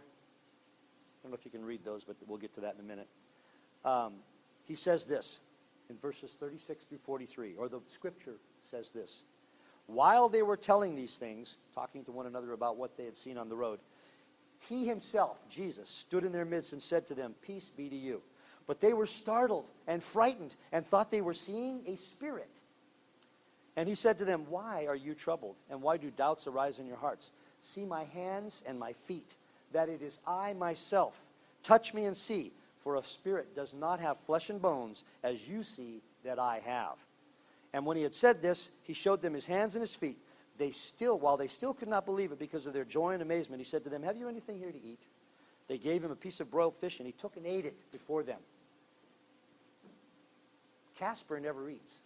don't 1.24 1.32
know 1.32 1.38
if 1.38 1.44
you 1.44 1.52
can 1.52 1.66
read 1.66 1.84
those, 1.84 2.04
but 2.04 2.16
we'll 2.28 2.38
get 2.38 2.54
to 2.56 2.62
that 2.62 2.76
in 2.76 2.80
a 2.80 2.88
minute. 2.88 3.08
Um, 3.84 4.14
he 4.64 4.76
says 4.76 5.06
this 5.06 5.40
in 5.90 5.98
verses 5.98 6.36
36 6.40 6.86
through 6.86 7.00
43, 7.00 7.56
or 7.58 7.68
the 7.68 7.80
scripture 7.88 8.36
says 8.64 8.92
this. 8.92 9.24
While 9.88 10.30
they 10.30 10.42
were 10.42 10.58
telling 10.58 10.96
these 10.96 11.18
things, 11.18 11.58
talking 11.74 12.04
to 12.06 12.12
one 12.12 12.26
another 12.26 12.54
about 12.54 12.78
what 12.78 12.98
they 12.98 13.06
had 13.06 13.16
seen 13.16 13.38
on 13.38 13.50
the 13.50 13.56
road, 13.56 13.80
he 14.60 14.86
himself, 14.86 15.38
Jesus, 15.50 15.90
stood 15.90 16.24
in 16.24 16.32
their 16.32 16.46
midst 16.46 16.74
and 16.74 16.82
said 16.82 17.06
to 17.08 17.16
them, 17.16 17.36
Peace 17.42 17.70
be 17.76 17.90
to 17.90 17.96
you. 17.96 18.22
But 18.68 18.80
they 18.80 18.94
were 18.94 19.06
startled 19.06 19.66
and 19.88 20.04
frightened 20.04 20.56
and 20.72 20.86
thought 20.86 21.12
they 21.12 21.22
were 21.22 21.34
seeing 21.34 21.82
a 21.86 21.96
spirit. 21.96 22.50
And 23.76 23.88
he 23.88 23.96
said 23.96 24.18
to 24.20 24.26
them, 24.26 24.46
Why 24.50 24.86
are 24.88 24.96
you 24.96 25.14
troubled? 25.14 25.56
And 25.70 25.82
why 25.82 25.98
do 25.98 26.10
doubts 26.10 26.48
arise 26.48 26.80
in 26.80 26.88
your 26.88 26.98
hearts? 26.98 27.32
See 27.60 27.86
my 27.86 28.06
hands 28.06 28.64
and 28.66 28.80
my 28.80 28.94
feet, 28.94 29.36
that 29.74 29.90
it 29.90 30.02
is 30.02 30.20
I 30.26 30.54
myself. 30.54 31.20
Touch 31.62 31.94
me 31.94 32.06
and 32.06 32.16
see, 32.16 32.52
for 32.80 32.96
a 32.96 33.04
spirit 33.04 33.56
does 33.56 33.74
not 33.74 34.00
have 34.00 34.18
flesh 34.20 34.50
and 34.50 34.62
bones, 34.62 35.04
as 35.24 35.48
you 35.48 35.64
see 35.64 36.02
that 36.24 36.40
I 36.40 36.62
have. 36.66 36.96
And 37.74 37.86
when 37.86 37.98
he 37.98 38.04
had 38.04 38.16
said 38.16 38.42
this, 38.42 38.72
he 38.84 38.94
showed 38.94 39.22
them 39.22 39.34
his 39.34 39.46
hands 39.46 39.76
and 39.76 39.82
his 39.82 39.96
feet. 39.96 40.18
They 40.58 40.72
still, 40.72 41.20
while 41.20 41.36
they 41.36 41.48
still 41.48 41.74
could 41.74 41.90
not 41.90 42.06
believe 42.06 42.32
it 42.32 42.40
because 42.40 42.66
of 42.66 42.74
their 42.74 42.86
joy 42.86 43.12
and 43.12 43.22
amazement, 43.22 43.60
he 43.60 43.66
said 43.66 43.84
to 43.84 43.90
them, 43.90 44.04
Have 44.04 44.16
you 44.16 44.30
anything 44.30 44.58
here 44.58 44.72
to 44.72 44.82
eat? 44.82 45.02
They 45.68 45.78
gave 45.78 46.04
him 46.04 46.12
a 46.12 46.16
piece 46.16 46.40
of 46.40 46.52
broiled 46.52 46.76
fish, 46.76 47.00
and 47.00 47.08
he 47.08 47.12
took 47.12 47.38
and 47.38 47.46
ate 47.46 47.66
it 47.66 47.76
before 47.92 48.24
them. 48.24 48.40
Casper 50.96 51.40
never 51.40 51.70
eats. 51.70 52.00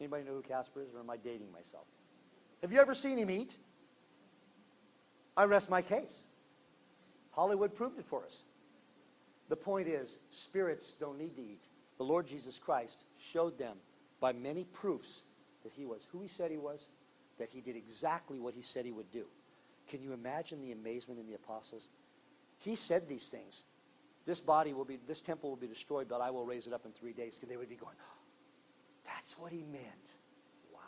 Anybody 0.00 0.24
know 0.24 0.34
who 0.34 0.42
Casper 0.42 0.82
is, 0.82 0.94
or 0.94 1.00
am 1.00 1.10
I 1.10 1.16
dating 1.16 1.50
myself? 1.52 1.86
Have 2.62 2.72
you 2.72 2.80
ever 2.80 2.94
seen 2.94 3.18
him 3.18 3.30
eat? 3.30 3.56
I 5.36 5.44
rest 5.44 5.70
my 5.70 5.82
case. 5.82 6.12
Hollywood 7.32 7.74
proved 7.74 7.98
it 7.98 8.04
for 8.06 8.24
us. 8.24 8.42
The 9.48 9.56
point 9.56 9.88
is, 9.88 10.18
spirits 10.30 10.92
don't 11.00 11.18
need 11.18 11.36
to 11.36 11.42
eat. 11.42 11.62
The 11.98 12.04
Lord 12.04 12.26
Jesus 12.26 12.58
Christ 12.58 13.04
showed 13.18 13.58
them 13.58 13.76
by 14.20 14.32
many 14.32 14.64
proofs 14.64 15.24
that 15.62 15.72
he 15.72 15.84
was 15.84 16.06
who 16.10 16.20
he 16.20 16.28
said 16.28 16.50
he 16.50 16.56
was, 16.56 16.88
that 17.38 17.50
he 17.50 17.60
did 17.60 17.76
exactly 17.76 18.38
what 18.38 18.54
he 18.54 18.62
said 18.62 18.84
he 18.84 18.92
would 18.92 19.10
do. 19.10 19.24
Can 19.88 20.02
you 20.02 20.12
imagine 20.12 20.60
the 20.60 20.72
amazement 20.72 21.20
in 21.20 21.26
the 21.26 21.34
apostles? 21.34 21.88
He 22.58 22.76
said 22.76 23.08
these 23.08 23.28
things. 23.28 23.64
This 24.26 24.40
body 24.40 24.72
will 24.72 24.84
be, 24.84 24.98
this 25.06 25.20
temple 25.20 25.50
will 25.50 25.56
be 25.56 25.66
destroyed, 25.66 26.08
but 26.08 26.20
I 26.20 26.30
will 26.30 26.46
raise 26.46 26.66
it 26.66 26.72
up 26.72 26.86
in 26.86 26.92
three 26.92 27.12
days. 27.12 27.34
Because 27.34 27.48
they 27.48 27.56
would 27.56 27.68
be 27.68 27.74
going, 27.74 27.96
oh, 28.00 28.18
that's 29.04 29.38
what 29.38 29.52
he 29.52 29.62
meant. 29.70 30.14
Wow. 30.72 30.80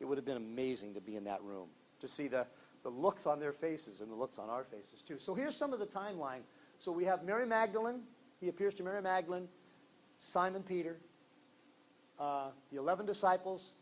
It 0.00 0.06
would 0.06 0.16
have 0.16 0.24
been 0.24 0.38
amazing 0.38 0.94
to 0.94 1.00
be 1.00 1.16
in 1.16 1.24
that 1.24 1.42
room, 1.42 1.68
to 2.00 2.08
see 2.08 2.28
the, 2.28 2.46
the 2.82 2.88
looks 2.88 3.26
on 3.26 3.40
their 3.40 3.52
faces 3.52 4.00
and 4.00 4.10
the 4.10 4.14
looks 4.14 4.38
on 4.38 4.48
our 4.48 4.64
faces 4.64 5.02
too. 5.06 5.18
So 5.18 5.34
here's 5.34 5.56
some 5.56 5.72
of 5.72 5.78
the 5.78 5.86
timeline. 5.86 6.40
So 6.78 6.92
we 6.92 7.04
have 7.04 7.24
Mary 7.24 7.46
Magdalene. 7.46 8.00
He 8.40 8.48
appears 8.48 8.74
to 8.74 8.82
Mary 8.82 9.02
Magdalene, 9.02 9.48
Simon 10.18 10.62
Peter, 10.62 10.96
uh, 12.18 12.48
the 12.70 12.78
11 12.78 13.06
disciples, 13.06 13.72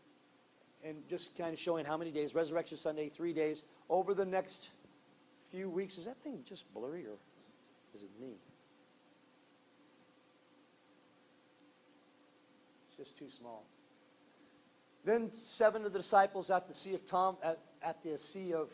and 0.84 0.96
just 1.08 1.36
kind 1.36 1.52
of 1.52 1.58
showing 1.58 1.84
how 1.84 1.96
many 1.96 2.10
days. 2.10 2.34
Resurrection 2.34 2.76
Sunday, 2.76 3.08
three 3.08 3.32
days. 3.32 3.64
Over 3.88 4.14
the 4.14 4.24
next 4.24 4.68
few 5.50 5.70
weeks, 5.70 5.98
is 5.98 6.04
that 6.04 6.18
thing 6.22 6.40
just 6.46 6.72
blurry 6.74 7.06
or 7.06 7.16
is 7.94 8.02
it 8.02 8.10
me? 8.20 8.34
It's 12.88 12.96
just 12.96 13.18
too 13.18 13.30
small. 13.30 13.64
Then 15.04 15.30
seven 15.44 15.84
of 15.84 15.92
the 15.92 15.98
disciples 15.98 16.50
at 16.50 16.68
the 16.68 16.74
Sea 16.74 16.94
of 16.94 17.06
Tom 17.06 17.36
at, 17.42 17.58
at 17.82 18.02
the 18.02 18.18
Sea 18.18 18.54
of 18.54 18.70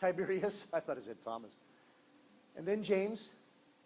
Tiberias. 0.00 0.66
I 0.72 0.80
thought 0.80 0.96
it 0.96 1.02
said 1.02 1.22
Thomas. 1.22 1.52
And 2.56 2.66
then 2.66 2.82
James, 2.82 3.32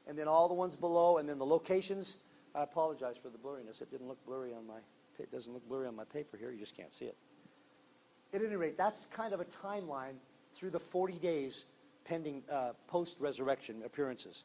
and 0.06 0.16
then 0.16 0.28
all 0.28 0.46
the 0.46 0.54
ones 0.54 0.76
below, 0.76 1.18
and 1.18 1.28
then 1.28 1.38
the 1.38 1.46
locations. 1.46 2.16
I 2.54 2.62
apologize 2.62 3.16
for 3.20 3.28
the 3.28 3.38
blurriness. 3.38 3.80
It 3.80 3.90
didn't 3.90 4.08
look 4.08 4.24
blurry 4.26 4.54
on 4.54 4.66
my. 4.66 4.78
It 5.22 5.32
doesn't 5.32 5.52
look 5.52 5.66
blurry 5.68 5.86
on 5.86 5.96
my 5.96 6.04
paper 6.04 6.36
here. 6.36 6.50
You 6.50 6.58
just 6.58 6.76
can't 6.76 6.92
see 6.92 7.06
it. 7.06 7.16
At 8.32 8.42
any 8.42 8.56
rate, 8.56 8.76
that's 8.78 9.06
kind 9.06 9.32
of 9.32 9.40
a 9.40 9.44
timeline 9.44 10.14
through 10.54 10.70
the 10.70 10.78
40 10.78 11.18
days 11.18 11.64
pending 12.04 12.42
uh, 12.50 12.72
post-resurrection 12.86 13.82
appearances. 13.84 14.44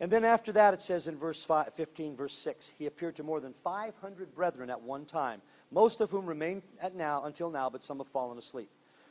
And 0.00 0.10
then 0.10 0.24
after 0.24 0.52
that, 0.52 0.72
it 0.72 0.80
says 0.80 1.08
in 1.08 1.18
verse 1.18 1.42
5, 1.42 1.74
15, 1.74 2.16
verse 2.16 2.34
6, 2.34 2.72
he 2.78 2.86
appeared 2.86 3.16
to 3.16 3.22
more 3.22 3.38
than 3.38 3.52
500 3.62 4.34
brethren 4.34 4.70
at 4.70 4.80
one 4.80 5.04
time, 5.04 5.42
most 5.70 6.00
of 6.00 6.10
whom 6.10 6.24
remain 6.24 6.62
at 6.80 6.94
now 6.94 7.24
until 7.24 7.50
now, 7.50 7.68
but 7.68 7.82
some 7.82 7.98
have 7.98 8.08
fallen 8.08 8.38
asleep. 8.38 8.70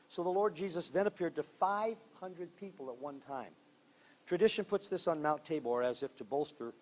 So 0.09 0.23
the 0.23 0.29
Lord 0.29 0.55
Jesus 0.55 0.89
then 0.89 1.05
appeared 1.05 1.35
to 1.35 1.43
500 1.43 2.55
people 2.59 2.89
at 2.89 2.97
one 2.97 3.19
time. 3.27 3.51
Tradition 4.25 4.65
puts 4.65 4.87
this 4.87 5.07
on 5.07 5.21
Mount 5.21 5.45
Tabor 5.45 5.83
as 5.83 6.01
if 6.01 6.15
to 6.17 6.23
bolster 6.23 6.73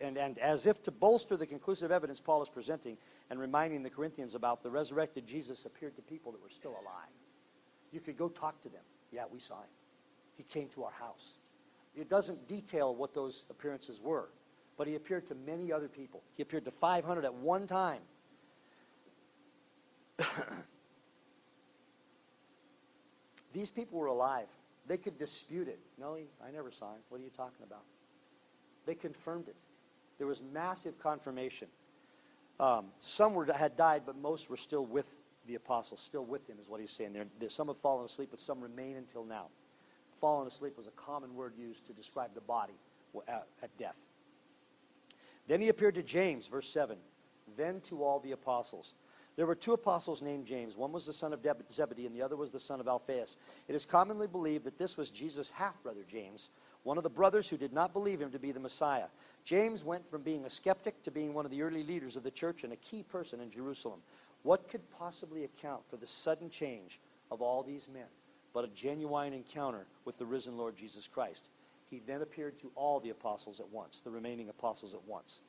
and, 0.00 0.16
and 0.18 0.38
as 0.38 0.66
if 0.66 0.82
to 0.82 0.90
bolster 0.90 1.36
the 1.36 1.46
conclusive 1.46 1.90
evidence 1.90 2.20
Paul 2.20 2.42
is 2.42 2.48
presenting 2.48 2.96
and 3.30 3.40
reminding 3.40 3.82
the 3.82 3.90
Corinthians 3.90 4.34
about 4.34 4.62
the 4.62 4.70
resurrected 4.70 5.26
Jesus 5.26 5.64
appeared 5.64 5.96
to 5.96 6.02
people 6.02 6.32
that 6.32 6.42
were 6.42 6.50
still 6.50 6.72
alive. 6.72 7.10
You 7.90 8.00
could 8.00 8.16
go 8.16 8.28
talk 8.28 8.60
to 8.62 8.68
them. 8.68 8.82
Yeah, 9.10 9.24
we 9.30 9.38
saw 9.38 9.60
him. 9.60 9.70
He 10.36 10.42
came 10.42 10.68
to 10.70 10.84
our 10.84 10.92
house. 10.92 11.38
It 11.94 12.08
doesn't 12.08 12.48
detail 12.48 12.94
what 12.94 13.12
those 13.14 13.44
appearances 13.50 14.00
were, 14.00 14.30
but 14.78 14.86
he 14.86 14.94
appeared 14.94 15.26
to 15.28 15.34
many 15.34 15.70
other 15.72 15.88
people. 15.88 16.22
He 16.36 16.42
appeared 16.42 16.64
to 16.64 16.70
500 16.70 17.24
at 17.24 17.34
one 17.34 17.66
time. 17.66 18.00
These 23.52 23.70
people 23.70 23.98
were 23.98 24.06
alive. 24.06 24.48
They 24.86 24.96
could 24.96 25.18
dispute 25.18 25.68
it. 25.68 25.78
No, 25.98 26.16
I 26.44 26.50
never 26.50 26.70
saw 26.70 26.94
him. 26.94 27.00
What 27.10 27.20
are 27.20 27.24
you 27.24 27.30
talking 27.30 27.64
about? 27.64 27.82
They 28.86 28.94
confirmed 28.94 29.48
it. 29.48 29.56
There 30.18 30.26
was 30.26 30.42
massive 30.52 30.98
confirmation. 30.98 31.68
Um, 32.60 32.86
some 32.98 33.34
were, 33.34 33.46
had 33.52 33.76
died, 33.76 34.02
but 34.06 34.16
most 34.16 34.50
were 34.50 34.56
still 34.56 34.84
with 34.84 35.08
the 35.46 35.56
apostles, 35.56 36.00
still 36.00 36.24
with 36.24 36.48
him, 36.48 36.56
is 36.60 36.68
what 36.68 36.80
he's 36.80 36.92
saying 36.92 37.12
there. 37.12 37.26
Some 37.48 37.68
have 37.68 37.78
fallen 37.78 38.04
asleep, 38.04 38.28
but 38.30 38.38
some 38.38 38.60
remain 38.60 38.96
until 38.96 39.24
now 39.24 39.46
fallen 40.22 40.46
asleep 40.46 40.78
was 40.78 40.86
a 40.86 40.92
common 40.92 41.34
word 41.34 41.52
used 41.58 41.84
to 41.84 41.92
describe 41.92 42.32
the 42.32 42.40
body 42.40 42.74
at, 43.26 43.48
at 43.60 43.76
death. 43.76 43.96
Then 45.48 45.60
he 45.60 45.68
appeared 45.68 45.96
to 45.96 46.02
James, 46.02 46.46
verse 46.46 46.70
7, 46.70 46.96
then 47.56 47.80
to 47.82 48.04
all 48.04 48.20
the 48.20 48.30
apostles. 48.30 48.94
There 49.34 49.46
were 49.46 49.56
two 49.56 49.72
apostles 49.72 50.22
named 50.22 50.46
James. 50.46 50.76
One 50.76 50.92
was 50.92 51.06
the 51.06 51.12
son 51.12 51.32
of 51.32 51.40
Zebedee, 51.72 52.06
and 52.06 52.14
the 52.14 52.22
other 52.22 52.36
was 52.36 52.52
the 52.52 52.60
son 52.60 52.78
of 52.78 52.86
Alphaeus. 52.86 53.36
It 53.66 53.74
is 53.74 53.84
commonly 53.84 54.28
believed 54.28 54.64
that 54.64 54.78
this 54.78 54.96
was 54.96 55.10
Jesus' 55.10 55.50
half 55.50 55.82
brother, 55.82 56.04
James, 56.06 56.50
one 56.82 56.96
of 56.96 57.04
the 57.04 57.10
brothers 57.10 57.48
who 57.48 57.56
did 57.56 57.72
not 57.72 57.92
believe 57.92 58.20
him 58.20 58.30
to 58.32 58.38
be 58.38 58.52
the 58.52 58.60
Messiah. 58.60 59.06
James 59.44 59.84
went 59.84 60.08
from 60.10 60.22
being 60.22 60.44
a 60.44 60.50
skeptic 60.50 61.02
to 61.02 61.10
being 61.10 61.34
one 61.34 61.44
of 61.44 61.50
the 61.50 61.62
early 61.62 61.82
leaders 61.82 62.16
of 62.16 62.22
the 62.22 62.30
church 62.30 62.64
and 62.64 62.72
a 62.72 62.76
key 62.76 63.02
person 63.02 63.40
in 63.40 63.50
Jerusalem. 63.50 64.00
What 64.42 64.68
could 64.68 64.82
possibly 64.98 65.44
account 65.44 65.82
for 65.88 65.96
the 65.96 66.06
sudden 66.06 66.50
change 66.50 67.00
of 67.30 67.40
all 67.40 67.62
these 67.62 67.88
men? 67.92 68.06
but 68.52 68.64
a 68.64 68.68
genuine 68.68 69.32
encounter 69.32 69.86
with 70.04 70.18
the 70.18 70.26
risen 70.26 70.56
Lord 70.56 70.76
Jesus 70.76 71.06
Christ. 71.06 71.48
He 71.90 72.00
then 72.06 72.22
appeared 72.22 72.58
to 72.60 72.70
all 72.74 73.00
the 73.00 73.10
apostles 73.10 73.60
at 73.60 73.68
once, 73.68 74.00
the 74.00 74.10
remaining 74.10 74.48
apostles 74.48 74.94
at 74.94 75.04
once. 75.06 75.40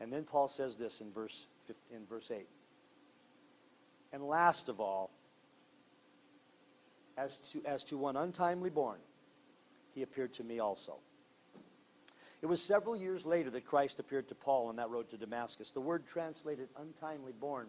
And 0.00 0.12
then 0.12 0.24
Paul 0.24 0.48
says 0.48 0.76
this 0.76 1.00
in 1.00 1.12
verse, 1.12 1.46
in 1.94 2.04
verse 2.06 2.30
8. 2.30 2.46
And 4.12 4.26
last 4.26 4.68
of 4.68 4.80
all, 4.80 5.10
as 7.16 7.36
to, 7.52 7.62
as 7.64 7.84
to 7.84 7.96
one 7.96 8.16
untimely 8.16 8.70
born, 8.70 8.98
he 9.94 10.02
appeared 10.02 10.32
to 10.34 10.44
me 10.44 10.58
also. 10.58 10.96
It 12.40 12.46
was 12.46 12.60
several 12.60 12.96
years 12.96 13.24
later 13.24 13.50
that 13.50 13.64
Christ 13.64 14.00
appeared 14.00 14.28
to 14.28 14.34
Paul 14.34 14.66
on 14.66 14.76
that 14.76 14.90
road 14.90 15.08
to 15.10 15.16
Damascus. 15.16 15.70
The 15.70 15.80
word 15.80 16.06
translated 16.06 16.68
untimely 16.76 17.32
born 17.32 17.68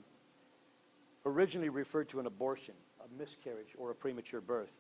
originally 1.26 1.69
referred 1.69 2.09
to 2.09 2.19
an 2.19 2.26
abortion 2.26 2.76
a 3.03 3.19
miscarriage 3.19 3.76
or 3.78 3.91
a 3.91 3.95
premature 3.95 4.41
birth. 4.41 4.71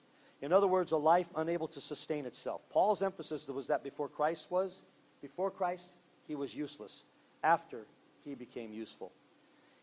In 0.41 0.53
other 0.53 0.67
words, 0.67 0.91
a 0.93 0.97
life 0.97 1.27
unable 1.35 1.67
to 1.69 1.81
sustain 1.81 2.25
itself. 2.25 2.61
Paul's 2.69 3.01
emphasis 3.01 3.47
was 3.47 3.67
that 3.67 3.83
before 3.83 4.07
Christ 4.07 4.49
was, 4.49 4.83
before 5.21 5.51
Christ, 5.51 5.89
he 6.27 6.35
was 6.35 6.55
useless. 6.55 7.05
After, 7.43 7.85
he 8.23 8.33
became 8.33 8.73
useful. 8.73 9.11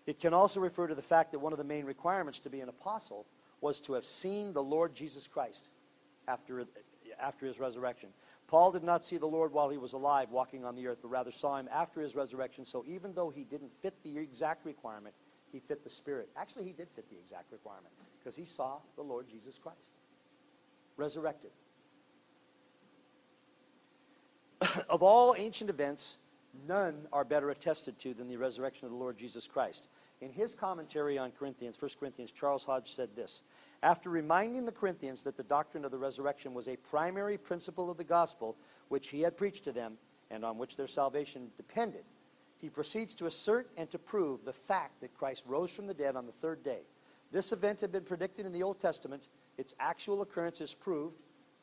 It 0.06 0.18
can 0.20 0.32
also 0.32 0.60
refer 0.60 0.86
to 0.86 0.94
the 0.94 1.02
fact 1.02 1.32
that 1.32 1.38
one 1.38 1.52
of 1.52 1.58
the 1.58 1.64
main 1.64 1.84
requirements 1.84 2.38
to 2.40 2.50
be 2.50 2.60
an 2.60 2.68
apostle 2.68 3.26
was 3.60 3.80
to 3.82 3.92
have 3.92 4.04
seen 4.04 4.52
the 4.52 4.62
Lord 4.62 4.94
Jesus 4.94 5.26
Christ 5.26 5.68
after, 6.26 6.64
after 7.22 7.46
his 7.46 7.58
resurrection. 7.58 8.10
Paul 8.46 8.72
did 8.72 8.82
not 8.82 9.04
see 9.04 9.16
the 9.16 9.26
Lord 9.26 9.52
while 9.52 9.68
he 9.68 9.78
was 9.78 9.92
alive 9.92 10.30
walking 10.30 10.64
on 10.64 10.74
the 10.74 10.86
earth, 10.86 10.98
but 11.02 11.08
rather 11.08 11.30
saw 11.30 11.56
him 11.56 11.68
after 11.72 12.00
his 12.00 12.16
resurrection. 12.16 12.64
So 12.64 12.84
even 12.86 13.14
though 13.14 13.30
he 13.30 13.44
didn't 13.44 13.72
fit 13.80 13.94
the 14.02 14.18
exact 14.18 14.66
requirement, 14.66 15.14
he 15.52 15.60
fit 15.60 15.84
the 15.84 15.90
Spirit. 15.90 16.28
Actually, 16.36 16.64
he 16.64 16.72
did 16.72 16.88
fit 16.94 17.08
the 17.10 17.16
exact 17.16 17.52
requirement 17.52 17.92
because 18.18 18.36
he 18.36 18.44
saw 18.44 18.78
the 18.96 19.02
Lord 19.02 19.28
Jesus 19.28 19.58
Christ 19.58 19.78
resurrected. 20.96 21.50
of 24.88 25.02
all 25.02 25.34
ancient 25.38 25.70
events, 25.70 26.18
none 26.66 27.06
are 27.12 27.24
better 27.24 27.50
attested 27.50 27.98
to 27.98 28.14
than 28.14 28.28
the 28.28 28.36
resurrection 28.36 28.84
of 28.86 28.92
the 28.92 28.96
Lord 28.98 29.16
Jesus 29.16 29.46
Christ. 29.46 29.88
In 30.20 30.30
his 30.30 30.54
commentary 30.54 31.16
on 31.18 31.32
Corinthians, 31.32 31.80
1 31.80 31.92
Corinthians, 31.98 32.30
Charles 32.30 32.64
Hodge 32.64 32.90
said 32.92 33.16
this 33.16 33.42
After 33.82 34.10
reminding 34.10 34.66
the 34.66 34.72
Corinthians 34.72 35.22
that 35.22 35.36
the 35.36 35.42
doctrine 35.42 35.84
of 35.84 35.90
the 35.90 35.98
resurrection 35.98 36.52
was 36.52 36.68
a 36.68 36.76
primary 36.76 37.38
principle 37.38 37.90
of 37.90 37.96
the 37.96 38.04
gospel 38.04 38.56
which 38.88 39.08
he 39.08 39.22
had 39.22 39.38
preached 39.38 39.64
to 39.64 39.72
them 39.72 39.96
and 40.30 40.44
on 40.44 40.58
which 40.58 40.76
their 40.76 40.86
salvation 40.86 41.50
depended, 41.56 42.04
he 42.58 42.68
proceeds 42.68 43.14
to 43.14 43.26
assert 43.26 43.70
and 43.78 43.90
to 43.90 43.98
prove 43.98 44.44
the 44.44 44.52
fact 44.52 45.00
that 45.00 45.16
Christ 45.16 45.44
rose 45.46 45.70
from 45.70 45.86
the 45.86 45.94
dead 45.94 46.14
on 46.14 46.26
the 46.26 46.32
third 46.32 46.62
day. 46.62 46.80
This 47.32 47.52
event 47.52 47.80
had 47.80 47.90
been 47.90 48.04
predicted 48.04 48.44
in 48.44 48.52
the 48.52 48.62
Old 48.62 48.78
Testament. 48.78 49.28
Its 49.56 49.74
actual 49.80 50.20
occurrence 50.20 50.60
is 50.60 50.74
proved 50.74 51.16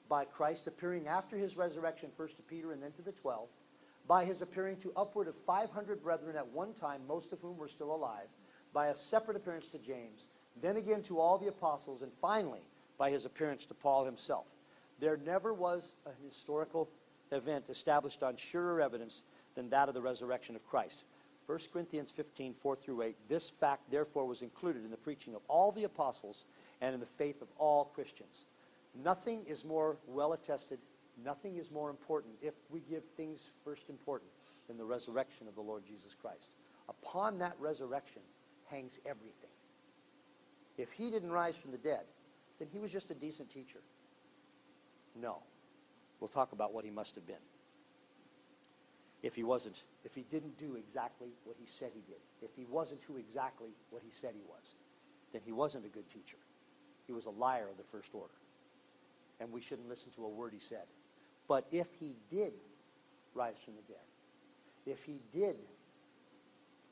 by 0.09 0.25
Christ 0.25 0.65
appearing 0.65 1.07
after 1.07 1.37
his 1.37 1.55
resurrection, 1.55 2.09
first 2.15 2.37
to 2.37 2.41
Peter 2.41 2.71
and 2.71 2.81
then 2.81 2.93
to 2.93 3.01
the 3.01 3.11
twelve, 3.11 3.49
by 4.07 4.25
his 4.25 4.41
appearing 4.41 4.77
to 4.77 4.93
upward 4.95 5.27
of 5.27 5.35
500 5.45 6.01
brethren 6.01 6.35
at 6.35 6.47
one 6.47 6.73
time, 6.73 7.01
most 7.07 7.33
of 7.33 7.41
whom 7.41 7.57
were 7.57 7.67
still 7.67 7.93
alive, 7.93 8.27
by 8.73 8.87
a 8.87 8.95
separate 8.95 9.37
appearance 9.37 9.67
to 9.67 9.77
James, 9.77 10.27
then 10.61 10.77
again 10.77 11.01
to 11.03 11.19
all 11.19 11.37
the 11.37 11.47
apostles, 11.47 12.01
and 12.01 12.11
finally 12.21 12.61
by 12.97 13.09
his 13.09 13.25
appearance 13.25 13.65
to 13.67 13.73
Paul 13.73 14.05
himself. 14.05 14.45
There 14.99 15.17
never 15.17 15.53
was 15.53 15.91
a 16.05 16.11
historical 16.25 16.89
event 17.31 17.69
established 17.69 18.23
on 18.23 18.35
surer 18.35 18.81
evidence 18.81 19.23
than 19.55 19.69
that 19.69 19.87
of 19.87 19.93
the 19.93 20.01
resurrection 20.01 20.55
of 20.55 20.65
Christ. 20.67 21.03
1 21.45 21.59
Corinthians 21.71 22.11
15, 22.11 22.55
4 22.61 22.75
through 22.75 23.01
8. 23.03 23.15
This 23.29 23.49
fact, 23.49 23.89
therefore, 23.89 24.25
was 24.25 24.41
included 24.41 24.83
in 24.83 24.91
the 24.91 24.97
preaching 24.97 25.33
of 25.33 25.41
all 25.47 25.71
the 25.71 25.85
apostles 25.85 26.45
and 26.81 26.93
in 26.93 26.99
the 26.99 27.05
faith 27.05 27.41
of 27.41 27.47
all 27.57 27.85
Christians. 27.85 28.45
Nothing 29.03 29.43
is 29.47 29.63
more 29.63 29.97
well 30.07 30.33
attested, 30.33 30.79
nothing 31.23 31.57
is 31.57 31.71
more 31.71 31.89
important 31.89 32.33
if 32.41 32.53
we 32.69 32.81
give 32.81 33.03
things 33.15 33.51
first 33.63 33.89
important 33.89 34.31
than 34.67 34.77
the 34.77 34.83
resurrection 34.83 35.47
of 35.47 35.55
the 35.55 35.61
Lord 35.61 35.83
Jesus 35.87 36.15
Christ. 36.19 36.51
Upon 36.89 37.37
that 37.39 37.55
resurrection 37.59 38.21
hangs 38.69 38.99
everything. 39.05 39.46
If 40.77 40.91
he 40.91 41.09
didn't 41.09 41.31
rise 41.31 41.55
from 41.55 41.71
the 41.71 41.77
dead, 41.77 42.05
then 42.59 42.67
he 42.71 42.79
was 42.79 42.91
just 42.91 43.11
a 43.11 43.15
decent 43.15 43.49
teacher. 43.49 43.79
No. 45.19 45.37
We'll 46.19 46.27
talk 46.27 46.51
about 46.51 46.73
what 46.73 46.85
he 46.85 46.91
must 46.91 47.15
have 47.15 47.27
been. 47.27 47.35
If 49.23 49.35
he 49.35 49.43
wasn't, 49.43 49.83
if 50.05 50.13
he 50.13 50.23
didn't 50.29 50.57
do 50.57 50.75
exactly 50.75 51.29
what 51.43 51.55
he 51.59 51.65
said 51.67 51.91
he 51.93 52.01
did, 52.01 52.21
if 52.41 52.55
he 52.55 52.65
wasn't 52.65 53.01
who 53.03 53.17
exactly 53.17 53.69
what 53.89 54.03
he 54.03 54.11
said 54.11 54.33
he 54.35 54.43
was, 54.47 54.75
then 55.33 55.41
he 55.43 55.51
wasn't 55.51 55.85
a 55.85 55.89
good 55.89 56.07
teacher. 56.09 56.37
He 57.07 57.13
was 57.13 57.25
a 57.25 57.31
liar 57.31 57.67
of 57.69 57.77
the 57.77 57.83
first 57.83 58.13
order. 58.13 58.33
And 59.39 59.51
we 59.51 59.61
shouldn't 59.61 59.89
listen 59.89 60.11
to 60.13 60.25
a 60.25 60.29
word 60.29 60.53
he 60.53 60.59
said. 60.59 60.85
But 61.47 61.65
if 61.71 61.87
he 61.99 62.15
did 62.29 62.53
rise 63.33 63.57
from 63.63 63.75
the 63.75 63.93
dead, 63.93 64.03
if 64.85 65.03
he 65.03 65.19
did 65.31 65.55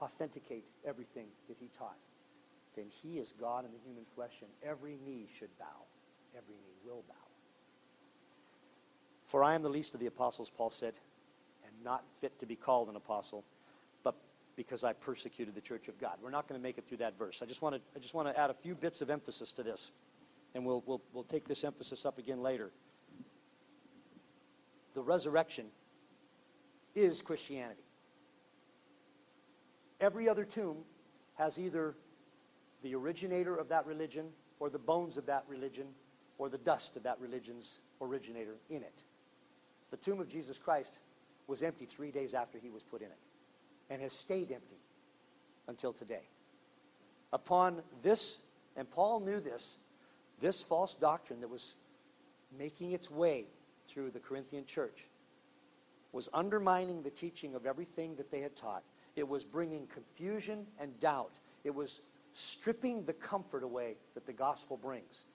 authenticate 0.01 0.65
everything 0.85 1.27
that 1.47 1.57
he 1.59 1.69
taught, 1.77 1.97
then 2.75 2.85
he 2.89 3.17
is 3.17 3.33
God 3.39 3.65
in 3.65 3.71
the 3.71 3.79
human 3.85 4.03
flesh, 4.15 4.33
and 4.41 4.49
every 4.63 4.97
knee 5.05 5.27
should 5.37 5.49
bow. 5.57 5.85
Every 6.37 6.55
knee 6.55 6.75
will 6.85 7.03
bow. 7.07 7.15
For 9.27 9.43
I 9.43 9.55
am 9.55 9.63
the 9.63 9.69
least 9.69 9.93
of 9.93 9.99
the 9.99 10.05
apostles, 10.05 10.49
Paul 10.49 10.69
said, 10.69 10.93
and 11.65 11.73
not 11.83 12.03
fit 12.21 12.37
to 12.39 12.45
be 12.45 12.55
called 12.55 12.89
an 12.89 12.95
apostle, 12.95 13.43
but 14.03 14.15
because 14.55 14.83
I 14.83 14.93
persecuted 14.93 15.55
the 15.55 15.61
church 15.61 15.87
of 15.87 15.99
God. 15.99 16.17
We're 16.21 16.29
not 16.29 16.47
going 16.47 16.59
to 16.59 16.63
make 16.63 16.77
it 16.77 16.85
through 16.87 16.97
that 16.97 17.17
verse. 17.17 17.41
I 17.41 17.45
just 17.45 17.61
want 17.61 17.75
to, 17.75 17.81
I 17.95 17.99
just 17.99 18.13
want 18.13 18.27
to 18.27 18.39
add 18.39 18.49
a 18.49 18.53
few 18.53 18.75
bits 18.75 19.01
of 19.01 19.09
emphasis 19.09 19.51
to 19.53 19.63
this, 19.63 19.91
and 20.53 20.65
we'll, 20.65 20.83
we'll, 20.85 21.01
we'll 21.13 21.23
take 21.23 21.47
this 21.47 21.63
emphasis 21.63 22.05
up 22.05 22.17
again 22.17 22.41
later. 22.41 22.71
The 24.93 25.01
resurrection 25.01 25.65
is 26.93 27.21
Christianity. 27.21 27.83
Every 29.99 30.29
other 30.29 30.45
tomb 30.45 30.77
has 31.37 31.59
either 31.59 31.95
the 32.85 32.93
originator 32.93 33.55
of 33.55 33.67
that 33.69 33.83
religion 33.87 34.27
or 34.59 34.69
the 34.69 34.77
bones 34.77 35.17
of 35.17 35.25
that 35.25 35.43
religion 35.47 35.87
or 36.37 36.49
the 36.49 36.57
dust 36.59 36.95
of 36.95 37.01
that 37.01 37.19
religion's 37.19 37.79
originator 37.99 38.53
in 38.69 38.83
it. 38.83 39.03
The 39.89 39.97
tomb 39.97 40.19
of 40.19 40.29
Jesus 40.29 40.59
Christ 40.59 40.99
was 41.47 41.63
empty 41.63 41.85
three 41.85 42.11
days 42.11 42.35
after 42.35 42.59
he 42.59 42.69
was 42.69 42.83
put 42.83 43.01
in 43.01 43.07
it 43.07 43.17
and 43.89 44.03
has 44.03 44.13
stayed 44.13 44.51
empty 44.51 44.77
until 45.67 45.93
today. 45.93 46.27
Upon 47.33 47.81
this, 48.03 48.37
and 48.77 48.87
Paul 48.87 49.19
knew 49.19 49.39
this, 49.39 49.77
this 50.39 50.61
false 50.61 50.93
doctrine 50.93 51.41
that 51.41 51.49
was 51.49 51.73
making 52.55 52.91
its 52.91 53.09
way 53.09 53.45
through 53.87 54.11
the 54.11 54.19
Corinthian 54.19 54.63
church 54.63 55.07
was 56.11 56.29
undermining 56.35 57.01
the 57.01 57.09
teaching 57.09 57.55
of 57.55 57.65
everything 57.65 58.15
that 58.17 58.29
they 58.29 58.41
had 58.41 58.55
taught. 58.55 58.83
It 59.15 59.27
was 59.27 59.43
bringing 59.43 59.87
confusion 59.87 60.67
and 60.79 60.99
doubt. 60.99 61.31
It 61.63 61.73
was 61.73 62.01
stripping 62.35 63.05
the 63.05 63.13
comfort 63.13 63.63
away 63.63 63.95
that 64.13 64.25
the 64.25 64.33
gospel 64.33 64.75
brings. 64.75 65.25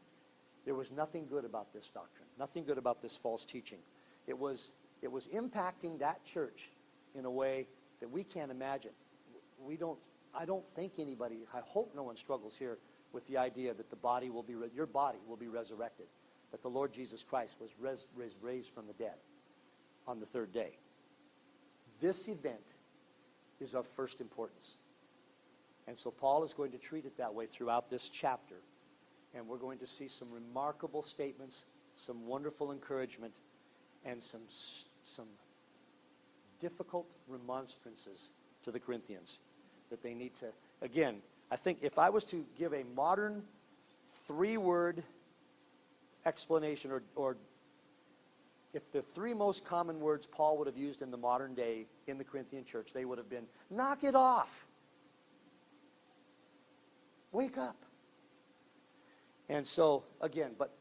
There 0.67 0.75
was 0.75 0.91
nothing 0.91 1.27
good 1.27 1.47
about 1.47 1.73
this 1.73 1.89
doctrine, 1.89 2.29
nothing 2.39 2.63
good 2.65 2.77
about 2.77 3.01
this 3.01 3.17
false 3.17 3.47
teaching. 3.47 3.79
It 4.27 4.39
was, 4.39 4.73
it 5.01 5.11
was 5.11 5.27
impacting 5.29 5.99
that 6.01 6.23
church 6.27 6.69
in 7.15 7.25
a 7.25 7.31
way 7.31 7.67
that 8.01 8.11
we 8.11 8.23
can't 8.23 8.51
imagine. 8.51 8.91
We 9.59 9.79
don't, 9.79 9.99
I 10.35 10.45
don't 10.45 10.65
think 10.77 10.99
anybody, 10.99 11.39
I 11.55 11.61
hope 11.61 11.93
no 11.97 12.03
one 12.03 12.17
struggles 12.17 12.55
here 12.55 12.77
with 13.13 13.27
the 13.27 13.39
idea 13.39 13.73
that 13.73 13.89
the 13.89 13.97
body 13.97 14.29
will 14.29 14.43
be, 14.43 14.55
your 14.75 14.87
body 14.87 15.19
will 15.27 15.39
be 15.39 15.49
resurrected, 15.49 16.07
that 16.51 16.61
the 16.61 16.69
Lord 16.69 16.93
Jesus 16.93 17.25
Christ 17.25 17.57
was 17.61 17.71
res, 17.81 18.05
res, 18.15 18.37
raised 18.43 18.73
from 18.73 18.87
the 18.87 18.93
dead 18.93 19.17
on 20.07 20.21
the 20.21 20.27
third 20.27 20.53
day. 20.53 20.77
This 21.99 22.29
event 22.29 22.77
is 23.59 23.75
of 23.75 23.87
first 23.87 24.21
importance. 24.21 24.77
And 25.91 25.99
so 25.99 26.12
Paul 26.12 26.45
is 26.45 26.55
going 26.55 26.70
to 26.70 26.78
treat 26.78 27.05
it 27.05 27.16
that 27.16 27.34
way 27.34 27.47
throughout 27.47 27.91
this 27.91 28.09
chapter. 28.09 28.55
And 29.34 29.49
we're 29.49 29.57
going 29.57 29.78
to 29.78 29.88
see 29.88 30.07
some 30.07 30.30
remarkable 30.30 31.03
statements, 31.03 31.64
some 31.97 32.28
wonderful 32.28 32.70
encouragement, 32.70 33.34
and 34.05 34.22
some, 34.22 34.43
some 35.03 35.26
difficult 36.61 37.09
remonstrances 37.26 38.30
to 38.62 38.70
the 38.70 38.78
Corinthians 38.78 39.41
that 39.91 40.01
they 40.01 40.14
need 40.14 40.32
to, 40.34 40.47
again, 40.80 41.16
I 41.51 41.57
think 41.57 41.78
if 41.82 41.99
I 41.99 42.09
was 42.09 42.24
to 42.26 42.47
give 42.57 42.72
a 42.72 42.84
modern 42.95 43.43
three 44.28 44.59
word 44.59 45.03
explanation 46.24 46.93
or, 46.93 47.03
or 47.16 47.36
if 48.72 48.93
the 48.93 49.03
three 49.03 49.34
most 49.34 49.64
common 49.64 49.99
words 49.99 50.28
Paul 50.28 50.57
would 50.59 50.68
have 50.68 50.78
used 50.78 51.03
in 51.03 51.11
the 51.11 51.16
modern 51.16 51.53
day 51.57 51.86
in 52.07 52.16
the 52.16 52.22
Corinthian 52.22 52.64
church, 52.64 52.93
they 52.93 53.05
would 53.05 53.18
have 53.18 53.28
been 53.28 53.47
knock 53.70 54.05
it 54.05 54.14
off, 54.14 54.68
wake 57.33 57.59
up. 57.59 57.76
And 59.49 59.66
so, 59.66 60.05
again, 60.20 60.53
but, 60.59 60.72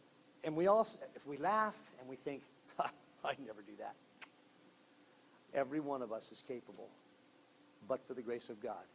and 0.44 0.56
we 0.56 0.68
also, 0.68 0.98
if 1.16 1.26
we 1.26 1.38
laugh 1.38 1.76
and 2.00 2.08
we 2.08 2.16
think, 2.16 2.44
I'd 2.80 3.40
never 3.46 3.62
do 3.62 3.74
that. 3.80 3.96
Every 5.54 5.80
one 5.80 6.02
of 6.02 6.12
us 6.12 6.32
is 6.32 6.44
capable, 6.48 6.90
but 7.88 8.06
for 8.08 8.14
the 8.14 8.22
grace 8.22 8.50
of 8.50 8.62
God, 8.62 8.86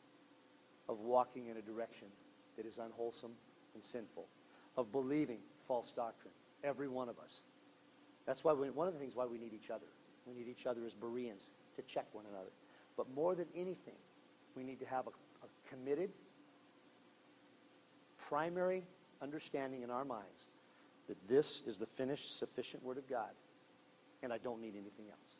of 0.88 1.00
walking 1.00 1.48
in 1.48 1.56
a 1.56 1.62
direction 1.62 2.06
that 2.56 2.66
is 2.66 2.78
unwholesome 2.78 3.32
and 3.74 3.82
sinful, 3.82 4.26
of 4.76 4.92
believing 4.92 5.38
false 5.66 5.92
doctrine. 5.92 6.32
Every 6.62 6.88
one 6.88 7.08
of 7.08 7.18
us. 7.18 7.42
That's 8.26 8.44
why 8.44 8.52
we, 8.52 8.70
one 8.70 8.86
of 8.86 8.94
the 8.94 9.00
things 9.00 9.14
why 9.16 9.26
we 9.26 9.38
need 9.38 9.52
each 9.52 9.70
other. 9.70 9.86
We 10.26 10.34
need 10.34 10.48
each 10.48 10.66
other 10.66 10.80
as 10.86 10.94
Bereans 10.94 11.50
to 11.76 11.82
check 11.82 12.06
one 12.12 12.24
another. 12.30 12.50
But 12.96 13.12
more 13.14 13.34
than 13.34 13.46
anything, 13.54 13.96
we 14.56 14.62
need 14.62 14.78
to 14.80 14.86
have 14.86 15.06
a, 15.06 15.10
a 15.10 15.68
committed, 15.68 16.10
primary 18.28 18.82
understanding 19.22 19.82
in 19.82 19.90
our 19.90 20.04
minds 20.04 20.48
that 21.08 21.16
this 21.28 21.62
is 21.66 21.78
the 21.78 21.86
finished, 21.86 22.38
sufficient 22.38 22.82
Word 22.82 22.98
of 22.98 23.08
God 23.08 23.30
and 24.22 24.32
I 24.32 24.38
don't 24.38 24.60
need 24.60 24.74
anything 24.74 25.06
else. 25.10 25.36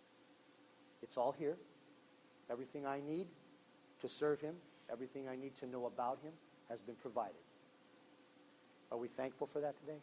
It's 1.02 1.16
all 1.16 1.32
here. 1.32 1.56
Everything 2.50 2.86
I 2.86 3.00
need 3.00 3.26
to 4.00 4.08
serve 4.08 4.40
him, 4.40 4.54
everything 4.92 5.28
I 5.28 5.36
need 5.36 5.56
to 5.56 5.66
know 5.66 5.86
about 5.86 6.18
him 6.22 6.32
has 6.68 6.80
been 6.80 6.94
provided. 6.96 7.34
Are 8.92 8.98
we 8.98 9.08
thankful 9.08 9.46
for 9.46 9.60
that 9.60 9.78
today? 9.80 9.98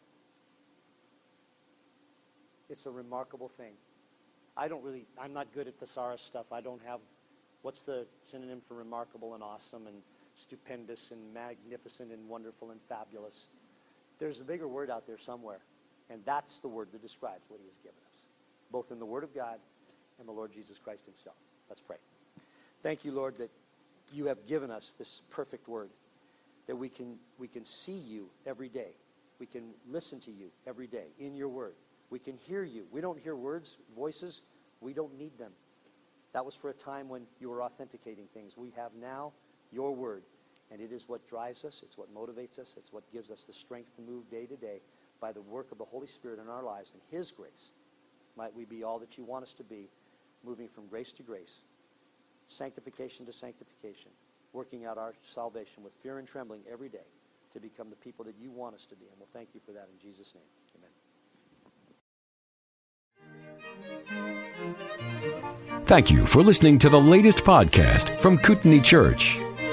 It's 2.68 2.86
a 2.86 2.90
remarkable 2.90 3.48
thing. 3.48 3.74
I 4.56 4.68
don't 4.68 4.82
really, 4.82 5.06
I'm 5.18 5.32
not 5.32 5.52
good 5.54 5.68
at 5.68 5.78
thesaurus 5.78 6.22
stuff. 6.22 6.46
I 6.52 6.60
don't 6.60 6.80
have, 6.84 7.00
what's 7.62 7.82
the 7.82 8.06
synonym 8.24 8.60
for 8.60 8.74
remarkable 8.74 9.34
and 9.34 9.42
awesome 9.42 9.86
and 9.86 9.96
stupendous 10.34 11.10
and 11.10 11.34
magnificent 11.34 12.12
and 12.12 12.28
wonderful 12.28 12.70
and 12.70 12.80
fabulous? 12.88 13.46
There's 14.18 14.40
a 14.40 14.44
bigger 14.44 14.68
word 14.68 14.90
out 14.90 15.06
there 15.06 15.18
somewhere, 15.18 15.60
and 16.10 16.22
that's 16.24 16.60
the 16.60 16.68
word 16.68 16.88
that 16.92 17.02
describes 17.02 17.42
what 17.48 17.60
he 17.60 17.66
has 17.66 17.76
given 17.76 17.98
us 18.08 18.12
both 18.72 18.90
in 18.90 18.98
the 18.98 19.06
Word 19.06 19.22
of 19.22 19.34
God 19.34 19.58
and 20.18 20.26
the 20.26 20.32
Lord 20.32 20.50
Jesus 20.52 20.78
Christ 20.78 21.04
himself. 21.04 21.36
Let's 21.68 21.82
pray. 21.82 21.98
Thank 22.82 23.04
you, 23.04 23.12
Lord, 23.12 23.36
that 23.38 23.50
you 24.12 24.26
have 24.26 24.44
given 24.46 24.70
us 24.70 24.94
this 24.98 25.22
perfect 25.30 25.68
Word, 25.68 25.90
that 26.66 26.74
we 26.74 26.88
can, 26.88 27.18
we 27.38 27.46
can 27.46 27.64
see 27.64 27.98
you 27.98 28.28
every 28.46 28.68
day. 28.68 28.92
We 29.38 29.46
can 29.46 29.70
listen 29.88 30.18
to 30.20 30.32
you 30.32 30.50
every 30.66 30.86
day 30.86 31.06
in 31.20 31.36
your 31.36 31.48
Word. 31.48 31.74
We 32.10 32.18
can 32.18 32.36
hear 32.36 32.64
you. 32.64 32.86
We 32.90 33.00
don't 33.00 33.18
hear 33.18 33.36
words, 33.36 33.76
voices. 33.94 34.42
We 34.80 34.92
don't 34.92 35.16
need 35.18 35.38
them. 35.38 35.52
That 36.32 36.44
was 36.44 36.54
for 36.54 36.70
a 36.70 36.74
time 36.74 37.08
when 37.08 37.22
you 37.40 37.50
were 37.50 37.62
authenticating 37.62 38.26
things. 38.32 38.56
We 38.56 38.72
have 38.76 38.92
now 39.00 39.32
your 39.72 39.94
Word, 39.94 40.22
and 40.70 40.80
it 40.80 40.92
is 40.92 41.08
what 41.08 41.26
drives 41.28 41.64
us. 41.64 41.82
It's 41.82 41.98
what 41.98 42.14
motivates 42.14 42.58
us. 42.58 42.76
It's 42.78 42.92
what 42.92 43.10
gives 43.12 43.30
us 43.30 43.44
the 43.44 43.52
strength 43.52 43.94
to 43.96 44.02
move 44.02 44.30
day 44.30 44.46
to 44.46 44.56
day 44.56 44.80
by 45.20 45.32
the 45.32 45.42
work 45.42 45.72
of 45.72 45.78
the 45.78 45.84
Holy 45.84 46.06
Spirit 46.06 46.38
in 46.38 46.48
our 46.48 46.62
lives 46.62 46.92
and 46.92 47.02
His 47.10 47.30
grace. 47.30 47.72
Might 48.36 48.54
we 48.54 48.64
be 48.64 48.82
all 48.82 48.98
that 48.98 49.16
you 49.18 49.24
want 49.24 49.44
us 49.44 49.52
to 49.54 49.64
be, 49.64 49.88
moving 50.44 50.68
from 50.68 50.86
grace 50.86 51.12
to 51.12 51.22
grace, 51.22 51.62
sanctification 52.48 53.26
to 53.26 53.32
sanctification, 53.32 54.10
working 54.52 54.84
out 54.84 54.98
our 54.98 55.14
salvation 55.22 55.82
with 55.82 55.92
fear 55.94 56.18
and 56.18 56.26
trembling 56.26 56.62
every 56.70 56.88
day 56.88 57.06
to 57.52 57.60
become 57.60 57.90
the 57.90 57.96
people 57.96 58.24
that 58.24 58.34
you 58.40 58.50
want 58.50 58.74
us 58.74 58.86
to 58.86 58.96
be. 58.96 59.06
And 59.06 59.14
we'll 59.18 59.28
thank 59.32 59.50
you 59.54 59.60
for 59.64 59.72
that 59.72 59.88
in 59.92 59.98
Jesus' 60.00 60.34
name. 60.34 60.44
Amen. 60.76 60.90
Thank 65.84 66.10
you 66.10 66.26
for 66.26 66.42
listening 66.42 66.78
to 66.78 66.88
the 66.88 67.00
latest 67.00 67.40
podcast 67.40 68.18
from 68.18 68.38
Kootenai 68.38 68.80
Church. 68.80 69.38